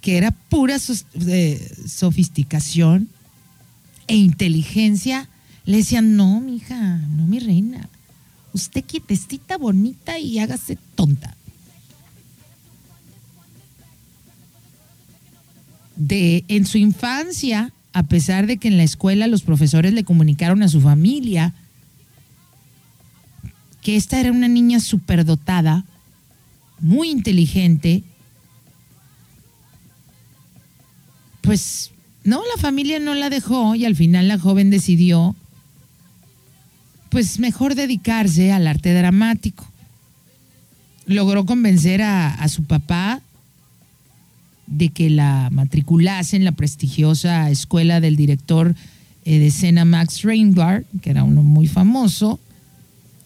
que 0.00 0.16
era 0.16 0.30
pura 0.30 0.78
sofisticación 0.78 3.08
e 4.06 4.16
inteligencia, 4.16 5.28
le 5.64 5.78
decían, 5.78 6.16
no, 6.16 6.40
mi 6.40 6.56
hija, 6.56 6.96
no, 6.96 7.26
mi 7.26 7.40
reina. 7.40 7.88
Usted 8.52 8.84
quietecita, 8.84 9.58
bonita 9.58 10.18
y 10.18 10.38
hágase 10.38 10.78
tonta. 10.94 11.34
de 15.98 16.44
en 16.46 16.64
su 16.64 16.78
infancia, 16.78 17.72
a 17.92 18.04
pesar 18.04 18.46
de 18.46 18.56
que 18.56 18.68
en 18.68 18.76
la 18.76 18.84
escuela 18.84 19.26
los 19.26 19.42
profesores 19.42 19.92
le 19.92 20.04
comunicaron 20.04 20.62
a 20.62 20.68
su 20.68 20.80
familia 20.80 21.52
que 23.82 23.96
esta 23.96 24.20
era 24.20 24.32
una 24.32 24.48
niña 24.48 24.80
superdotada, 24.80 25.84
muy 26.80 27.10
inteligente, 27.10 28.04
pues 31.48 31.92
no, 32.24 32.42
la 32.54 32.60
familia 32.60 32.98
no 32.98 33.14
la 33.14 33.30
dejó 33.30 33.74
y 33.74 33.86
al 33.86 33.96
final 33.96 34.28
la 34.28 34.38
joven 34.38 34.68
decidió 34.68 35.34
pues 37.08 37.38
mejor 37.38 37.74
dedicarse 37.74 38.52
al 38.52 38.66
arte 38.66 38.92
dramático. 38.92 39.66
Logró 41.06 41.46
convencer 41.46 42.02
a, 42.02 42.46
su 42.48 42.64
papá 42.64 43.22
de 44.66 44.90
que 44.90 45.08
la 45.08 45.48
matriculase 45.50 46.36
en 46.36 46.44
la 46.44 46.52
prestigiosa 46.52 47.48
escuela 47.48 48.02
del 48.02 48.16
director 48.16 48.74
eh, 49.24 49.38
de 49.38 49.46
escena 49.46 49.86
Max 49.86 50.20
Reinhardt, 50.24 50.84
que 51.00 51.08
era 51.08 51.24
uno 51.24 51.42
muy 51.42 51.66
famoso, 51.66 52.38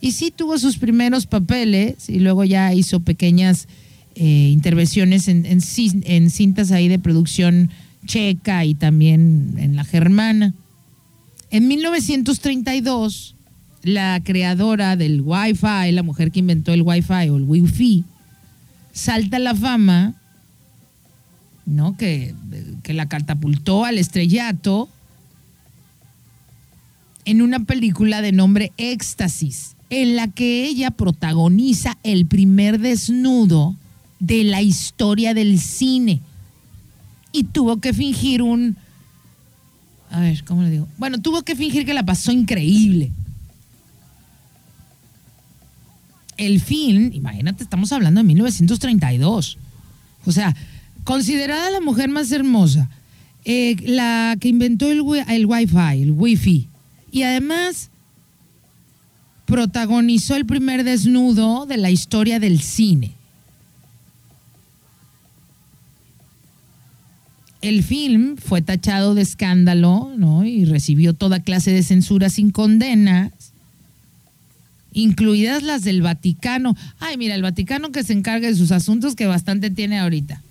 y 0.01 0.13
sí 0.13 0.31
tuvo 0.31 0.59
sus 0.59 0.79
primeros 0.79 1.27
papeles 1.27 2.09
y 2.09 2.21
luego 2.21 2.45
ya 2.45 2.73
hizo 2.73 3.01
pequeñas 3.01 3.67
eh, 4.15 4.51
intervenciones 4.53 5.27
en, 5.27 5.45
en, 5.45 6.31
cintas 6.31 6.71
ahí 6.71 6.87
de 6.87 7.01
producción 7.01 7.71
checa 8.07 8.65
y 8.65 8.75
también 8.75 9.55
en 9.59 9.77
la 9.77 9.85
germana. 9.85 10.55
En 11.51 11.69
1932, 11.69 13.37
la 13.83 14.21
creadora 14.25 14.97
del 14.97 15.21
Wi-Fi, 15.21 15.93
la 15.93 16.03
mujer 16.03 16.31
que 16.31 16.41
inventó 16.41 16.73
el 16.73 16.83
Wi-Fi 16.83 17.29
o 17.31 17.37
el 17.37 17.45
Wi-Fi, 17.45 18.05
salta 18.93 19.37
a 19.37 19.41
la 19.41 19.55
fama 19.55 20.15
¿no? 21.67 21.97
Que, 21.97 22.35
que 22.83 22.93
la 22.93 23.09
catapultó 23.09 23.85
al 23.85 23.99
estrellato 23.99 24.89
en 27.25 27.43
una 27.43 27.65
película 27.65 28.21
de 28.21 28.33
nombre 28.33 28.73
Éxtasis, 28.77 29.77
en 29.91 30.17
la 30.17 30.29
que 30.29 30.65
ella 30.65 30.91
protagoniza 30.91 31.99
el 32.03 32.27
primer 32.27 32.81
desnudo 32.81 33.77
de 34.19 34.45
la 34.45 34.63
historia 34.63 35.35
del 35.35 35.61
cine. 35.61 36.21
Y 37.33 37.45
tuvo 37.45 37.79
que 37.79 37.93
fingir 37.93 38.43
un... 38.43 38.77
A 40.11 40.21
ver, 40.21 40.45
¿cómo 40.45 40.63
le 40.63 40.71
digo? 40.71 40.89
Bueno, 40.99 41.21
tuvo 41.21 41.43
que 41.43 41.57
fingir 41.57 41.87
que 41.87 41.95
la 41.95 42.05
pasó 42.05 42.31
increíble. 42.31 43.11
El 46.37 46.61
film, 46.61 47.11
imagínate, 47.13 47.63
estamos 47.63 47.93
hablando 47.93 48.21
de 48.21 48.25
1932. 48.25 49.59
O 50.27 50.33
sea, 50.33 50.55
considerada 51.05 51.71
la 51.71 51.81
mujer 51.81 52.11
más 52.11 52.31
hermosa, 52.31 52.91
eh, 53.45 53.77
la 53.83 54.37
que 54.39 54.49
inventó 54.49 54.91
el, 54.91 55.03
el 55.29 55.47
Wi-Fi, 55.47 56.03
el 56.03 56.13
Wi-Fi, 56.13 56.69
y 57.11 57.23
además 57.23 57.91
protagonizó 59.47 60.37
el 60.37 60.47
primer 60.47 60.85
desnudo 60.85 61.67
de 61.67 61.77
la 61.77 61.91
historia 61.91 62.39
del 62.39 62.61
cine. 62.61 63.13
El 67.63 67.85
film 67.85 68.37
fue 68.37 68.61
tachado 68.61 69.15
de 69.15 69.23
escándalo 69.23 70.13
¿no? 70.17 70.45
y 70.45 70.65
recibió 70.65 71.15
toda 71.15 71.41
clase 71.41 71.71
de 71.71 71.85
censura 71.85 72.29
sin 72.29 72.51
condenas, 72.51 73.31
incluidas 74.93 75.63
las 75.63 75.83
del 75.83 76.03
Vaticano. 76.03 76.77
Ay, 76.99 77.17
mira, 77.17 77.37
el 77.37 77.43
Vaticano 77.43 77.93
que 77.93 78.03
se 78.03 78.15
encarga 78.15 78.49
de 78.49 78.57
sus 78.57 78.73
asuntos 78.73 79.15
que 79.15 79.27
bastante 79.27 79.71
tiene 79.71 80.01
ahorita. 80.01 80.43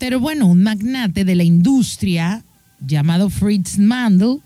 Pero 0.00 0.18
bueno, 0.18 0.46
un 0.46 0.64
magnate 0.64 1.24
de 1.24 1.36
la 1.36 1.44
industria 1.44 2.42
llamado 2.84 3.30
Fritz 3.30 3.78
Mandel 3.78 4.40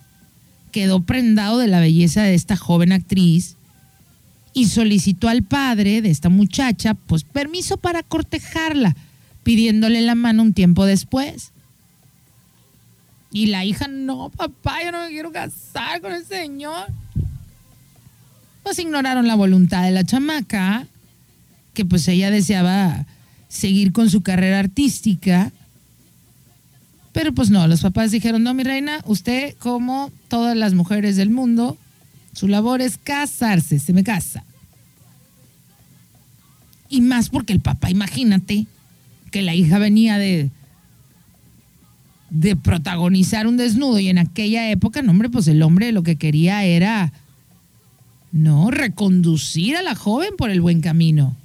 quedó 0.71 1.03
prendado 1.03 1.59
de 1.59 1.67
la 1.67 1.81
belleza 1.81 2.23
de 2.25 2.35
esta 2.35 2.57
joven 2.57 2.93
actriz 2.93 3.57
y 4.55 4.67
solicitó 4.67 5.29
al 5.29 5.43
padre 5.43 6.03
de 6.03 6.11
esta 6.11 6.29
muchacha 6.29 6.95
pues 6.95 7.25
permiso 7.25 7.77
para 7.77 8.03
cortejarla, 8.03 8.95
pidiéndole 9.43 10.01
la 10.03 10.15
mano 10.15 10.43
un 10.43 10.53
tiempo 10.53 10.85
después. 10.85 11.53
Y 13.31 13.47
la 13.47 13.65
hija, 13.65 13.89
no, 13.89 14.29
papá, 14.29 14.85
yo 14.85 14.93
no 14.93 15.05
me 15.05 15.09
quiero 15.09 15.33
casar 15.33 16.03
con 16.03 16.13
ese 16.13 16.43
señor. 16.43 16.87
Pues 18.63 18.79
ignoraron 18.79 19.27
la 19.27 19.35
voluntad 19.35 19.83
de 19.85 19.91
la 19.91 20.05
chamaca, 20.05 20.87
que 21.73 21.85
pues 21.87 22.07
ella 22.09 22.31
deseaba 22.31 23.07
seguir 23.49 23.93
con 23.93 24.11
su 24.11 24.23
carrera 24.23 24.59
artística. 24.59 25.51
Pero 27.13 27.33
pues 27.33 27.51
no, 27.51 27.67
los 27.67 27.81
papás 27.81 28.11
dijeron, 28.11 28.43
no, 28.43 28.53
mi 28.53 28.65
reina, 28.65 29.01
usted 29.07 29.57
como 29.59 30.13
todas 30.29 30.57
las 30.57 30.75
mujeres 30.75 31.17
del 31.17 31.31
mundo, 31.31 31.79
su 32.33 32.49
labor 32.49 32.81
es 32.81 32.99
casarse, 32.99 33.79
se 33.79 33.93
me 33.93 34.05
casa. 34.05 34.45
Y 36.89 37.01
más 37.01 37.29
porque 37.29 37.53
el 37.53 37.61
papá, 37.61 37.91
imagínate, 37.91 38.67
que 39.31 39.43
la 39.43 39.55
hija 39.55 39.79
venía 39.79 40.19
de, 40.19 40.51
de 42.31 42.57
protagonizar 42.57 43.47
un 43.47 43.57
desnudo 43.57 43.99
y 43.99 44.09
en 44.09 44.19
aquella 44.19 44.71
época, 44.71 45.03
no 45.03 45.11
hombre, 45.11 45.31
pues 45.31 45.49
el 45.49 45.63
hombre 45.63 45.93
lo 45.93 46.03
que 46.03 46.17
quería 46.17 46.65
era, 46.65 47.13
no, 48.31 48.71
reconducir 48.71 49.77
a 49.77 49.83
la 49.83 49.95
joven 49.95 50.35
por 50.37 50.51
el 50.51 50.61
buen 50.61 50.81
camino. 50.81 51.37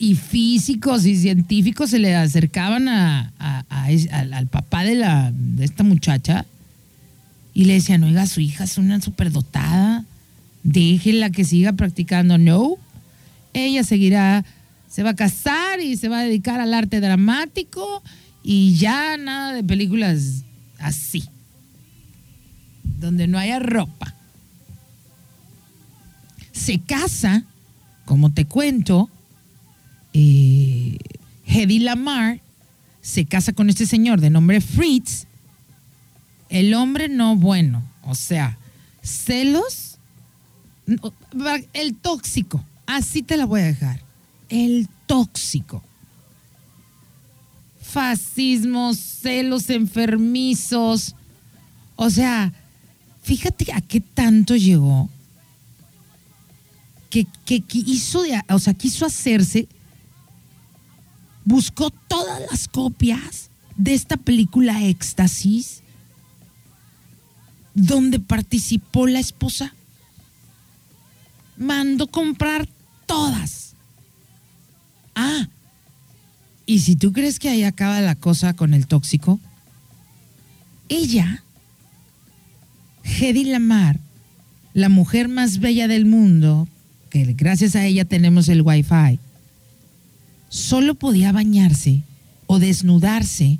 y 0.00 0.14
físicos 0.14 1.04
y 1.04 1.14
científicos 1.14 1.90
se 1.90 1.98
le 1.98 2.16
acercaban 2.16 2.88
a, 2.88 3.34
al, 3.68 4.46
papá 4.46 4.82
de, 4.82 4.94
la, 4.94 5.30
de 5.30 5.66
esta 5.66 5.82
muchacha 5.82 6.46
y 7.52 7.64
le 7.64 7.74
decían, 7.74 8.04
oiga, 8.04 8.26
su 8.26 8.40
hija 8.40 8.64
es 8.64 8.78
una 8.78 9.00
superdotada, 9.00 10.04
déjela 10.62 11.30
que 11.30 11.44
siga 11.44 11.72
practicando. 11.72 12.38
No, 12.38 12.76
ella 13.52 13.82
seguirá, 13.84 14.44
se 14.88 15.02
va 15.02 15.10
a 15.10 15.16
casar 15.16 15.80
y 15.80 15.96
se 15.96 16.08
va 16.08 16.20
a 16.20 16.24
dedicar 16.24 16.60
al 16.60 16.74
arte 16.74 17.00
dramático 17.00 18.02
y 18.42 18.74
ya 18.74 19.16
nada 19.16 19.52
de 19.52 19.64
películas 19.64 20.44
así, 20.78 21.24
donde 22.82 23.26
no 23.26 23.38
haya 23.38 23.58
ropa. 23.58 24.14
Se 26.52 26.78
casa, 26.78 27.44
como 28.04 28.32
te 28.32 28.44
cuento, 28.44 29.10
eh, 30.12 30.98
Hedy 31.46 31.80
Lamar 31.80 32.40
se 33.00 33.24
casa 33.24 33.52
con 33.52 33.70
este 33.70 33.86
señor 33.86 34.20
de 34.20 34.30
nombre 34.30 34.60
Fritz. 34.60 35.26
El 36.50 36.74
hombre 36.74 37.08
no 37.08 37.36
bueno, 37.36 37.82
o 38.02 38.14
sea, 38.14 38.58
celos, 39.02 39.98
el 41.72 41.94
tóxico, 41.94 42.62
así 42.86 43.22
te 43.22 43.38
la 43.38 43.46
voy 43.46 43.62
a 43.62 43.64
dejar. 43.64 44.02
El 44.50 44.88
tóxico. 45.06 45.82
Fascismos, 47.80 48.98
celos 48.98 49.70
enfermizos. 49.70 51.14
O 51.96 52.10
sea, 52.10 52.52
fíjate 53.22 53.72
a 53.72 53.80
qué 53.80 54.00
tanto 54.00 54.56
llegó 54.56 55.08
que, 57.08 57.26
que, 57.44 57.62
o 58.48 58.58
sea, 58.58 58.74
quiso 58.74 59.06
hacerse 59.06 59.68
buscó 61.44 61.90
todas 61.90 62.40
las 62.50 62.68
copias 62.68 63.50
de 63.76 63.94
esta 63.94 64.16
película 64.16 64.84
Éxtasis, 64.84 65.79
donde 67.74 68.20
participó 68.20 69.06
la 69.06 69.20
esposa. 69.20 69.74
Mandó 71.56 72.06
comprar 72.06 72.68
todas. 73.06 73.74
Ah, 75.14 75.48
y 76.66 76.80
si 76.80 76.96
tú 76.96 77.12
crees 77.12 77.38
que 77.38 77.48
ahí 77.48 77.64
acaba 77.64 78.00
la 78.00 78.14
cosa 78.14 78.54
con 78.54 78.74
el 78.74 78.86
tóxico, 78.86 79.40
ella, 80.88 81.42
Hedy 83.02 83.44
Lamar, 83.44 83.98
la 84.72 84.88
mujer 84.88 85.28
más 85.28 85.58
bella 85.58 85.88
del 85.88 86.06
mundo, 86.06 86.68
que 87.10 87.24
gracias 87.34 87.74
a 87.74 87.84
ella 87.84 88.04
tenemos 88.04 88.48
el 88.48 88.62
wifi, 88.62 89.18
solo 90.48 90.94
podía 90.94 91.32
bañarse 91.32 92.02
o 92.46 92.58
desnudarse 92.58 93.58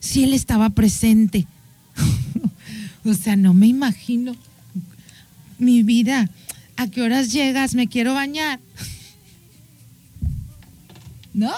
si 0.00 0.24
él 0.24 0.32
estaba 0.32 0.70
presente. 0.70 1.46
O 3.08 3.14
sea, 3.14 3.36
no 3.36 3.54
me 3.54 3.66
imagino 3.66 4.36
mi 5.58 5.82
vida. 5.82 6.28
¿A 6.76 6.88
qué 6.88 7.02
horas 7.02 7.32
llegas? 7.32 7.74
Me 7.74 7.88
quiero 7.88 8.14
bañar. 8.14 8.60
¿No? 11.32 11.52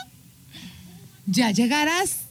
Ya 1.27 1.51
llegarás. 1.51 2.29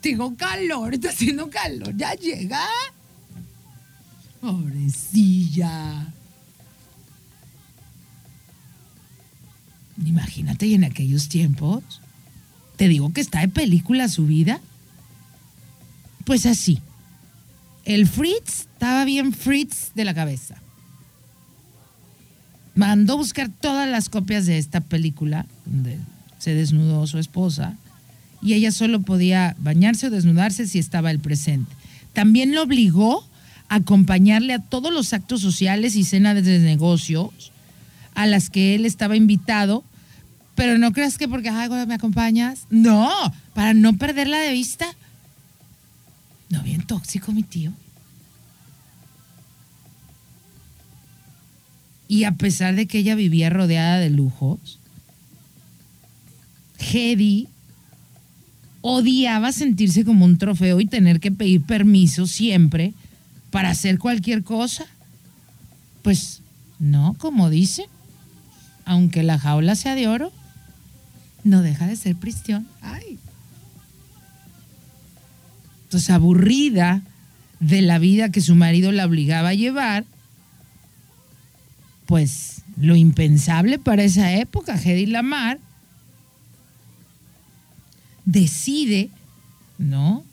Tengo 0.00 0.36
calor, 0.36 0.94
está 0.94 1.10
haciendo 1.10 1.50
calor. 1.50 1.94
Ya 1.96 2.14
llega. 2.14 2.66
Pobrecilla. 4.40 6.12
Imagínate, 10.04 10.66
y 10.66 10.74
en 10.74 10.84
aquellos 10.84 11.28
tiempos, 11.28 11.82
te 12.76 12.88
digo 12.88 13.12
que 13.12 13.20
está 13.20 13.40
de 13.40 13.48
película 13.48 14.08
su 14.08 14.26
vida. 14.26 14.60
Pues 16.24 16.44
así, 16.44 16.80
el 17.86 18.06
Fritz 18.06 18.66
estaba 18.72 19.04
bien 19.04 19.32
Fritz 19.32 19.92
de 19.94 20.04
la 20.04 20.12
cabeza. 20.12 20.56
Mandó 22.74 23.16
buscar 23.16 23.48
todas 23.48 23.88
las 23.88 24.10
copias 24.10 24.44
de 24.44 24.58
esta 24.58 24.80
película, 24.80 25.46
donde 25.64 25.96
se 26.38 26.54
desnudó 26.54 27.06
su 27.06 27.18
esposa, 27.18 27.76
y 28.42 28.52
ella 28.52 28.70
solo 28.70 29.00
podía 29.00 29.56
bañarse 29.58 30.08
o 30.08 30.10
desnudarse 30.10 30.66
si 30.66 30.78
estaba 30.78 31.10
el 31.10 31.20
presente. 31.20 31.72
También 32.12 32.54
lo 32.54 32.62
obligó 32.62 33.26
a 33.68 33.76
acompañarle 33.76 34.52
a 34.52 34.58
todos 34.58 34.92
los 34.92 35.12
actos 35.12 35.40
sociales 35.40 35.96
y 35.96 36.04
cenas 36.04 36.44
de 36.44 36.58
negocios 36.58 37.52
a 38.14 38.26
las 38.26 38.50
que 38.50 38.74
él 38.74 38.84
estaba 38.84 39.16
invitado, 39.16 39.84
pero 40.54 40.76
no 40.76 40.92
creas 40.92 41.18
que 41.18 41.28
porque 41.28 41.50
Ay, 41.50 41.68
me 41.86 41.94
acompañas. 41.94 42.66
No, 42.68 43.10
para 43.54 43.74
no 43.74 43.96
perderla 43.96 44.38
de 44.38 44.52
vista. 44.52 44.86
No, 46.48 46.62
bien 46.62 46.82
tóxico 46.82 47.32
mi 47.32 47.42
tío. 47.42 47.72
Y 52.08 52.24
a 52.24 52.32
pesar 52.32 52.76
de 52.76 52.86
que 52.86 52.98
ella 52.98 53.14
vivía 53.14 53.50
rodeada 53.50 53.98
de 53.98 54.10
lujos, 54.10 54.78
Hedy 56.78 57.48
odiaba 58.80 59.50
sentirse 59.50 60.04
como 60.04 60.24
un 60.24 60.38
trofeo 60.38 60.80
y 60.80 60.86
tener 60.86 61.18
que 61.18 61.32
pedir 61.32 61.62
permiso 61.62 62.26
siempre 62.26 62.94
para 63.50 63.70
hacer 63.70 63.98
cualquier 63.98 64.44
cosa. 64.44 64.86
Pues 66.02 66.42
no, 66.78 67.16
como 67.18 67.50
dice, 67.50 67.86
aunque 68.84 69.24
la 69.24 69.38
jaula 69.38 69.74
sea 69.74 69.96
de 69.96 70.06
oro, 70.06 70.30
no 71.42 71.62
deja 71.62 71.88
de 71.88 71.96
ser 71.96 72.14
prisión. 72.14 72.68
Ay. 72.80 73.18
Entonces, 75.86 76.10
aburrida 76.10 77.02
de 77.60 77.80
la 77.80 77.98
vida 77.98 78.30
que 78.30 78.40
su 78.40 78.54
marido 78.54 78.92
la 78.92 79.06
obligaba 79.06 79.50
a 79.50 79.54
llevar, 79.54 80.04
pues 82.04 82.62
lo 82.76 82.94
impensable 82.94 83.78
para 83.78 84.04
esa 84.04 84.32
época, 84.34 84.80
Hedy 84.80 85.06
Lamar 85.06 85.58
decide, 88.24 89.08
¿no? 89.78 90.24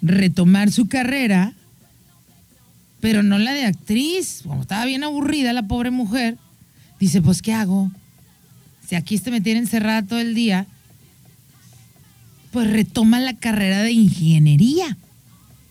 Retomar 0.00 0.70
su 0.70 0.88
carrera, 0.88 1.54
pero 3.00 3.22
no 3.22 3.38
la 3.38 3.52
de 3.52 3.64
actriz. 3.64 4.42
Como 4.44 4.62
estaba 4.62 4.84
bien 4.84 5.02
aburrida 5.02 5.52
la 5.52 5.66
pobre 5.66 5.90
mujer, 5.90 6.38
Dice, 6.98 7.22
pues, 7.22 7.42
¿qué 7.42 7.52
hago? 7.52 7.90
Si 8.86 8.96
aquí 8.96 9.14
este 9.14 9.30
me 9.30 9.40
tiene 9.40 9.60
encerrada 9.60 10.02
todo 10.02 10.18
el 10.18 10.34
día, 10.34 10.66
pues 12.50 12.70
retoma 12.70 13.20
la 13.20 13.34
carrera 13.34 13.82
de 13.82 13.92
ingeniería. 13.92 14.96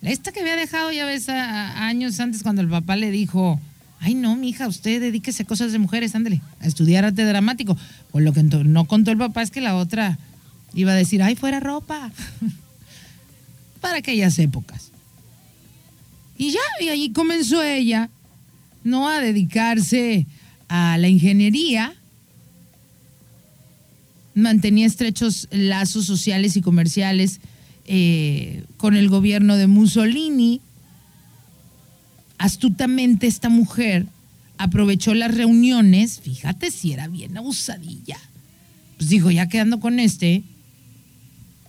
Esta 0.01 0.31
que 0.31 0.41
había 0.41 0.55
dejado 0.55 0.91
ya 0.91 1.05
ves 1.05 1.27
años 1.29 2.19
antes 2.19 2.43
cuando 2.43 2.61
el 2.61 2.69
papá 2.69 2.95
le 2.95 3.11
dijo, 3.11 3.59
ay 3.99 4.15
no, 4.15 4.35
mi 4.35 4.49
hija, 4.49 4.67
usted 4.67 5.01
dedíquese 5.01 5.43
a 5.43 5.45
cosas 5.45 5.71
de 5.71 5.79
mujeres, 5.79 6.15
ándale, 6.15 6.41
a 6.59 6.67
estudiar 6.67 7.03
arte 7.03 7.25
dramático. 7.25 7.77
Pues 8.11 8.23
lo 8.23 8.33
que 8.33 8.43
no 8.43 8.85
contó 8.85 9.11
el 9.11 9.17
papá 9.17 9.41
es 9.41 9.51
que 9.51 9.61
la 9.61 9.75
otra 9.75 10.17
iba 10.73 10.91
a 10.91 10.95
decir, 10.95 11.23
ay, 11.23 11.35
fuera 11.35 11.59
ropa. 11.59 12.11
Para 13.81 13.97
aquellas 13.97 14.37
épocas. 14.39 14.91
Y 16.37 16.51
ya, 16.51 16.59
y 16.79 16.89
ahí 16.89 17.11
comenzó 17.11 17.63
ella, 17.63 18.09
no 18.83 19.09
a 19.09 19.19
dedicarse 19.19 20.27
a 20.67 20.97
la 20.97 21.07
ingeniería, 21.07 21.96
mantenía 24.37 24.85
estrechos 24.85 25.47
lazos 25.51 26.05
sociales 26.05 26.57
y 26.57 26.61
comerciales 26.61 27.39
eh, 27.85 28.63
con 28.77 28.95
el 28.95 29.09
gobierno 29.09 29.55
de 29.55 29.67
Mussolini. 29.67 30.61
Astutamente 32.37 33.27
esta 33.27 33.49
mujer 33.49 34.05
aprovechó 34.57 35.13
las 35.13 35.35
reuniones, 35.35 36.19
fíjate 36.19 36.71
si 36.71 36.93
era 36.93 37.07
bien 37.07 37.37
abusadilla, 37.37 38.17
pues 38.97 39.09
dijo, 39.09 39.31
ya 39.31 39.47
quedando 39.47 39.79
con 39.79 39.99
este, 39.99 40.43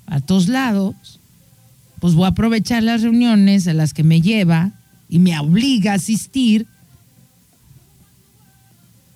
a 0.06 0.20
todos 0.20 0.48
lados, 0.48 1.20
pues 2.00 2.14
voy 2.14 2.24
a 2.24 2.28
aprovechar 2.28 2.82
las 2.82 3.02
reuniones 3.02 3.66
a 3.66 3.74
las 3.74 3.94
que 3.94 4.04
me 4.04 4.20
lleva 4.20 4.72
y 5.08 5.18
me 5.18 5.38
obliga 5.38 5.92
a 5.92 5.96
asistir 5.96 6.66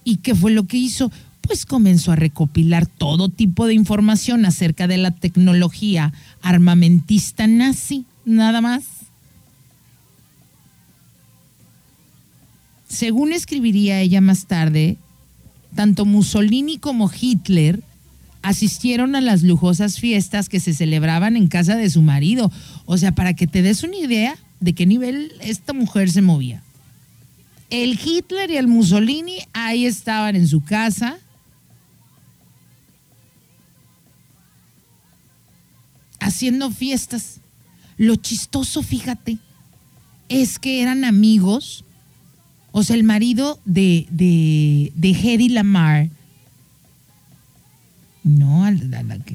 ¿Y 0.05 0.17
qué 0.17 0.35
fue 0.35 0.53
lo 0.53 0.67
que 0.67 0.77
hizo? 0.77 1.11
Pues 1.43 1.67
comenzó 1.67 2.13
a 2.13 2.17
recopilar 2.17 2.87
todo 2.87 3.29
tipo 3.29 3.67
de 3.67 3.75
información 3.75 4.47
acerca 4.47 4.87
de 4.87 4.97
la 4.97 5.11
tecnología 5.11 6.13
armamentista 6.41 7.47
nazi, 7.47 8.07
nada 8.25 8.61
más. 8.61 8.85
Según 12.89 13.33
escribiría 13.33 14.01
ella 14.01 14.21
más 14.21 14.47
tarde, 14.47 14.97
tanto 15.75 16.05
Mussolini 16.05 16.79
como 16.79 17.11
Hitler 17.11 17.83
asistieron 18.43 19.15
a 19.15 19.21
las 19.21 19.43
lujosas 19.43 19.99
fiestas 19.99 20.49
que 20.49 20.61
se 20.61 20.75
celebraban 20.75 21.37
en 21.37 21.49
casa 21.49 21.77
de 21.77 21.91
su 21.91 22.03
marido. 22.03 22.51
O 22.87 22.99
sea, 22.99 23.13
para 23.13 23.35
que 23.35 23.47
te 23.47 23.63
des 23.63 23.83
una 23.83 23.97
idea 23.97 24.37
de 24.61 24.75
qué 24.75 24.87
nivel 24.87 25.33
esta 25.41 25.73
mujer 25.73 26.11
se 26.11 26.23
movía 26.23 26.63
el 27.73 27.99
Hitler 27.99 28.51
y 28.51 28.59
el 28.59 28.69
Mussolini 28.69 29.39
ahí 29.55 29.87
estaban 29.87 30.37
en 30.37 30.47
su 30.47 30.63
casa 30.63 31.17
haciendo 36.23 36.71
fiestas. 36.71 37.41
Lo 37.97 38.17
chistoso, 38.17 38.83
fíjate, 38.83 39.39
es 40.29 40.59
que 40.59 40.83
eran 40.83 41.05
amigos. 41.05 41.85
O 42.71 42.83
sea, 42.83 42.97
el 42.97 43.05
marido 43.05 43.61
de, 43.65 44.07
de, 44.11 44.93
de 44.97 45.11
Hedy 45.11 45.51
Lamar, 45.51 46.09
no, 48.25 48.65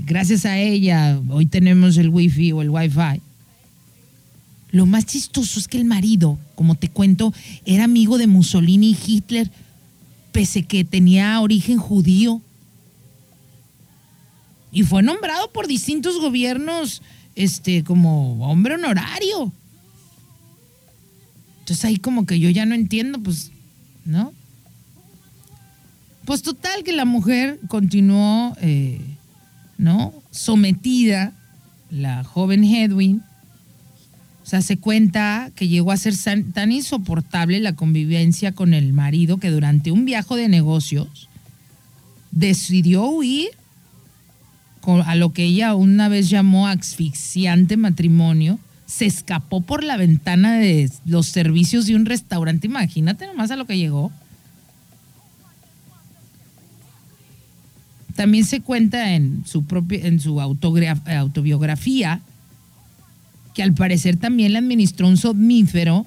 gracias 0.06 0.46
a 0.46 0.58
ella 0.58 1.20
hoy 1.30 1.46
tenemos 1.46 1.98
el 1.98 2.10
wifi 2.10 2.54
o 2.54 2.62
el 2.62 2.70
wifi. 2.70 3.22
Lo 4.72 4.86
más 4.86 5.06
chistoso 5.06 5.60
es 5.60 5.68
que 5.68 5.78
el 5.78 5.86
marido, 5.86 6.40
como 6.56 6.76
te 6.76 6.90
cuento, 6.90 7.34
era 7.66 7.84
amigo 7.84 8.18
de 8.18 8.28
Mussolini 8.28 8.92
y 8.92 8.98
Hitler, 9.06 9.52
pese 10.32 10.64
que 10.64 10.84
tenía 10.84 11.40
origen 11.42 11.78
judío. 11.78 12.42
Y 14.72 14.84
fue 14.84 15.04
nombrado 15.04 15.52
por 15.52 15.68
distintos 15.68 16.20
gobiernos 16.20 17.02
este, 17.36 17.84
como 17.84 18.46
hombre 18.50 18.76
honorario. 18.76 19.52
Entonces 21.60 21.86
ahí 21.86 21.98
como 21.98 22.26
que 22.26 22.40
yo 22.40 22.50
ya 22.50 22.66
no 22.66 22.76
entiendo, 22.76 23.20
pues, 23.20 23.52
¿no? 24.06 24.34
Pues 26.26 26.42
total 26.42 26.84
que 26.84 26.94
la 26.94 27.06
mujer 27.06 27.60
continuó, 27.68 28.56
eh, 28.62 29.00
¿no? 29.78 30.14
Sometida, 30.32 31.34
la 31.90 32.24
joven 32.24 32.64
Hedwin. 32.64 33.22
O 34.44 34.50
sea, 34.50 34.62
se 34.62 34.78
cuenta 34.78 35.52
que 35.56 35.68
llegó 35.68 35.92
a 35.92 35.98
ser 35.98 36.16
tan 36.54 36.72
insoportable 36.72 37.60
la 37.60 37.76
convivencia 37.76 38.54
con 38.54 38.74
el 38.74 38.94
marido 38.94 39.38
que 39.38 39.50
durante 39.50 39.92
un 39.92 40.06
viaje 40.06 40.36
de 40.36 40.48
negocios 40.48 41.28
decidió 42.32 43.06
huir 43.06 43.50
a 44.88 45.16
lo 45.16 45.34
que 45.34 45.44
ella 45.44 45.76
una 45.76 46.08
vez 46.08 46.30
llamó 46.30 46.68
asfixiante 46.68 47.76
matrimonio. 47.76 48.60
Se 48.86 49.06
escapó 49.06 49.60
por 49.62 49.84
la 49.84 49.98
ventana 49.98 50.54
de 50.54 50.90
los 51.06 51.28
servicios 51.28 51.88
de 51.88 51.96
un 51.96 52.06
restaurante. 52.06 52.68
Imagínate 52.68 53.28
nomás 53.28 53.52
a 53.52 53.58
lo 53.58 53.66
que 53.66 53.78
llegó. 53.78 54.12
También 58.16 58.46
se 58.46 58.62
cuenta 58.62 59.14
en 59.14 59.44
su, 59.46 59.66
propia, 59.66 60.08
en 60.08 60.20
su 60.20 60.40
autobiografía 60.40 62.22
que 63.54 63.64
al 63.64 63.74
parecer 63.74 64.18
también 64.18 64.54
le 64.54 64.60
administró 64.60 65.08
un 65.08 65.18
somnífero 65.18 66.06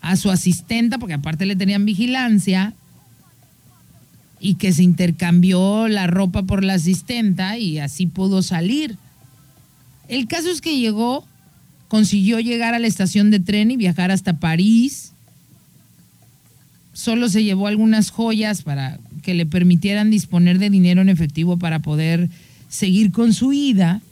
a 0.00 0.16
su 0.16 0.30
asistenta, 0.30 0.98
porque 0.98 1.14
aparte 1.14 1.46
le 1.46 1.54
tenían 1.54 1.84
vigilancia, 1.84 2.74
y 4.44 4.56
que 4.56 4.72
se 4.72 4.82
intercambió 4.82 5.86
la 5.86 6.08
ropa 6.08 6.42
por 6.42 6.64
la 6.64 6.74
asistenta 6.74 7.58
y 7.58 7.78
así 7.78 8.08
pudo 8.08 8.42
salir. 8.42 8.98
El 10.08 10.26
caso 10.26 10.50
es 10.50 10.60
que 10.60 10.76
llegó, 10.76 11.24
consiguió 11.86 12.40
llegar 12.40 12.74
a 12.74 12.80
la 12.80 12.88
estación 12.88 13.30
de 13.30 13.38
tren 13.38 13.70
y 13.70 13.76
viajar 13.76 14.10
hasta 14.10 14.40
París. 14.40 15.12
Solo 16.92 17.28
se 17.28 17.44
llevó 17.44 17.68
algunas 17.68 18.10
joyas 18.10 18.62
para 18.62 18.98
que 19.22 19.34
le 19.34 19.46
permitieran 19.46 20.10
disponer 20.10 20.58
de 20.58 20.70
dinero 20.70 21.00
en 21.02 21.08
efectivo 21.08 21.56
para 21.56 21.78
poder 21.78 22.28
seguir 22.68 23.12
con 23.12 23.34
su 23.34 23.52
ida. 23.52 24.02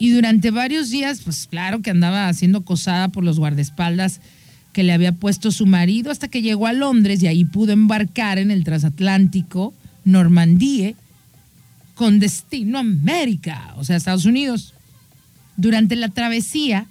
Y 0.00 0.10
durante 0.10 0.50
varios 0.50 0.90
días, 0.90 1.20
pues 1.24 1.46
claro 1.48 1.80
que 1.80 1.90
andaba 1.90 2.32
siendo 2.34 2.58
acosada 2.58 3.10
por 3.10 3.22
los 3.22 3.38
guardaespaldas 3.38 4.20
que 4.72 4.82
le 4.82 4.92
había 4.92 5.12
puesto 5.12 5.50
su 5.50 5.66
marido 5.66 6.10
hasta 6.10 6.28
que 6.28 6.42
llegó 6.42 6.66
a 6.66 6.72
Londres 6.72 7.22
y 7.22 7.26
ahí 7.26 7.44
pudo 7.44 7.72
embarcar 7.72 8.38
en 8.38 8.50
el 8.50 8.64
transatlántico 8.64 9.74
Normandie 10.04 10.96
con 11.94 12.18
destino 12.18 12.78
a 12.78 12.80
América, 12.80 13.74
o 13.76 13.84
sea, 13.84 13.96
Estados 13.96 14.24
Unidos. 14.24 14.72
Durante 15.56 15.96
la 15.96 16.08
travesía 16.08 16.86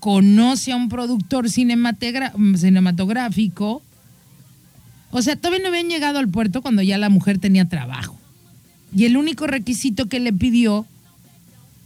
conoce 0.00 0.72
a 0.72 0.76
un 0.76 0.88
productor 0.88 1.50
cinematográfico 1.50 3.82
o 5.12 5.20
sea, 5.20 5.36
todavía 5.36 5.62
no 5.62 5.68
habían 5.68 5.90
llegado 5.90 6.18
al 6.18 6.28
puerto 6.28 6.62
cuando 6.62 6.80
ya 6.80 6.96
la 6.96 7.10
mujer 7.10 7.38
tenía 7.38 7.66
trabajo. 7.66 8.18
Y 8.96 9.04
el 9.04 9.18
único 9.18 9.46
requisito 9.46 10.06
que 10.06 10.20
le 10.20 10.32
pidió 10.32 10.86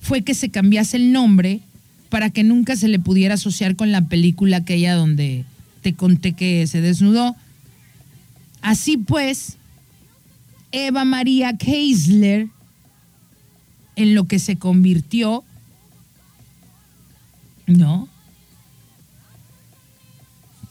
fue 0.01 0.22
que 0.22 0.33
se 0.33 0.49
cambiase 0.49 0.97
el 0.97 1.12
nombre 1.12 1.61
para 2.09 2.31
que 2.31 2.45
nunca 2.45 2.77
se 2.77 2.89
le 2.89 2.99
pudiera 2.99 3.35
asociar 3.35 3.77
con 3.77 3.93
la 3.93 4.09
película 4.09 4.59
aquella 4.59 4.95
donde 4.95 5.45
te 5.83 5.95
conté 5.95 6.33
que 6.33 6.67
se 6.67 6.81
desnudó. 6.81 7.37
Así 8.63 8.97
pues, 8.97 9.57
Eva 10.73 11.05
María 11.05 11.57
Keisler, 11.57 12.49
en 13.97 14.15
lo 14.15 14.25
que 14.25 14.39
se 14.39 14.57
convirtió, 14.57 15.45
¿no? 17.67 18.09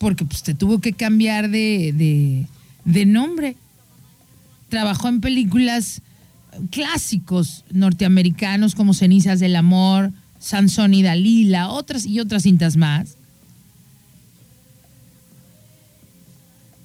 porque 0.05 0.25
pues 0.25 0.43
te 0.43 0.53
tuvo 0.53 0.79
que 0.79 0.93
cambiar 0.93 1.49
de, 1.49 2.47
nombre. 2.85 3.55
Trabajó 4.69 5.07
en 5.07 5.21
películas 5.21 6.01
clásicos 6.69 7.65
norteamericanos 7.71 8.75
como 8.75 8.93
Cenizas 8.93 9.39
del 9.39 9.55
Amor, 9.55 10.11
Sansón 10.45 10.93
y 10.93 11.01
Dalila, 11.01 11.69
otras 11.69 12.05
y 12.05 12.19
otras 12.19 12.43
cintas 12.43 12.77
más. 12.77 13.17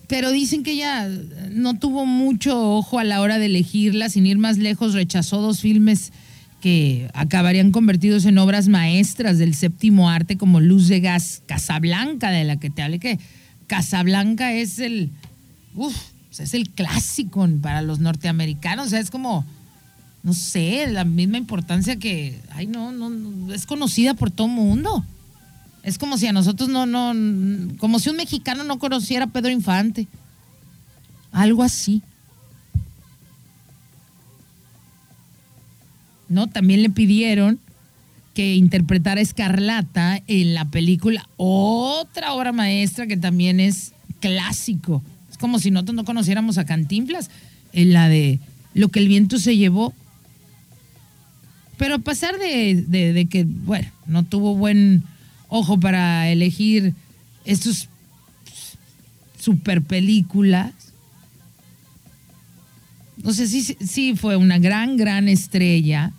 Pero 0.08 0.30
dicen 0.32 0.62
que 0.62 0.72
ella 0.72 1.06
no 1.50 1.78
tuvo 1.78 2.06
mucho 2.06 2.58
ojo 2.74 2.98
a 2.98 3.04
la 3.04 3.20
hora 3.20 3.38
de 3.38 3.46
elegirla, 3.46 4.08
sin 4.08 4.24
ir 4.24 4.38
más 4.38 4.56
lejos, 4.56 4.94
rechazó 4.94 5.42
dos 5.42 5.60
filmes 5.60 6.10
que 6.62 7.10
acabarían 7.12 7.70
convertidos 7.70 8.24
en 8.24 8.38
obras 8.38 8.68
maestras 8.68 9.36
del 9.36 9.54
séptimo 9.54 10.08
arte 10.08 10.38
como 10.38 10.60
Luz 10.60 10.88
de 10.88 11.00
Gas, 11.00 11.42
Casablanca, 11.44 12.30
de 12.30 12.44
la 12.44 12.58
que 12.58 12.70
te 12.70 12.80
hablé, 12.80 12.98
que 12.98 13.18
Casablanca 13.66 14.54
es 14.54 14.78
el, 14.78 15.10
es 16.38 16.54
el 16.54 16.70
clásico 16.70 17.46
para 17.60 17.82
los 17.82 18.00
norteamericanos, 18.00 18.86
o 18.86 18.90
sea, 18.90 19.00
es 19.00 19.10
como, 19.10 19.44
no 20.22 20.34
sé, 20.34 20.86
la 20.88 21.04
misma 21.04 21.38
importancia 21.38 21.96
que, 21.96 22.40
ay, 22.50 22.66
no, 22.66 22.92
no, 22.92 23.52
es 23.52 23.66
conocida 23.66 24.14
por 24.14 24.30
todo 24.30 24.46
el 24.46 24.52
mundo. 24.54 25.04
Es 25.82 25.96
como 25.96 26.18
si 26.18 26.26
a 26.26 26.32
nosotros 26.32 26.68
no, 26.68 26.84
no, 26.84 27.14
como 27.78 27.98
si 27.98 28.10
un 28.10 28.16
mexicano 28.16 28.64
no 28.64 28.78
conociera 28.78 29.24
a 29.24 29.28
Pedro 29.28 29.50
Infante. 29.50 30.06
Algo 31.32 31.62
así. 31.62 32.02
¿no? 36.30 36.46
También 36.46 36.82
le 36.82 36.88
pidieron 36.88 37.58
que 38.32 38.54
interpretara 38.54 39.20
Escarlata 39.20 40.22
en 40.28 40.54
la 40.54 40.70
película, 40.70 41.28
otra 41.36 42.32
obra 42.32 42.52
maestra 42.52 43.06
que 43.06 43.16
también 43.18 43.60
es 43.60 43.92
clásico. 44.20 45.02
Es 45.28 45.36
como 45.36 45.58
si 45.58 45.70
nosotros 45.70 45.96
no 45.96 46.04
conociéramos 46.04 46.56
a 46.56 46.64
Cantinflas, 46.64 47.28
en 47.72 47.92
la 47.92 48.08
de 48.08 48.40
Lo 48.72 48.88
que 48.88 49.00
el 49.00 49.08
viento 49.08 49.38
se 49.38 49.56
llevó. 49.56 49.92
Pero 51.80 51.94
a 51.94 51.98
pesar 51.98 52.38
de, 52.38 52.74
de 52.74 53.24
que, 53.24 53.44
bueno, 53.44 53.88
no 54.04 54.22
tuvo 54.22 54.54
buen 54.54 55.02
ojo 55.48 55.80
para 55.80 56.28
elegir 56.28 56.92
estos 57.46 57.88
super 59.38 59.80
películas, 59.80 60.74
no 63.16 63.32
sé, 63.32 63.46
sí, 63.46 63.62
sí 63.62 64.14
fue 64.14 64.36
una 64.36 64.58
gran, 64.58 64.98
gran 64.98 65.26
estrella 65.26 66.12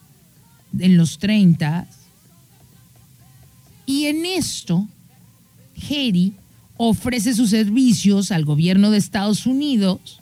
en 0.79 0.97
los 0.97 1.19
30. 1.19 1.87
Y 3.85 4.05
en 4.05 4.25
esto, 4.25 4.87
Hedy 5.75 6.33
ofrece 6.77 7.35
sus 7.35 7.51
servicios 7.51 8.31
al 8.31 8.45
gobierno 8.45 8.89
de 8.89 8.97
Estados 8.97 9.45
Unidos, 9.45 10.20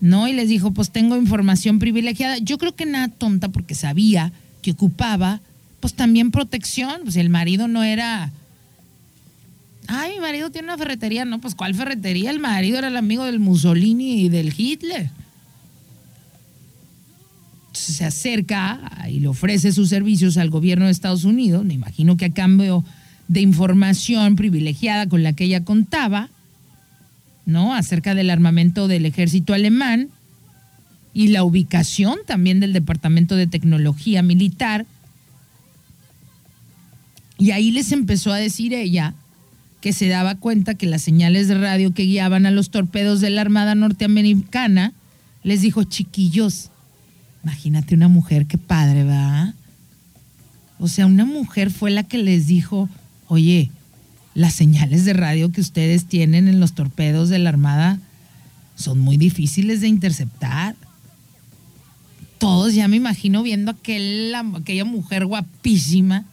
¿no? 0.00 0.28
Y 0.28 0.32
les 0.32 0.48
dijo, 0.48 0.72
pues 0.72 0.90
tengo 0.90 1.16
información 1.16 1.78
privilegiada. 1.78 2.38
Yo 2.38 2.58
creo 2.58 2.74
que 2.74 2.86
nada 2.86 3.08
tonta 3.08 3.48
porque 3.48 3.74
sabía 3.74 4.32
que 4.62 4.72
ocupaba, 4.72 5.40
pues 5.80 5.94
también 5.94 6.30
protección, 6.30 7.02
pues 7.04 7.16
el 7.16 7.30
marido 7.30 7.68
no 7.68 7.82
era... 7.82 8.32
Ay, 9.86 10.14
mi 10.14 10.20
marido 10.20 10.50
tiene 10.50 10.68
una 10.68 10.78
ferretería. 10.78 11.24
No, 11.24 11.40
pues 11.40 11.54
¿cuál 11.54 11.74
ferretería? 11.74 12.30
El 12.30 12.38
marido 12.38 12.78
era 12.78 12.88
el 12.88 12.96
amigo 12.96 13.24
del 13.24 13.40
Mussolini 13.40 14.22
y 14.22 14.28
del 14.28 14.54
Hitler 14.56 15.10
se 17.72 18.04
acerca 18.04 18.80
y 19.10 19.20
le 19.20 19.28
ofrece 19.28 19.72
sus 19.72 19.88
servicios 19.88 20.36
al 20.36 20.50
gobierno 20.50 20.86
de 20.86 20.92
Estados 20.92 21.24
Unidos, 21.24 21.64
me 21.64 21.74
imagino 21.74 22.16
que 22.16 22.26
a 22.26 22.32
cambio 22.32 22.84
de 23.28 23.40
información 23.40 24.36
privilegiada 24.36 25.08
con 25.08 25.22
la 25.22 25.32
que 25.32 25.44
ella 25.44 25.64
contaba, 25.64 26.30
¿no? 27.46 27.74
Acerca 27.74 28.14
del 28.14 28.30
armamento 28.30 28.88
del 28.88 29.06
ejército 29.06 29.54
alemán 29.54 30.08
y 31.12 31.28
la 31.28 31.44
ubicación 31.44 32.18
también 32.26 32.60
del 32.60 32.72
Departamento 32.72 33.36
de 33.36 33.46
Tecnología 33.46 34.22
Militar. 34.22 34.86
Y 37.38 37.50
ahí 37.52 37.70
les 37.70 37.92
empezó 37.92 38.32
a 38.32 38.36
decir 38.36 38.74
ella 38.74 39.14
que 39.80 39.92
se 39.92 40.08
daba 40.08 40.34
cuenta 40.34 40.74
que 40.74 40.86
las 40.86 41.02
señales 41.02 41.48
de 41.48 41.58
radio 41.58 41.92
que 41.94 42.04
guiaban 42.04 42.44
a 42.44 42.50
los 42.50 42.70
torpedos 42.70 43.20
de 43.20 43.30
la 43.30 43.40
Armada 43.40 43.74
norteamericana 43.74 44.92
les 45.42 45.62
dijo, 45.62 45.84
chiquillos, 45.84 46.70
Imagínate 47.42 47.94
una 47.94 48.08
mujer, 48.08 48.46
qué 48.46 48.58
padre, 48.58 49.04
¿va? 49.04 49.54
O 50.78 50.88
sea, 50.88 51.06
una 51.06 51.24
mujer 51.24 51.70
fue 51.70 51.90
la 51.90 52.02
que 52.02 52.18
les 52.18 52.46
dijo, 52.46 52.88
oye, 53.28 53.70
las 54.40 54.54
señales 54.54 55.04
de 55.04 55.12
radio 55.12 55.52
que 55.52 55.60
ustedes 55.60 56.06
tienen 56.06 56.48
en 56.48 56.60
los 56.60 56.72
torpedos 56.72 57.28
de 57.28 57.38
la 57.38 57.50
Armada 57.50 57.98
son 58.74 58.98
muy 58.98 59.18
difíciles 59.18 59.82
de 59.82 59.88
interceptar. 59.88 60.76
Todos 62.38 62.72
ya 62.72 62.88
me 62.88 62.96
imagino 62.96 63.42
viendo 63.42 63.70
aquel, 63.70 64.34
aquella 64.34 64.86
mujer 64.86 65.26
guapísima 65.26 66.24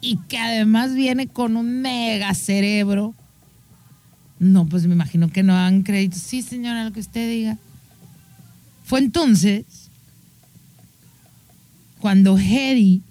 y 0.00 0.18
que 0.28 0.38
además 0.38 0.94
viene 0.94 1.26
con 1.26 1.56
un 1.56 1.80
mega 1.82 2.32
cerebro. 2.32 3.12
No, 4.38 4.64
pues 4.64 4.86
me 4.86 4.94
imagino 4.94 5.32
que 5.32 5.42
no 5.42 5.54
dan 5.54 5.82
crédito. 5.82 6.16
Sí, 6.16 6.42
señora, 6.42 6.84
lo 6.84 6.92
que 6.92 7.00
usted 7.00 7.28
diga. 7.28 7.58
Fue 8.84 9.00
entonces 9.00 9.64
cuando 11.98 12.38
Hedy 12.38 13.02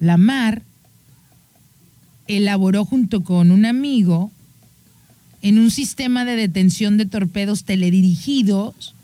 Lamar 0.00 0.64
elaboró 2.36 2.84
junto 2.84 3.22
con 3.22 3.50
un 3.50 3.66
amigo 3.66 4.30
en 5.42 5.58
un 5.58 5.70
sistema 5.70 6.24
de 6.24 6.36
detención 6.36 6.96
de 6.96 7.06
torpedos 7.06 7.64
teledirigidos 7.64 8.94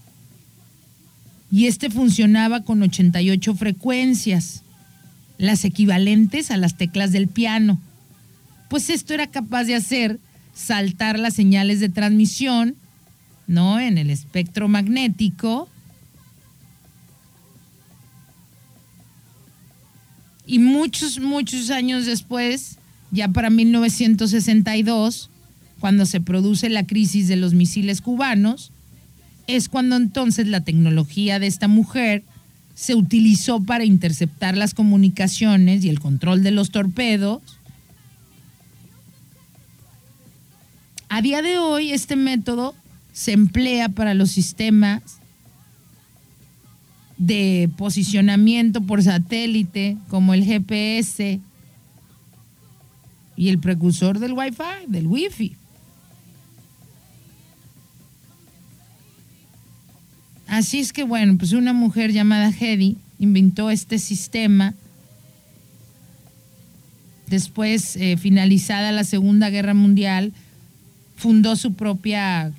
y 1.51 1.67
este 1.67 1.91
funcionaba 1.91 2.63
con 2.63 2.83
88 2.83 3.55
frecuencias, 3.55 4.63
las 5.39 5.65
equivalentes 5.65 6.51
a 6.51 6.57
las 6.57 6.77
teclas 6.77 7.13
del 7.13 7.29
piano. 7.29 7.81
Pues 8.69 8.91
esto 8.91 9.15
era 9.15 9.29
capaz 9.29 9.65
de 9.65 9.77
hacer 9.77 10.19
saltar 10.55 11.19
las 11.19 11.35
señales 11.35 11.81
de 11.81 11.89
transmisión, 11.89 12.75
¿no? 13.47 13.79
En 13.79 13.99
el 13.99 14.11
espectro 14.11 14.69
magnético. 14.69 15.69
Y 20.47 20.59
muchos, 20.59 21.19
muchos 21.21 21.71
años 21.71 22.07
después, 22.07 22.79
ya 23.17 23.29
para 23.29 23.51
1962, 23.51 25.31
cuando 25.81 26.07
se 26.07 26.21
produce 26.21 26.69
la 26.69 26.87
crisis 26.87 27.27
de 27.27 27.37
los 27.37 27.55
misiles 27.55 28.03
cubanos, 28.03 28.71
es 29.47 29.69
cuando 29.69 29.97
entonces 29.97 30.47
la 30.47 30.61
tecnología 30.61 31.39
de 31.39 31.47
esta 31.47 31.67
mujer 31.67 32.23
se 32.75 32.95
utilizó 32.95 33.63
para 33.63 33.85
interceptar 33.85 34.57
las 34.57 34.75
comunicaciones 34.75 35.83
y 35.83 35.89
el 35.89 35.99
control 35.99 36.43
de 36.43 36.51
los 36.51 36.71
torpedos. 36.71 37.41
A 41.09 41.23
día 41.23 41.41
de 41.41 41.57
hoy 41.57 41.93
este 41.93 42.17
método 42.17 42.75
se 43.13 43.33
emplea 43.33 43.89
para 43.89 44.13
los 44.13 44.31
sistemas 44.31 45.03
de 47.17 47.71
posicionamiento 47.79 48.83
por 48.83 49.03
satélite 49.03 49.97
como 50.09 50.35
el 50.35 50.45
GPS 50.45 51.41
y 53.37 53.49
el 53.51 53.59
precursor 53.59 54.19
del 54.19 54.33
Wi-Fi, 54.33 54.87
del 54.89 55.07
Wi-Fi. 55.07 55.57
Así 60.47 60.79
es 60.79 60.93
que 60.93 61.05
bueno, 61.05 61.37
pues 61.39 61.53
una 61.53 61.73
mujer 61.73 62.13
llamada 62.13 62.51
Hedy 62.51 62.97
inventó 63.19 63.71
este 63.71 63.99
sistema. 63.99 64.75
Después, 67.27 67.97
eh, 67.97 68.17
finalizada 68.17 68.93
la 68.93 69.03
Segunda 69.03 69.51
Guerra 69.51 69.75
Mundial, 69.75 70.33
fundó 71.17 71.57
su 71.57 71.75
propia 71.75 72.53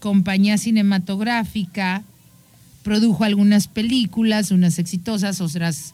compañía 0.00 0.56
cinematográfica, 0.56 2.02
produjo 2.82 3.24
algunas 3.24 3.68
películas, 3.68 4.50
unas 4.50 4.78
exitosas, 4.78 5.40
otras 5.42 5.92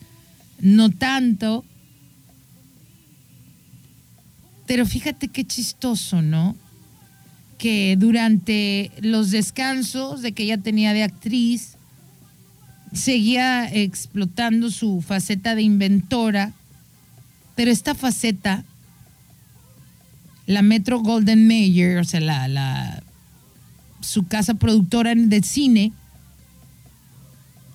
no 0.61 0.91
tanto. 0.91 1.65
Pero 4.67 4.87
fíjate 4.87 5.29
qué 5.29 5.45
chistoso, 5.45 6.23
¿no? 6.23 6.57
que 7.59 7.97
durante 7.99 8.91
los 9.01 9.31
descansos 9.31 10.23
de 10.23 10.33
que 10.33 10.43
ella 10.43 10.59
tenía 10.59 10.93
de 10.93 11.03
actriz, 11.03 11.77
seguía 12.93 13.73
explotando 13.73 14.71
su 14.71 15.01
faceta 15.01 15.55
de 15.55 15.63
inventora, 15.63 16.53
pero 17.55 17.71
esta 17.71 17.95
faceta, 17.95 18.65
la 20.47 20.63
Metro 20.63 21.01
Golden 21.01 21.47
Mayer, 21.49 21.99
o 21.99 22.05
sea, 22.05 22.21
la, 22.21 23.03
su 24.01 24.27
casa 24.27 24.55
productora 24.55 25.15
de 25.15 25.43
cine, 25.43 25.93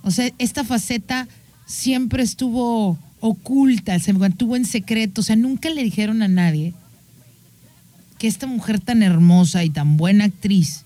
o 0.04 0.12
sea, 0.12 0.30
esta 0.38 0.64
faceta 0.64 1.28
siempre 1.66 2.24
estuvo 2.24 3.00
oculta, 3.22 3.98
se 4.00 4.14
mantuvo 4.14 4.56
en 4.56 4.66
secreto, 4.66 5.22
o 5.22 5.24
sea, 5.24 5.36
nunca 5.36 5.70
le 5.70 5.84
dijeron 5.84 6.22
a 6.22 6.28
nadie 6.28 6.74
que 8.20 8.28
esta 8.28 8.46
mujer 8.46 8.80
tan 8.80 9.02
hermosa 9.02 9.64
y 9.64 9.70
tan 9.70 9.98
buena 9.98 10.26
actriz 10.26 10.84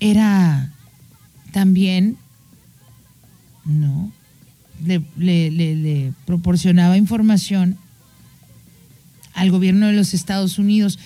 era 0.00 0.72
también, 1.52 2.16
¿no? 3.64 4.12
Le, 4.84 6.12
proporcionaba 6.26 6.96
información 6.96 7.78
al 9.34 9.50
gobierno 9.50 9.86
de 9.86 9.92
los 9.92 10.12
Estados 10.12 10.58
Unidos. 10.58 10.98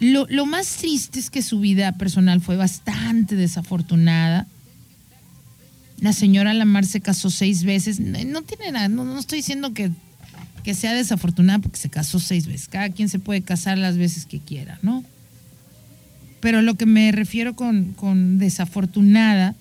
Lo, 0.00 0.26
más 0.46 0.76
triste 0.76 1.20
es 1.20 1.30
que 1.30 1.42
su 1.42 1.60
vida 1.60 1.92
personal 1.92 2.40
fue 2.40 2.56
bastante 2.56 3.36
desafortunada. 3.36 4.48
La 5.98 6.14
señora 6.14 6.54
Lamar 6.54 6.86
se 6.86 7.00
casó 7.00 7.30
seis 7.30 7.62
veces. 7.62 8.00
No 8.00 8.42
tiene 8.42 8.72
nada, 8.72 8.88
no 8.88 9.18
estoy 9.18 9.38
diciendo 9.38 9.72
que 9.72 9.92
que 10.62 10.74
sea 10.74 10.94
desafortunada 10.94 11.58
porque 11.58 11.78
se 11.78 11.90
casó 11.90 12.20
seis 12.20 12.46
veces. 12.46 12.68
Cada 12.68 12.90
quien 12.90 13.08
se 13.08 13.18
puede 13.18 13.42
casar 13.42 13.78
las 13.78 13.96
veces 13.96 14.26
que 14.26 14.40
quiera, 14.40 14.78
¿no? 14.82 15.04
Pero 16.40 16.62
lo 16.62 16.74
que 16.74 16.86
me 16.86 17.12
refiero 17.12 17.54
con, 17.54 17.92
con 17.92 18.38
desafortunada 18.38 19.54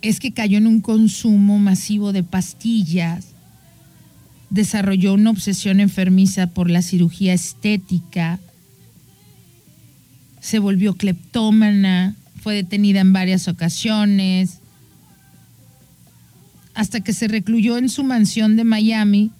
es 0.00 0.18
que 0.18 0.32
cayó 0.32 0.58
en 0.58 0.66
un 0.66 0.80
consumo 0.80 1.58
masivo 1.58 2.12
de 2.12 2.22
pastillas, 2.22 3.26
desarrolló 4.50 5.14
una 5.14 5.30
obsesión 5.30 5.80
enfermiza 5.80 6.48
por 6.48 6.70
la 6.70 6.82
cirugía 6.82 7.32
estética, 7.32 8.40
se 10.40 10.58
volvió 10.58 10.94
cleptómana, 10.94 12.16
fue 12.40 12.56
detenida 12.56 13.00
en 13.00 13.12
varias 13.12 13.46
ocasiones, 13.46 14.58
hasta 16.74 17.00
que 17.00 17.12
se 17.12 17.28
recluyó 17.28 17.78
en 17.78 17.88
su 17.88 18.04
mansión 18.04 18.56
de 18.56 18.64
Miami 18.64 19.30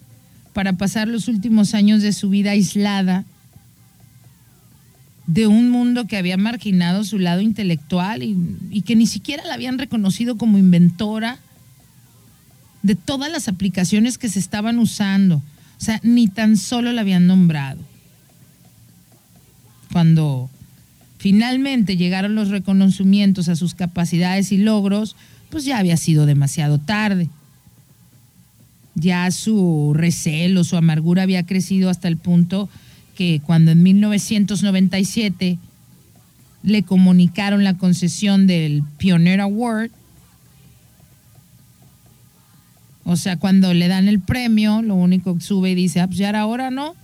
para 0.53 0.73
pasar 0.73 1.07
los 1.07 1.27
últimos 1.27 1.73
años 1.73 2.01
de 2.01 2.13
su 2.13 2.29
vida 2.29 2.51
aislada 2.51 3.25
de 5.25 5.47
un 5.47 5.69
mundo 5.69 6.05
que 6.05 6.17
había 6.17 6.37
marginado 6.37 7.03
su 7.03 7.17
lado 7.17 7.41
intelectual 7.41 8.23
y, 8.23 8.81
que 8.81 8.95
ni 8.95 9.07
siquiera 9.07 9.43
la 9.45 9.53
habían 9.53 9.79
reconocido 9.79 10.37
como 10.37 10.57
inventora 10.57 11.39
de 12.81 12.95
todas 12.95 13.31
las 13.31 13.47
aplicaciones 13.47 14.17
que 14.17 14.29
se 14.29 14.39
estaban 14.39 14.79
usando. 14.79 15.37
O 15.37 15.85
sea, 15.85 15.99
ni 16.03 16.27
tan 16.27 16.57
solo 16.57 16.91
la 16.91 17.01
habían 17.01 17.27
nombrado. 17.27 17.79
Cuando 19.91 20.49
finalmente 21.17 21.95
llegaron 21.95 22.35
los 22.35 22.49
reconocimientos 22.49 23.47
a 23.47 23.55
sus 23.55 23.75
capacidades 23.75 24.51
y 24.51 24.57
logros, 24.57 25.15
pues 25.53 25.65
ya 25.65 25.77
había 25.77 25.97
sido 25.97 26.25
demasiado 26.25 26.79
tarde. 26.79 27.29
Ya 28.95 29.29
su 29.29 29.93
recelo, 29.95 30.63
su 30.63 30.75
amargura 30.77 31.21
había 31.21 31.45
crecido 31.45 31.91
hasta 31.91 32.07
el 32.07 32.17
punto 32.17 32.69
que 33.15 33.39
cuando 33.45 33.69
en 33.69 33.83
1997 33.83 35.59
le 36.63 36.83
comunicaron 36.83 37.63
la 37.63 37.77
concesión 37.77 38.47
del 38.47 38.83
Pioneer 38.97 39.41
Award, 39.41 39.91
o 43.05 43.15
sea, 43.15 43.37
cuando 43.37 43.75
le 43.75 43.87
dan 43.87 44.07
el 44.07 44.19
premio, 44.19 44.81
lo 44.81 44.95
único 44.95 45.35
que 45.35 45.41
sube 45.41 45.69
y 45.69 45.75
dice, 45.75 45.99
ah, 45.99 46.07
pues 46.07 46.17
ya 46.17 46.29
era 46.29 46.71
¿no? 46.71 46.95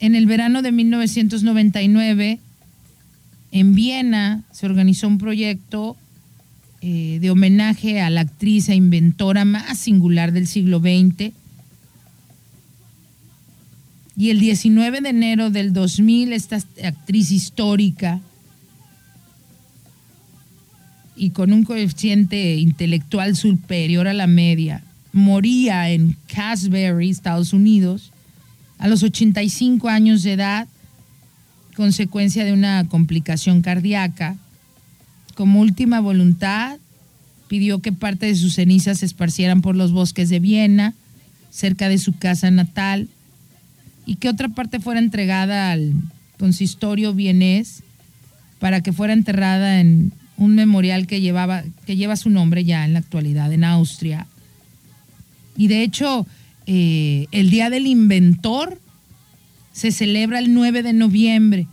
En 0.00 0.14
el 0.14 0.26
verano 0.26 0.60
de 0.60 0.70
1999, 0.70 2.40
en 3.52 3.74
Viena, 3.74 4.42
se 4.50 4.66
organizó 4.66 5.08
un 5.08 5.16
proyecto 5.16 5.96
eh, 6.80 7.18
de 7.20 7.30
homenaje 7.30 8.00
a 8.00 8.10
la 8.10 8.22
actriz 8.22 8.68
e 8.68 8.74
inventora 8.74 9.44
más 9.44 9.78
singular 9.78 10.32
del 10.32 10.46
siglo 10.46 10.80
XX. 10.80 11.32
Y 14.16 14.30
el 14.30 14.40
19 14.40 15.00
de 15.00 15.08
enero 15.08 15.50
del 15.50 15.72
2000, 15.72 16.32
esta 16.32 16.56
actriz 16.82 17.30
histórica 17.30 18.20
y 21.16 21.30
con 21.30 21.52
un 21.52 21.64
coeficiente 21.64 22.56
intelectual 22.56 23.36
superior 23.36 24.06
a 24.06 24.12
la 24.12 24.26
media, 24.26 24.82
moría 25.12 25.90
en 25.90 26.16
Casbury, 26.32 27.10
Estados 27.10 27.52
Unidos, 27.52 28.12
a 28.78 28.88
los 28.88 29.02
85 29.02 29.88
años 29.88 30.22
de 30.22 30.34
edad, 30.34 30.68
consecuencia 31.74 32.44
de 32.44 32.52
una 32.52 32.86
complicación 32.88 33.62
cardíaca. 33.62 34.36
Como 35.36 35.60
última 35.60 36.00
voluntad, 36.00 36.78
pidió 37.46 37.78
que 37.80 37.92
parte 37.92 38.26
de 38.26 38.34
sus 38.34 38.54
cenizas 38.54 38.98
se 38.98 39.06
esparcieran 39.06 39.62
por 39.62 39.76
los 39.76 39.92
bosques 39.92 40.28
de 40.30 40.40
Viena, 40.40 40.94
cerca 41.50 41.88
de 41.88 41.98
su 41.98 42.16
casa 42.18 42.50
natal, 42.50 43.08
y 44.04 44.16
que 44.16 44.28
otra 44.28 44.48
parte 44.48 44.80
fuera 44.80 44.98
entregada 44.98 45.70
al 45.70 45.92
consistorio 46.38 47.14
vienés 47.14 47.82
para 48.58 48.80
que 48.80 48.92
fuera 48.92 49.12
enterrada 49.12 49.80
en 49.80 50.12
un 50.36 50.54
memorial 50.54 51.06
que, 51.06 51.20
llevaba, 51.20 51.62
que 51.86 51.96
lleva 51.96 52.16
su 52.16 52.30
nombre 52.30 52.64
ya 52.64 52.84
en 52.84 52.94
la 52.94 52.98
actualidad 52.98 53.52
en 53.52 53.64
Austria. 53.64 54.26
Y 55.56 55.68
de 55.68 55.82
hecho, 55.82 56.26
eh, 56.66 57.26
el 57.30 57.50
Día 57.50 57.70
del 57.70 57.86
Inventor 57.86 58.80
se 59.72 59.92
celebra 59.92 60.38
el 60.38 60.54
9 60.54 60.82
de 60.82 60.92
noviembre, 60.92 61.66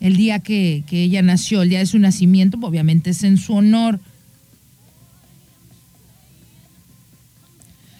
el 0.00 0.16
día 0.16 0.40
que, 0.40 0.84
que 0.86 1.02
ella 1.02 1.22
nació, 1.22 1.62
el 1.62 1.70
día 1.70 1.78
de 1.78 1.86
su 1.86 1.98
nacimiento, 1.98 2.58
obviamente 2.60 3.10
es 3.10 3.22
en 3.22 3.38
su 3.38 3.54
honor. 3.54 4.00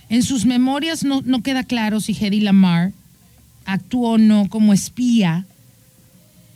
En 0.09 0.23
sus 0.23 0.45
memorias 0.45 1.05
no, 1.05 1.43
queda 1.43 1.65
claro 1.65 2.01
si 2.01 2.13
Hedy 2.13 2.41
Lamar 2.41 2.93
actuó 3.65 4.13
o 4.13 4.19
no 4.19 4.49
como 4.49 4.73
espía, 4.73 5.47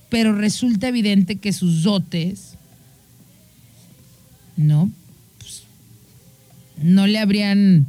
pero 0.08 0.34
resulta 0.34 0.88
evidente 0.88 1.36
que 1.36 1.52
sus 1.52 1.82
dotes 1.82 2.54
no, 4.56 4.90
pues, 5.38 5.64
no 6.80 7.06
le 7.06 7.18
habrían, 7.18 7.86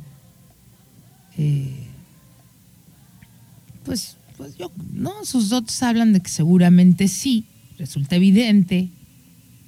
eh, 1.38 1.88
pues, 3.84 4.16
pues 4.42 4.58
yo, 4.58 4.72
no, 4.92 5.24
sus 5.24 5.50
dotes 5.50 5.84
hablan 5.84 6.14
de 6.14 6.20
que 6.20 6.32
seguramente 6.32 7.08
sí, 7.08 7.46
resulta 7.78 8.16
evidente, 8.16 8.90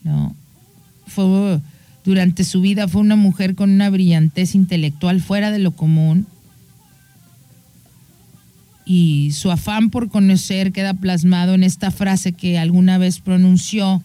¿no? 0.04 0.36
Fue 1.06 1.62
durante 2.04 2.44
su 2.44 2.60
vida 2.60 2.88
fue 2.88 3.02
una 3.02 3.16
mujer 3.16 3.54
con 3.54 3.70
una 3.70 3.92
brillantez 3.92 4.56
intelectual 4.56 5.22
fuera 5.22 5.52
de 5.52 5.60
lo 5.60 5.74
común 5.74 6.26
y 8.84 9.30
su 9.34 9.52
afán 9.52 9.92
por 9.92 10.10
conocer 10.10 10.72
queda 10.72 10.96
plasmado 10.96 11.54
en 11.54 11.62
esta 11.62 11.92
frase 11.92 12.32
que 12.32 12.58
alguna 12.58 12.98
vez 12.98 13.20
pronunció. 13.20 14.04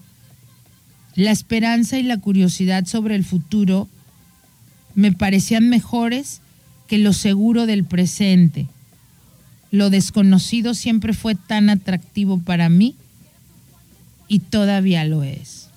La 1.14 1.30
esperanza 1.30 1.98
y 1.98 2.02
la 2.02 2.18
curiosidad 2.18 2.84
sobre 2.84 3.14
el 3.14 3.24
futuro 3.24 3.88
me 4.94 5.12
parecían 5.12 5.70
mejores 5.70 6.42
que 6.88 6.98
lo 6.98 7.14
seguro 7.14 7.64
del 7.64 7.84
presente. 7.84 8.68
Lo 9.70 9.90
desconocido 9.90 10.74
siempre 10.74 11.12
fue 11.12 11.34
tan 11.34 11.70
atractivo 11.70 12.38
para 12.38 12.68
mí 12.68 12.94
y 14.28 14.40
todavía 14.40 15.04
lo 15.04 15.22
es. 15.22 15.68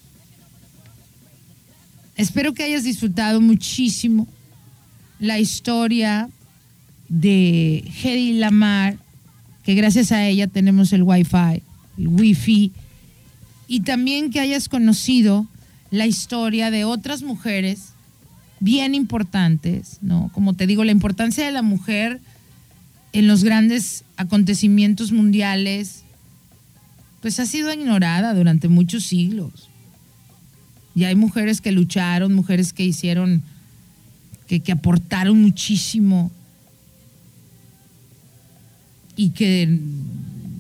Espero 2.16 2.54
que 2.54 2.64
hayas 2.64 2.84
disfrutado 2.84 3.42
muchísimo 3.42 4.28
la 5.20 5.40
historia 5.40 6.30
de 7.10 7.84
Hedy 8.04 8.34
Lamar, 8.34 8.98
que 9.64 9.76
gracias 9.76 10.12
a 10.12 10.26
ella 10.28 10.48
tenemos 10.48 10.94
el 10.94 11.04
Wi-Fi, 11.04 11.62
el 11.98 12.08
Wi-Fi, 12.08 12.72
y 13.68 13.80
también 13.82 14.32
que 14.32 14.40
hayas 14.40 14.70
conocido 14.70 15.48
la 15.92 16.08
historia 16.08 16.72
de 16.72 16.86
otras 16.86 17.22
mujeres 17.22 17.90
bien 18.60 18.96
importantes, 18.96 19.98
¿no? 20.02 20.30
Como 20.34 20.54
te 20.54 20.68
digo, 20.68 20.84
la 20.84 20.92
importancia 20.92 21.46
de 21.46 21.52
la 21.52 21.62
mujer 21.62 22.22
en 23.14 23.28
los 23.28 23.44
grandes 23.44 24.04
acontecimientos 24.16 25.12
mundiales, 25.12 26.04
pues 27.22 27.40
ha 27.40 27.46
sido 27.46 27.72
ignorada 27.74 28.34
durante 28.34 28.68
muchos 28.68 29.04
siglos. 29.04 29.70
Y 30.96 31.06
hay 31.06 31.16
mujeres 31.16 31.62
que 31.62 31.72
lucharon, 31.72 32.34
mujeres 32.34 32.74
que 32.74 32.84
hicieron, 32.84 33.44
que, 34.48 34.72
aportaron 34.72 35.42
muchísimo 35.42 36.32
y 39.16 39.30
que 39.30 39.80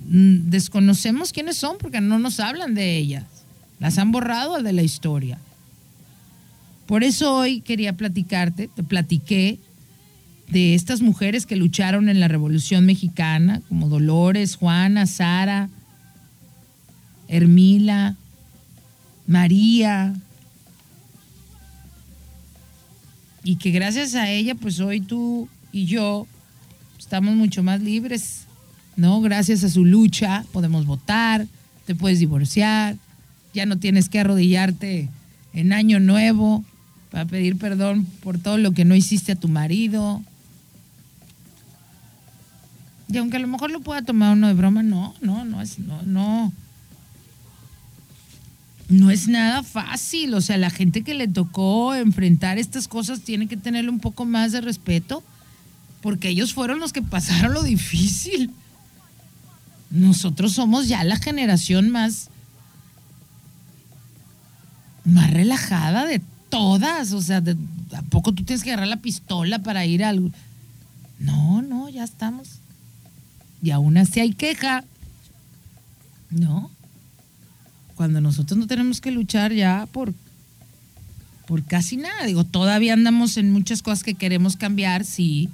desconocemos 0.08 1.32
quiénes 1.32 1.58
son 1.58 1.78
porque 1.78 2.00
no 2.00 2.20
nos 2.20 2.40
hablan 2.40 2.76
de 2.76 2.98
ellas. 2.98 3.26
Las 3.80 3.98
han 3.98 4.12
borrado 4.12 4.62
de 4.62 4.74
la 4.74 4.84
historia. 4.84 5.40
Por 6.86 7.04
eso 7.04 7.34
hoy 7.34 7.62
quería 7.62 7.94
platicarte, 7.94 8.70
te 8.74 8.84
platiqué 8.84 9.60
de 10.52 10.76
estas 10.76 11.02
mujeres 11.02 11.46
que 11.46 11.56
lucharon 11.56 12.10
en 12.10 12.20
la 12.20 12.28
Revolución 12.28 12.86
Mexicana, 12.86 13.62
como 13.70 13.88
Dolores, 13.88 14.56
Juana, 14.56 15.08
Sara, 15.08 15.70
Hermila, 17.30 18.18
María, 19.28 20.14
y 23.44 23.56
que 23.56 23.72
gracias 23.72 24.14
a 24.16 24.30
ella, 24.30 24.56
pues 24.56 24.80
hoy 24.82 25.00
tú 25.02 25.48
y 25.72 25.86
yo 25.86 26.28
estamos 27.00 27.36
mucho 27.36 27.64
más 27.64 27.82
libres, 27.82 28.42
¿no? 28.98 29.22
Gracias 29.22 29.64
a 29.64 29.70
su 29.70 29.86
lucha 29.86 30.46
podemos 30.52 30.86
votar, 30.86 31.48
te 31.86 31.96
puedes 31.96 32.20
divorciar, 32.20 32.98
ya 33.54 33.66
no 33.66 33.80
tienes 33.80 34.10
que 34.10 34.20
arrodillarte 34.20 35.10
en 35.54 35.74
año 35.74 36.00
nuevo 36.00 36.64
para 37.10 37.26
pedir 37.26 37.58
perdón 37.58 38.06
por 38.22 38.38
todo 38.38 38.58
lo 38.58 38.74
que 38.74 38.86
no 38.86 38.96
hiciste 38.96 39.32
a 39.32 39.36
tu 39.36 39.48
marido. 39.48 40.22
Y 43.12 43.18
aunque 43.18 43.38
a 43.38 43.42
lo 43.42 43.48
mejor 43.48 43.72
lo 43.72 43.82
pueda 43.82 44.02
tomar 44.02 44.34
uno 44.34 44.48
de 44.48 44.54
broma, 44.54 44.84
no, 44.84 45.14
no, 45.22 45.44
no 45.46 45.62
es, 45.62 45.80
no, 45.80 46.02
no 46.04 46.52
no 48.92 49.10
es 49.10 49.28
nada 49.28 49.64
fácil. 49.64 50.34
O 50.34 50.42
sea, 50.42 50.58
la 50.58 50.70
gente 50.70 51.04
que 51.04 51.14
le 51.14 51.28
tocó 51.28 51.96
enfrentar 51.96 52.58
estas 52.58 52.88
cosas 52.88 53.22
tiene 53.22 53.48
que 53.48 53.58
tenerle 53.58 53.90
un 53.90 54.00
poco 54.00 54.26
más 54.26 54.52
de 54.52 54.62
respeto, 54.62 55.24
porque 56.02 56.30
ellos 56.30 56.54
fueron 56.54 56.80
los 56.80 56.94
que 56.94 57.02
pasaron 57.02 57.54
lo 57.54 57.64
difícil. 57.64 58.52
Nosotros 59.90 60.54
somos 60.54 60.88
ya 60.88 61.04
la 61.04 61.18
generación 61.18 61.90
más, 61.90 62.30
más 65.06 65.32
relajada 65.32 66.06
de 66.06 66.22
todas. 66.50 67.14
O 67.14 67.22
sea, 67.22 67.42
¿a 67.96 68.02
poco 68.04 68.34
tú 68.34 68.44
tienes 68.44 68.64
que 68.64 68.72
agarrar 68.72 68.90
la 68.90 69.02
pistola 69.02 69.60
para 69.60 69.86
ir 69.86 70.04
al... 70.04 70.34
No, 71.20 71.62
no, 71.62 71.88
ya 71.88 72.04
estamos. 72.04 72.61
Y 73.62 73.72
aún 73.72 73.98
así 73.98 74.20
hay 74.20 74.34
queja. 74.34 74.84
No 76.30 76.72
cuando 78.02 78.20
nosotros 78.20 78.58
no 78.58 78.66
tenemos 78.66 79.00
que 79.00 79.12
luchar 79.12 79.54
ya 79.54 79.88
por, 79.92 80.12
por 81.46 81.64
casi 81.64 81.98
nada. 81.98 82.26
Digo, 82.26 82.44
todavía 82.44 82.94
andamos 82.94 83.38
en 83.38 83.52
muchas 83.52 83.84
cosas 83.84 84.04
que 84.04 84.16
queremos 84.16 84.58
cambiar, 84.58 85.06
sí, 85.06 85.50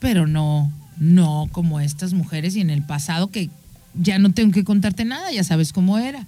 pero 0.00 0.26
no, 0.26 0.72
no 0.96 1.50
como 1.52 1.80
estas 1.80 2.14
mujeres 2.14 2.56
y 2.56 2.62
en 2.62 2.70
el 2.70 2.82
pasado 2.82 3.30
que 3.30 3.50
ya 3.92 4.18
no 4.18 4.32
tengo 4.32 4.52
que 4.52 4.64
contarte 4.64 5.04
nada, 5.04 5.30
ya 5.32 5.44
sabes 5.44 5.70
cómo 5.70 5.98
era. 5.98 6.26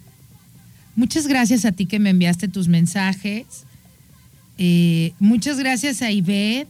Muchas 0.97 1.29
gracias 1.29 1.65
a 1.65 1.73
ti 1.73 1.87
que 1.87 1.99
me 1.99 2.11
enviaste 2.11 2.47
tus 2.47 2.69
mensajes. 2.69 3.47
Eh, 4.59 5.15
muchas 5.19 5.59
gracias 5.59 6.03
a 6.03 6.11
Ivette. 6.11 6.69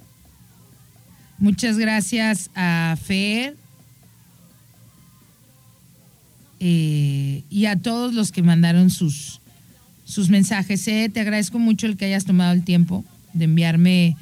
Muchas 1.39 1.79
gracias 1.79 2.51
a 2.55 2.97
Fer. 3.03 3.57
Eh, 6.59 7.45
y 7.51 7.67
a 7.67 7.77
todos 7.77 8.15
los 8.15 8.33
que 8.33 8.43
mandaron 8.43 8.89
sus, 8.91 9.41
sus 10.05 10.31
mensajes. 10.31 10.89
Eh, 10.89 11.11
te 11.13 11.21
agradezco 11.21 11.59
mucho 11.59 11.87
el 11.87 11.99
que 11.99 12.07
hayas 12.07 12.25
tomado 12.25 12.53
el 12.53 12.65
tiempo 12.65 13.05
de 13.35 13.45
enviarme 13.45 14.17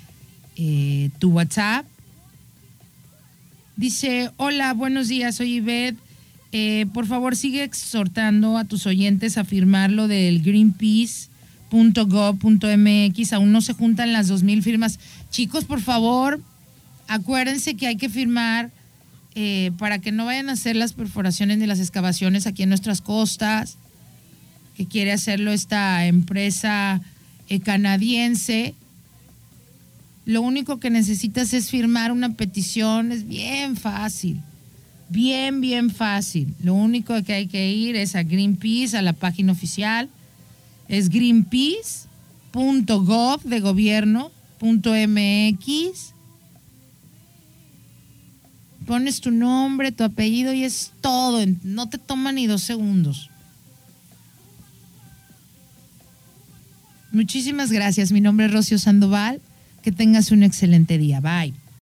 eh, 0.56 1.10
tu 1.18 1.30
WhatsApp. 1.30 1.86
Dice, 3.76 4.30
hola, 4.36 4.72
buenos 4.72 5.08
días, 5.08 5.34
soy 5.36 5.54
Ivette. 5.54 5.96
por 6.92 7.06
favor, 7.06 7.36
sigue 7.36 7.62
exhortando 7.64 8.58
a 8.58 8.64
tus 8.64 8.86
oyentes 8.86 9.38
a 9.38 9.44
firmar 9.44 9.90
lo 9.90 10.06
del 10.08 10.42
greenpeace.gov.mx. 10.42 13.32
Aún 13.32 13.52
no 13.52 13.60
se 13.60 13.74
juntan 13.74 14.12
las 14.12 14.28
2.000 14.30 14.62
firmas. 14.62 14.98
Chicos, 15.30 15.64
por 15.64 15.80
favor, 15.80 16.40
acuérdense 17.08 17.76
que 17.76 17.86
hay 17.86 17.96
que 17.96 18.08
firmar 18.08 18.70
eh, 19.34 19.72
para 19.78 19.98
que 19.98 20.12
no 20.12 20.26
vayan 20.26 20.48
a 20.48 20.52
hacer 20.52 20.76
las 20.76 20.92
perforaciones 20.92 21.58
ni 21.58 21.66
las 21.66 21.80
excavaciones 21.80 22.46
aquí 22.46 22.62
en 22.62 22.68
nuestras 22.68 23.00
costas, 23.00 23.78
que 24.76 24.86
quiere 24.86 25.10
hacerlo 25.10 25.50
esta 25.52 26.06
empresa 26.06 27.00
eh, 27.48 27.58
canadiense. 27.58 28.76
Lo 30.24 30.40
único 30.40 30.78
que 30.78 30.90
necesitas 30.90 31.52
es 31.52 31.70
firmar 31.70 32.12
una 32.12 32.34
petición, 32.34 33.10
es 33.10 33.26
bien 33.26 33.76
fácil, 33.76 34.40
bien, 35.08 35.60
bien 35.60 35.90
fácil. 35.90 36.54
Lo 36.62 36.74
único 36.74 37.20
que 37.24 37.34
hay 37.34 37.48
que 37.48 37.72
ir 37.72 37.96
es 37.96 38.14
a 38.14 38.22
Greenpeace, 38.22 38.96
a 38.96 39.02
la 39.02 39.14
página 39.14 39.50
oficial, 39.52 40.08
es 40.88 41.08
greenpeace.gov 41.08 43.42
de 43.42 43.60
gobierno.mx 43.60 46.13
Pones 48.86 49.20
tu 49.20 49.30
nombre, 49.30 49.92
tu 49.92 50.04
apellido 50.04 50.52
y 50.52 50.64
es 50.64 50.92
todo. 51.00 51.44
No 51.62 51.88
te 51.88 51.98
toma 51.98 52.32
ni 52.32 52.46
dos 52.46 52.62
segundos. 52.62 53.30
Muchísimas 57.12 57.70
gracias. 57.70 58.12
Mi 58.12 58.20
nombre 58.20 58.46
es 58.46 58.52
Rocío 58.52 58.78
Sandoval. 58.78 59.40
Que 59.82 59.92
tengas 59.92 60.30
un 60.32 60.42
excelente 60.42 60.98
día. 60.98 61.20
Bye. 61.20 61.54